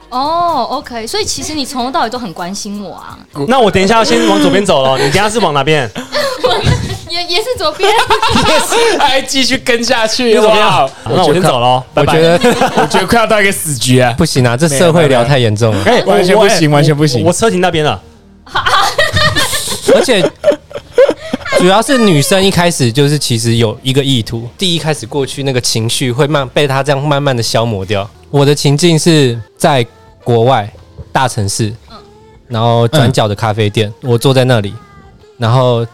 [0.10, 5.88] 哦，OK，所以其实你从头到尾都很关心我啊，那我等一下要先往左边走了，你等一下是往哪边？
[7.20, 7.91] 也也是左边。
[8.99, 10.89] 还继续跟下去，你怎么样哇？
[11.05, 12.13] 那我先走了哦，拜拜。
[12.13, 12.39] 我觉得
[12.82, 14.13] 我觉得快要到一个死局啊！
[14.17, 15.84] 不行啊，这社会聊太严重了。
[15.86, 17.34] 哎，完全不行，完全不行我。
[17.34, 18.01] 车停那边了。
[19.93, 20.22] 而且
[21.57, 28.09] 主要是女生一开始就是其实有一个意图，第一开始过去那个情绪会慢被她这样慢慢的消磨掉。
[28.30, 29.86] 我的情境是在
[30.24, 30.72] 国外
[31.11, 31.74] 大城市，
[32.47, 34.74] 然后转角的咖啡店，我坐在那里，
[35.38, 35.86] 然后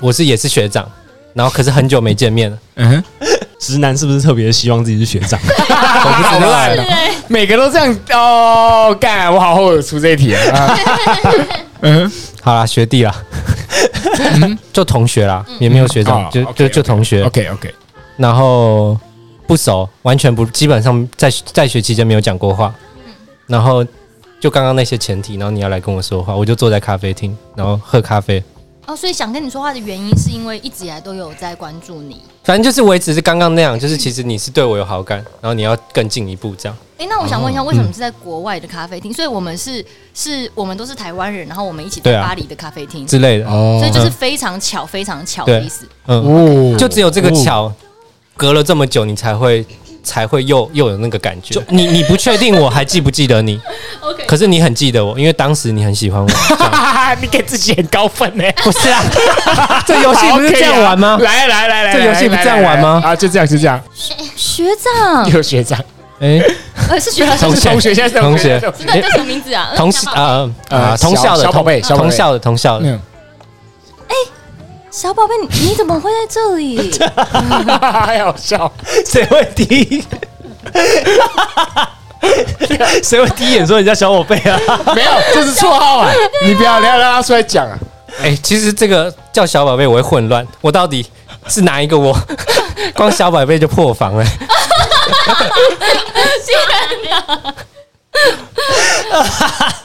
[0.00, 0.88] 我是也是学长，
[1.34, 3.02] 然后可是很久没见面了，嗯，
[3.58, 5.38] 直男是不是特别希望自己是学长？
[5.48, 6.84] 我不知道好烂哦
[7.28, 8.96] 每个都这样哦。
[8.98, 10.78] 干，我好后悔出这一题啊！
[11.82, 12.10] 嗯，
[12.40, 13.14] 好啦，学弟啦，
[14.72, 17.22] 就同学啦，也没有学长，哦就 OK，就就同学。
[17.24, 17.74] OK OK，
[18.16, 18.98] 然后
[19.46, 22.74] 不熟，完全不，基本上在在学期间没有讲过话。
[23.46, 23.84] 然后
[24.40, 28.42] 就刚刚那些前提，然后你要来跟我说话，我就坐在咖啡厅，然后喝咖啡。
[28.88, 32.22] 哦，所以想跟你说话的原因是因为一直以来都有在关注你。
[32.42, 36.74] 反正就是维持是刚刚那样，就是其实你是对我有好感，然后你要更进一步这样。
[36.96, 39.12] 哎，那我想问一下，为什么是在国外的咖啡厅？
[39.12, 39.84] 所以我们是
[40.14, 43.46] 是我们都是台湾人，然后我们一起在巴黎的咖啡厅，之类的。
[43.46, 45.86] 哦所以就是非常巧，非常巧的意思。
[46.06, 47.70] 嗯，哦就只有这个巧，
[48.38, 49.66] 隔了这么久，你才会
[50.08, 51.54] 才会又又有那个感觉。
[51.54, 53.60] 就你你不确定我还记不记得你，
[54.00, 56.28] OK，可是你很记得我，因为当时你很喜欢我。
[56.28, 57.16] 这样。
[57.20, 58.44] 你给自己很高分呢。
[58.62, 59.02] 不是啊，
[59.86, 61.18] 这游戏不是这样玩吗？
[61.22, 62.94] 来来来来，这游戏不是这样玩吗？
[62.96, 63.80] 来来啊，就这样，就这样。
[64.36, 65.78] 学长，有学长，
[66.20, 66.38] 哎，
[66.90, 67.70] 呃，是学长，同学。
[67.70, 69.70] 同学，现在是同学同那叫什么名字啊？
[69.76, 70.50] 同啊啊？
[70.68, 72.02] 呃同校的小小宝贝小宝贝。
[72.02, 73.00] 同校的同校的，嗯，
[74.90, 76.90] 小宝贝，你你怎么会在这里？
[77.80, 78.72] 还好笑。
[79.06, 80.02] 谁会第一？
[83.02, 84.58] 谁会第一眼说人家小宝贝啊？
[84.94, 86.10] 没有，这是绰号啊！
[86.44, 87.78] 你不要，你要让他出来讲啊！
[88.22, 91.06] 哎，其实这个叫小宝贝我会混乱，我到底
[91.46, 92.16] 是哪一个我？
[92.96, 94.24] 光小宝贝就破防了。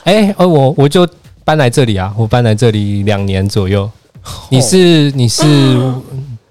[0.04, 1.06] 哎，呃，我我就
[1.44, 3.90] 搬来这里啊，我搬来这里两年左右。
[4.48, 5.42] 你是你是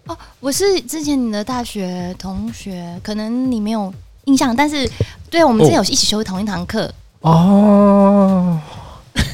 [0.06, 3.94] 哦，我是之前你的大学同学，可能你没有
[4.26, 4.90] 印象，但是
[5.30, 6.92] 对我们之前有一起修同一堂课。
[7.22, 8.60] 哦，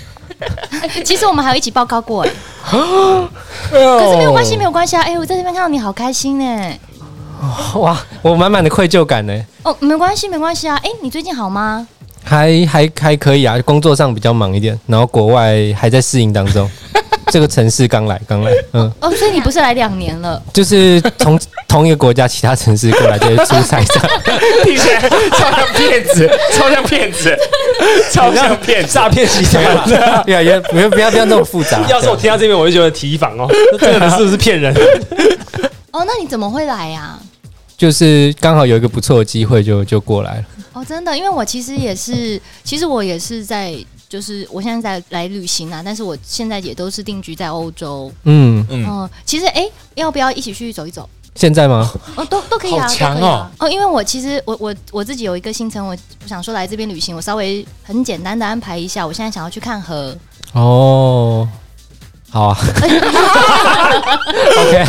[1.03, 2.29] 其实我们还有一起报告过，哎，
[3.71, 5.01] 可可是没有关系，没有关系啊。
[5.01, 6.73] 哎，我在这边看到你好开心呢。
[7.75, 9.33] 哇，我满满的愧疚感呢。
[9.63, 10.79] 哦，没关系，没关系啊。
[10.83, 11.87] 哎，你最近好吗？
[12.23, 16.69] 还还还可以啊，工作上比较忙一点，然后国外还在适应当中。
[17.31, 20.41] 这个城市刚来，刚来， 嗯，哦，所以你不是来两年了？
[20.53, 24.39] 就是从 同一个国家其他城市过来就是出差这样。
[24.63, 25.01] 听起来
[25.31, 27.37] 超像骗子，超像骗子，
[28.11, 28.93] 超像骗子。
[28.93, 29.63] 诈骗集团。
[30.25, 31.79] 对啊， 也不要不要不要那么复杂。
[31.87, 33.47] 要是我听到这边，我就觉得提防哦，
[33.79, 34.73] 这个人是不是骗人？
[35.91, 37.19] 哦，那你怎么会来呀？
[37.77, 40.43] 就是刚好有一个不错的机会就，就过来了。
[40.73, 43.73] 哦，真的，因为我其实也是，其实我也是在，
[44.09, 48.11] 就是我现在在来旅行啊，但是我现在也都是定居在欧洲。
[48.23, 51.07] 嗯，嗯，嗯，其实哎、要不要一起去走一走？
[51.35, 51.89] 现在吗？
[52.15, 59.05] 哦，都都可以啊，好强都可以啊哦，因为我其实我我我自己有一个行程，我我想说来这边旅行，我稍微很简单的安排一下。
[59.05, 60.17] 我现在想要去看河，
[60.53, 61.47] 哦，
[62.31, 62.57] 好啊。
[64.57, 64.85] OK，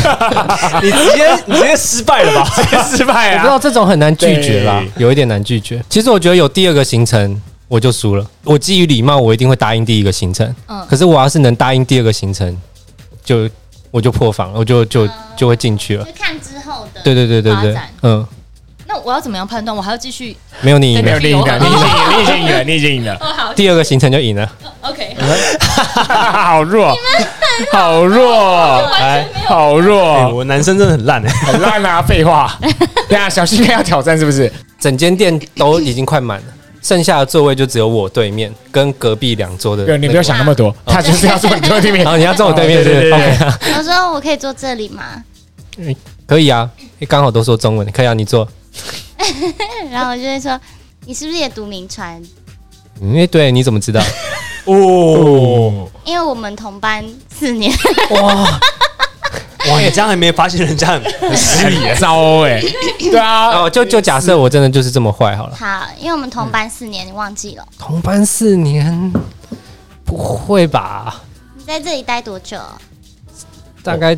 [0.83, 2.49] 你直接你直接失败了吧？
[2.55, 3.37] 直接失败啊！
[3.37, 5.83] 我不知道这种很难拒绝啦，有一点难拒绝。
[5.89, 7.39] 其实我觉得有第二个行程
[7.71, 8.27] 我就输了。
[8.43, 10.53] 我基于礼貌，我一定会答应第一个行程。
[10.67, 12.61] 嗯可是我要是能答应第二个行程，
[13.23, 13.49] 就
[13.91, 15.07] 我就破防了，我就就
[15.37, 16.03] 就会进去了。
[16.03, 16.11] 就。
[16.11, 18.27] 看之后的，对对对对对发展，嗯，
[18.87, 19.73] 那我要怎么样判断？
[19.73, 24.51] 我还要继续没有你赢了，没有你赢了，你已经赢了， 你已经赢了，你已经赢了，哦，好第二个行程就赢了。
[24.81, 25.15] OK，
[26.11, 26.93] 好弱，
[27.71, 32.01] 好弱，哎，好哎弱，我男生真的很烂哎，很烂啊！
[32.01, 32.53] 废话，
[33.07, 34.51] 对啊，小心要挑战是不是？
[34.77, 36.45] 整间店都已经快满了，
[36.81, 42.11] 剩下的座位就只有我对面跟隔壁两桌的、对，你不要想那么多，他就是要坐你对面然。
[42.11, 45.23] 后你要坐我对面对对对我说 我可以坐这里吗？
[46.25, 46.69] 可以啊，
[47.07, 48.47] 刚好都说中文，可以啊，你坐。
[49.91, 50.59] 然后我就会说，
[51.05, 52.21] 你是不是也读名传？
[53.01, 54.01] 嗯，诶对，你怎么知道？
[54.65, 57.71] 哦，因为我们同班四年，
[58.11, 58.59] 哇，
[59.69, 62.61] 哇，你这样还没发现人家很 很失礼糟哎，
[62.99, 65.55] 对啊，哦，就就假设我真的就是这么坏好了。
[65.55, 67.65] 好，因为我们同班四年，你忘记了？
[67.77, 69.13] 同班四年，
[70.03, 71.21] 不会吧？
[71.55, 72.57] 你在这里待多久？
[73.83, 74.15] 大概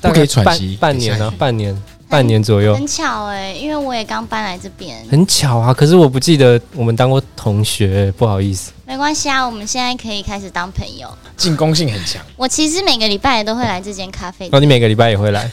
[0.00, 1.76] 大概半半年呢、半年，
[2.12, 5.72] 半年左右，很巧哎、因为我也刚搬来这边，很巧啊。
[5.72, 8.70] 可是我不记得我们当过同学，不好意思。
[8.84, 11.08] 没关系啊，我们现在可以开始当朋友。
[11.38, 12.20] 进攻性很强。
[12.36, 15.50] 我其实每个礼拜都会来这间咖啡哦，店，你每个礼拜也会来？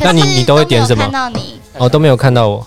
[0.00, 2.66] 那你你都会点什么看到你，哦，都没有看到我。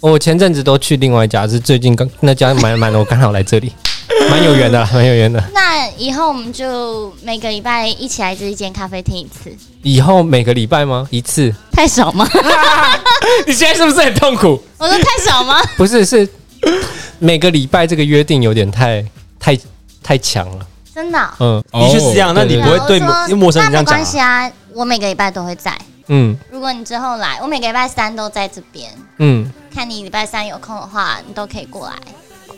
[0.00, 3.72] 我前阵子都去另外一家，是最近刚那家满满了，我刚好来这里，
[4.30, 5.42] 蛮有缘的， 蛮有缘的。
[5.52, 11.06] 那以后我们就每个礼拜一起来这一间咖啡厅一次，以后每个礼拜吗？
[11.10, 11.52] 一次？
[11.72, 12.26] 太少吗？
[13.46, 14.60] 你现在是不是很痛苦？
[14.78, 15.60] 我说太少吗？
[15.76, 16.28] 不是，是
[17.18, 19.04] 每个礼拜这个约定有点太
[19.38, 19.58] 太
[20.02, 20.66] 太强了。
[20.94, 22.32] 真的哦、嗯的确是这样。
[22.34, 24.46] 那你不会对陌陌生人这样讲那没关系啊？
[24.46, 25.76] 啊，我每个礼拜都会在。
[26.08, 28.90] 嗯如果你之后来，我每个礼拜三都在这边。
[29.18, 31.94] 嗯看你礼拜三有空的话，你都可以过来。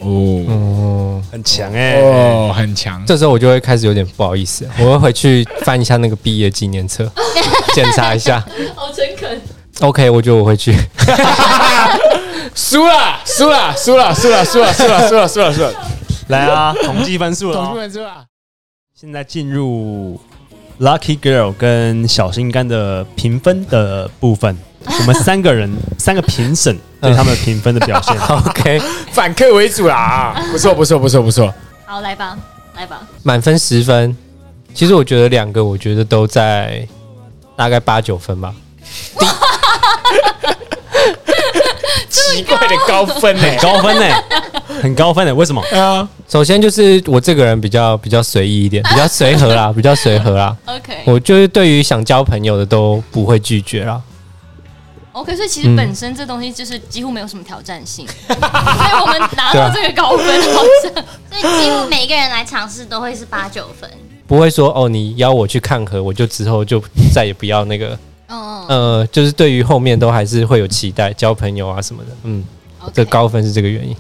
[0.01, 3.05] 哦哦，很强哎，哦，很强。
[3.07, 7.11] 这时候我就会开始有点不好意思，我会回去翻一下那个毕业纪念册，
[7.75, 8.45] 检查一下。
[8.75, 9.41] 好诚恳。
[9.81, 10.75] OK，我觉得我会去。
[12.55, 15.73] 输了，输了，输了，输了，输了，输了，输了，输了，输了，
[16.29, 17.65] 来啊，统计分数了哦。
[17.67, 18.25] 同学们输了。
[18.99, 20.21] 现在进入
[20.81, 28.17] Lucky Girl 跟小心肝的评分的部分，我们三个人 三个评审对他们评分的表现。
[28.29, 28.81] OK，
[29.13, 31.53] 反客为主啦，不错，不错，不错，不错。
[31.87, 32.37] 好，来吧，
[32.77, 33.01] 来吧。
[33.23, 34.17] 满分十分，
[34.75, 36.87] 其实我觉得两个，我觉得都在
[37.57, 38.55] 大概八九分吧。
[42.09, 44.15] 奇怪的高分呢、高分呢、
[44.83, 45.63] 很高分呢、为什么？
[45.73, 50.57] 啊，首先就是我这个人比较比较随意一点，比较随和啦，比较随和啦。
[50.67, 54.01] OK，我就是对于想交朋友的都不会拒绝啦。
[55.19, 63.91] OK，所以其实嗯本身这东西就是几乎没有什么挑战性， 所以我们拿到这个高分好像所以几乎每一个人来尝试都会是八九分。
[64.27, 66.83] 不会说哦，你邀我去看河，我就之后就
[67.15, 72.11] 再也不要那个，嗯，呃，就是对于后面都还是会有期待，交朋友啊什么的。
[72.25, 72.45] 嗯，
[72.93, 73.97] 这高分是这个原因。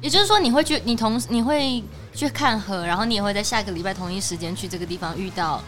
[0.00, 1.82] 也就是说，你会去，你同你会
[2.14, 5.60] 去看河，然后你也会在下个礼拜同一时间去这个地方遇到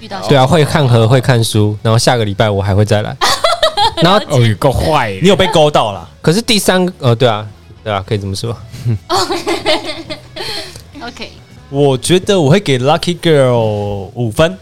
[0.00, 0.26] 遇到。
[0.26, 3.14] 对啊，会看河，会看书，然后下个礼拜我还会再来。
[4.02, 6.08] 然后哦，有够坏、你有被勾到了？
[6.22, 7.46] 可是第三个，呃，对啊，
[7.82, 8.50] 对啊，可以这么说。
[11.02, 11.30] OK，
[11.70, 14.56] 我觉得我会给 Lucky Girl 五分。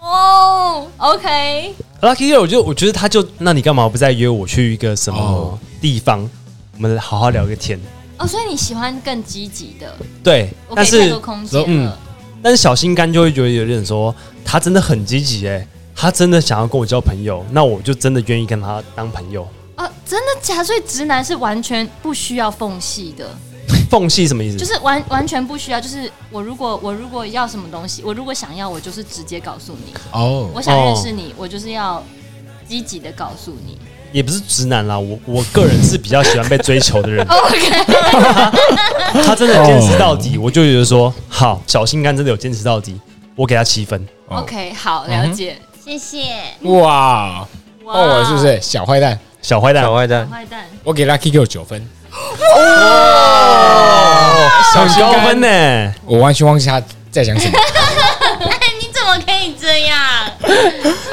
[0.00, 6.28] 哦，OK，Lucky Girl，我就我觉得他就，那你干嘛不再约我去一个什么哦地方，
[6.76, 7.80] 我们好好聊个天？
[8.18, 11.98] 哦，所以你喜欢更积极的，对，我给但是太多空间嗯了。
[12.42, 14.14] 但是小心肝就会觉得有点说，
[14.44, 19.46] 他真的很积极哎，他真的想要跟我交朋友，那我就真的愿意跟他当朋友。
[19.76, 20.64] 哦，真的假的？
[20.64, 23.28] 所以直男是完全不需要缝隙的，
[23.90, 24.56] 缝隙什么意思？
[24.56, 25.80] 就是完完全不需要。
[25.80, 29.94] 就是我如果我如果要什么东西，我如果想要，我就是直接告诉你。
[30.12, 32.02] 哦，我想认识你，我就是要
[32.68, 33.78] 积极的告诉你。
[34.12, 37.26] 也不是直男啦，我我个人是比较喜欢被追求的人。
[37.26, 37.84] OK，
[39.26, 43.00] 他真的坚持到底，我就觉得说，好，小心肝真的有坚持到底，
[43.34, 44.00] 我给他七分。
[44.28, 45.56] 哦 OK，好，了解。
[45.84, 46.18] 谢谢。
[46.62, 47.46] 哇，
[47.84, 49.18] 哦，我是不是小坏蛋？
[49.42, 50.64] 小坏蛋小，坏蛋，坏蛋？
[50.82, 51.86] 我给 Lucky Girl 九分，
[54.72, 57.58] 很高分呢、我完全忘记他在讲什么。
[58.80, 60.00] 你怎么可以这样？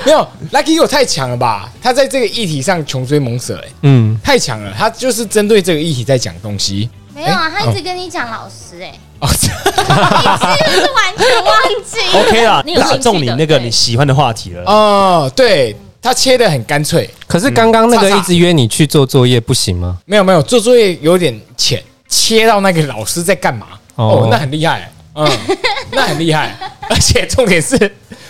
[0.05, 1.69] 没有，Lucky Girl 太强了吧？
[1.81, 4.73] 他在这个议题上穷追猛舍、哎，嗯，太强了。
[4.77, 6.89] 他就是针对这个议题在讲东西。
[7.13, 11.55] 没有啊，哎他一直跟你讲老师哎、哦， 你是不是完全忘
[11.85, 12.97] 记？OK 啦你，有兴趣的？
[12.97, 14.63] 打中你那个对你喜欢的话题了。
[14.65, 17.09] 哦，对他切的很干脆。
[17.27, 19.97] 可是刚刚那个嗯一直约你去做作业不行吗？
[20.05, 23.67] 没有没有，做作业有点浅，切到那个老师在干嘛？
[23.95, 24.23] 哦。
[24.23, 25.29] 哦，那很厉害，嗯，
[25.91, 26.55] 那很厉害，
[26.89, 27.77] 而且重点是，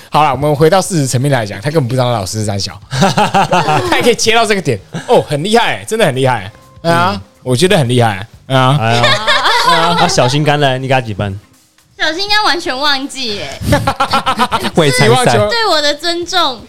[0.10, 4.78] 好了，我们回到事实层面来讲，他根本不知道老师是三小，他也可以切到这个点，
[5.08, 6.52] 哦，很厉害，真的很厉害，
[6.82, 9.04] 啊，我觉得很厉害，啊，哎呀，
[10.00, 11.40] 啊，小心肝嘞，你给他几分？
[11.98, 13.50] 小心肝完全忘记耶，
[14.76, 16.60] 未参赛你忘球，对我的尊重，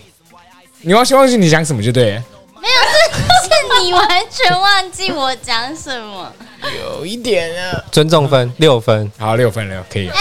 [0.83, 2.15] 你忘记忘记你讲什么就对。
[2.17, 2.23] 了，
[2.61, 6.31] 没有是是你完全忘记我讲什么。
[6.79, 10.15] 有一点啊，尊重分六分，好，六分了，可以了，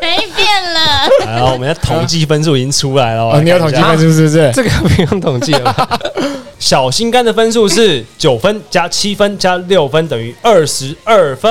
[0.00, 4.50] 随便了，然后我们的统计分数已经出来了，哦，你有统计分数是不是？
[4.52, 5.72] 这个不用统计了。
[5.72, 6.00] 吧？
[6.58, 11.50] 小心肝的分数是九分加七分加六分等于二十二分。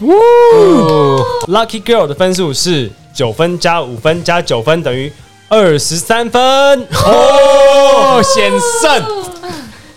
[0.00, 5.10] 哦 Lucky Girl 的分数是九分加五分加九分等于
[5.48, 6.42] 二十三分。
[6.42, 8.52] 哦，险
[8.82, 9.24] 胜，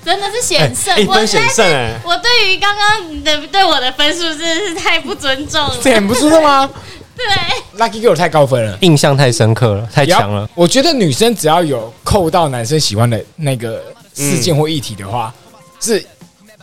[0.04, 2.00] 真的是险胜，一分险胜哎。
[2.06, 5.76] 我对于刚刚的对我的分数真的是太不尊重了。
[5.82, 6.70] 这很不尊重吗
[7.18, 8.78] 对，？Lucky Girl 太高分了。
[8.82, 10.50] 印象太深刻了，太强了。
[10.54, 13.82] 我觉得女生只要有扣到男生喜欢的那个
[14.16, 15.34] 事件或议题的话，
[15.80, 16.04] 是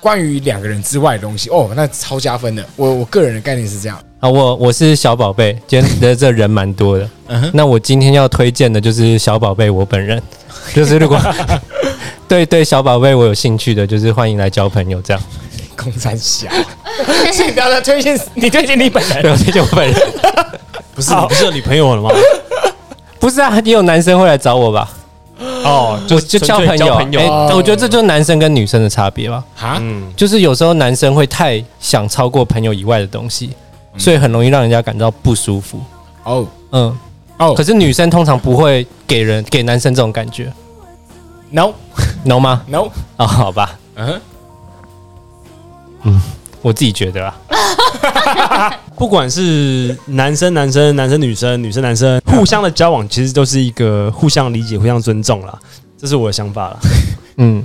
[0.01, 2.65] 关于两个人之外的东西哦，那超加分的。
[2.77, 3.97] 我我个人的概念是这样。
[4.21, 7.09] 啊，我我是小宝贝，今天的这人蛮多的。
[7.29, 10.21] 嗯哼，那我今天要推荐的就是小宝贝我本人，
[10.75, 11.21] 就是如果
[12.27, 15.23] 对对小宝贝我有兴趣的，就是欢迎来交朋友这样。
[15.77, 16.49] 空山小，
[17.33, 19.33] 所以不要再推荐你推荐你本对，人。
[19.33, 20.01] 我推荐我本人。
[20.95, 22.11] 不是你不是有女朋友了吗？
[23.19, 24.89] 不是啊，也有男生会来找我吧？
[25.65, 27.21] 哦，就就交朋友，朋友。
[27.21, 27.53] 哎哦。
[27.55, 29.45] 我觉得这就是男生跟女生的差别吧。
[29.61, 33.51] 啊，嗯，就是有时候男生会太想超过朋友以外的东西，
[33.97, 35.81] 所以很容易让人家感到不舒服。
[36.25, 36.47] 哦。
[36.73, 36.99] 嗯，
[37.39, 37.55] 哦。
[37.55, 40.53] 可是女生通常不会给人给男生这种感觉
[41.51, 44.21] ，no，no 吗？no，哦，好吧，嗯
[46.03, 46.21] 哼，
[46.63, 47.37] 我自己觉得啊，
[48.97, 55.59] 不管是男生男生、男生女生、女生男生，互相的交往其实都是一个互相理解、互相尊重啦。
[55.99, 56.79] 这是我的想法啦。
[57.39, 57.63] 嗯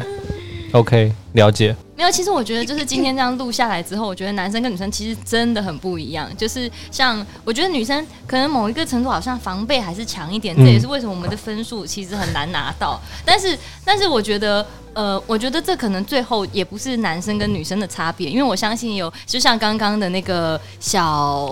[0.72, 1.76] ，OK，了解。
[1.96, 6.30] 没有，其实我觉得就是今天这样录下来之后，我觉得男生跟女生其实真的很不一样。
[6.36, 13.00] 就是像我觉得女生可能某一个程度好像防备还是强一点，嗯这也是为什么我们的分数其实很难拿到。
[13.26, 14.66] 但是，但是我觉得。
[14.94, 21.46] 呃，我觉得这可能最后也不是男生跟女生的差别，因为我相信有，就像刚刚的那个小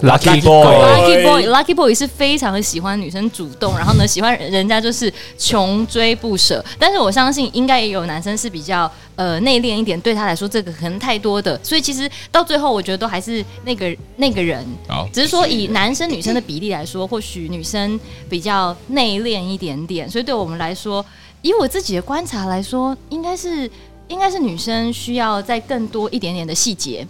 [0.00, 6.64] Lucky boy Lucky Boy，Lucky Boy 是非常喜欢女生主动，然后呢，喜欢人家就是穷追不舍。
[6.78, 17.98] 但是我相信应该也有男生是比较呃内敛一点，对他来说这个可能太多的，所以其实到最后我觉得都还是那个那个人，好，只是说以男生女生的比例来说， 或许女生
[18.28, 21.04] 比较内敛一点点，所以对我们来说，
[21.42, 23.70] 以我自己的观察来说，应该是
[24.08, 27.06] 应该是女生需要再更多一点点的细节，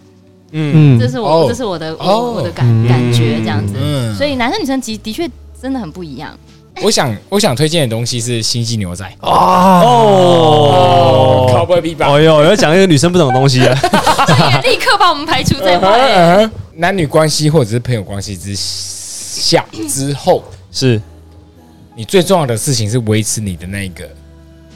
[0.53, 1.47] 嗯，嗯这是我、哦。
[1.49, 3.75] 这是我的、哦我的感、嗯感觉这样子。
[3.77, 5.29] 嗯，所以男生女生的的确
[5.61, 6.39] 真的很不一样。
[6.83, 9.09] 我想我想推荐的东西是星际牛仔。
[9.21, 10.67] 哦
[11.51, 13.73] ，Cowboy Bebop 哦哟，要讲一个女生不懂的东西啊。
[14.65, 16.51] 立刻把我们排除在外。
[16.75, 20.43] 男女关系或者是朋友关系之下之后，
[20.73, 21.01] 是，
[21.95, 24.09] 你最重要的事情是维持你的那个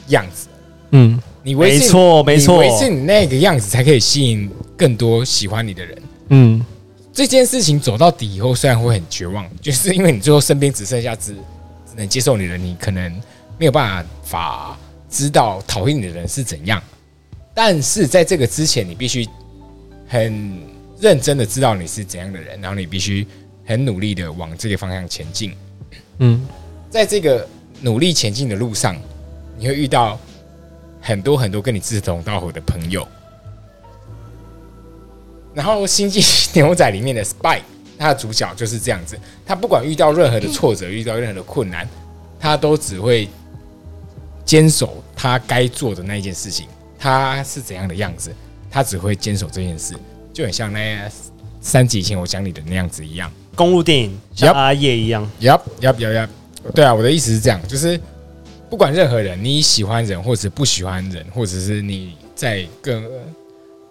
[0.07, 0.47] 样子。
[0.91, 6.01] 嗯你维持没错没错维持你那个样子，才可以吸引更多喜欢你的人。
[6.29, 6.65] 嗯
[7.11, 11.37] 这件事情走到底以后，虽然会很绝望，就是因为你最后身边只剩下只只
[11.99, 13.21] 能接受你的人，你可能
[13.59, 14.77] 没有办法
[15.09, 16.81] 知道讨厌你的人是怎样。
[17.53, 19.27] 但是在这个之前，你必须
[20.07, 20.59] 很
[20.99, 23.27] 认真的知道你是怎样的人，然后你必须
[23.65, 25.53] 很努力的往这个方向前进。
[26.19, 26.47] 嗯
[26.89, 27.47] 在这个
[27.81, 28.95] 努力前进的路上，
[29.57, 30.19] 你会遇到
[31.01, 33.07] 很多很多跟你志同道合的朋友。
[35.53, 36.21] 然后《星际
[36.53, 37.59] 牛仔》里面的 Spy，
[37.99, 41.87] 他的主角就是这样子，他不管遇到任何的挫折，遇到任何的困难，
[42.39, 43.27] 他都只会
[44.45, 46.65] 坚守他该做的那一件事情。
[46.97, 48.33] 他是怎样的样子，
[48.71, 49.93] 他只会坚守这件事，
[50.33, 51.09] 就很像那
[51.61, 53.29] 三集以前我讲你的那样子一样。
[53.55, 56.29] 公路电影像 Yup 阿叶一样，Yup yup yup yup，
[56.73, 57.99] 对啊，我的意思是这样，就是
[58.69, 63.03] 不管任何人，你喜欢人或者不喜欢人，或者是你在跟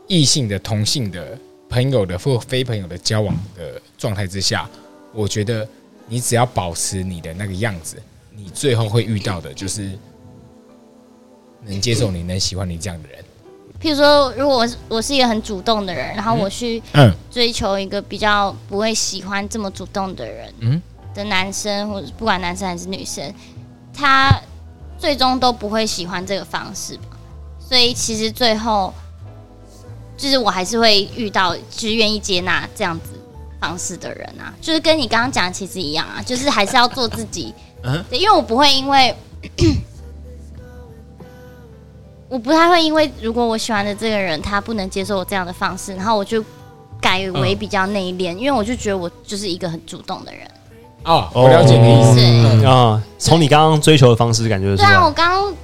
[0.06, 4.68] 异性的、同性的朋友的或非朋友的交往的状态之下，
[5.12, 5.68] 我觉得
[6.06, 8.02] 你只要保持你的那个样子，
[8.34, 9.92] 你最后会遇到的就是
[11.64, 13.24] 能接受你、能喜欢你这样的人。
[13.80, 20.82] 譬如说，如果我是我是一个很主动的人，然后我去嗯追求一个比较不会喜欢这么主动的人，嗯
[21.14, 23.32] 的男生，或者不管男生还是女生，
[23.94, 24.36] 他
[24.98, 27.16] 最终都不会喜欢这个方式吧。
[27.60, 28.92] 所以其实最后，
[30.18, 33.12] 就是我还是会遇到，就是愿意接纳这样子
[33.58, 37.54] 方式的人啊，就是跟你刚刚讲的其实一样啊，就是还是要做自己。
[37.84, 39.14] 嗯对，因为我不会因为，
[42.28, 46.44] 我不太会因为如果我喜欢的这个人他不能接受我这样的方式，然后我就
[47.00, 50.44] 改为比较内敛，因为我就觉得我就是一个很主动的人。
[51.04, 52.18] 哦，我了解你的意思。
[52.20, 55.54] 嗯啊，从你刚刚追求的方式感觉出对啊，我，刚刚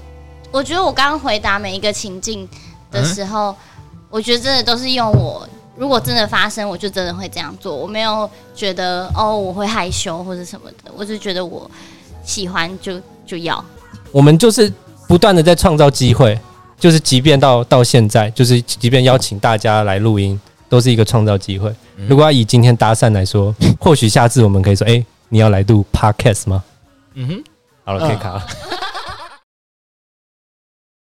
[0.52, 2.48] 我觉得我刚刚回答每一个情境
[2.92, 3.54] 的时候，
[4.14, 5.44] 我觉得真的都是用我。
[5.74, 7.74] 如果真的发生，我就真的会这样做。
[7.74, 11.68] 我没有觉得哦，我会害羞或者什么的，我只是觉得我
[12.22, 13.62] 喜欢就就要。
[14.12, 14.72] 我们就是
[15.08, 16.38] 不断的在创造机会，
[16.78, 21.74] 就是即便到到现在，就是即便邀请大家来录音，都是一个创造机会。
[22.08, 26.62] 如果要以今天搭讪来说，或许下次我们可以说，哎、你要来录 podcast 吗？
[27.14, 27.44] 嗯哼，
[27.84, 28.46] 好了，可以嗯卡了。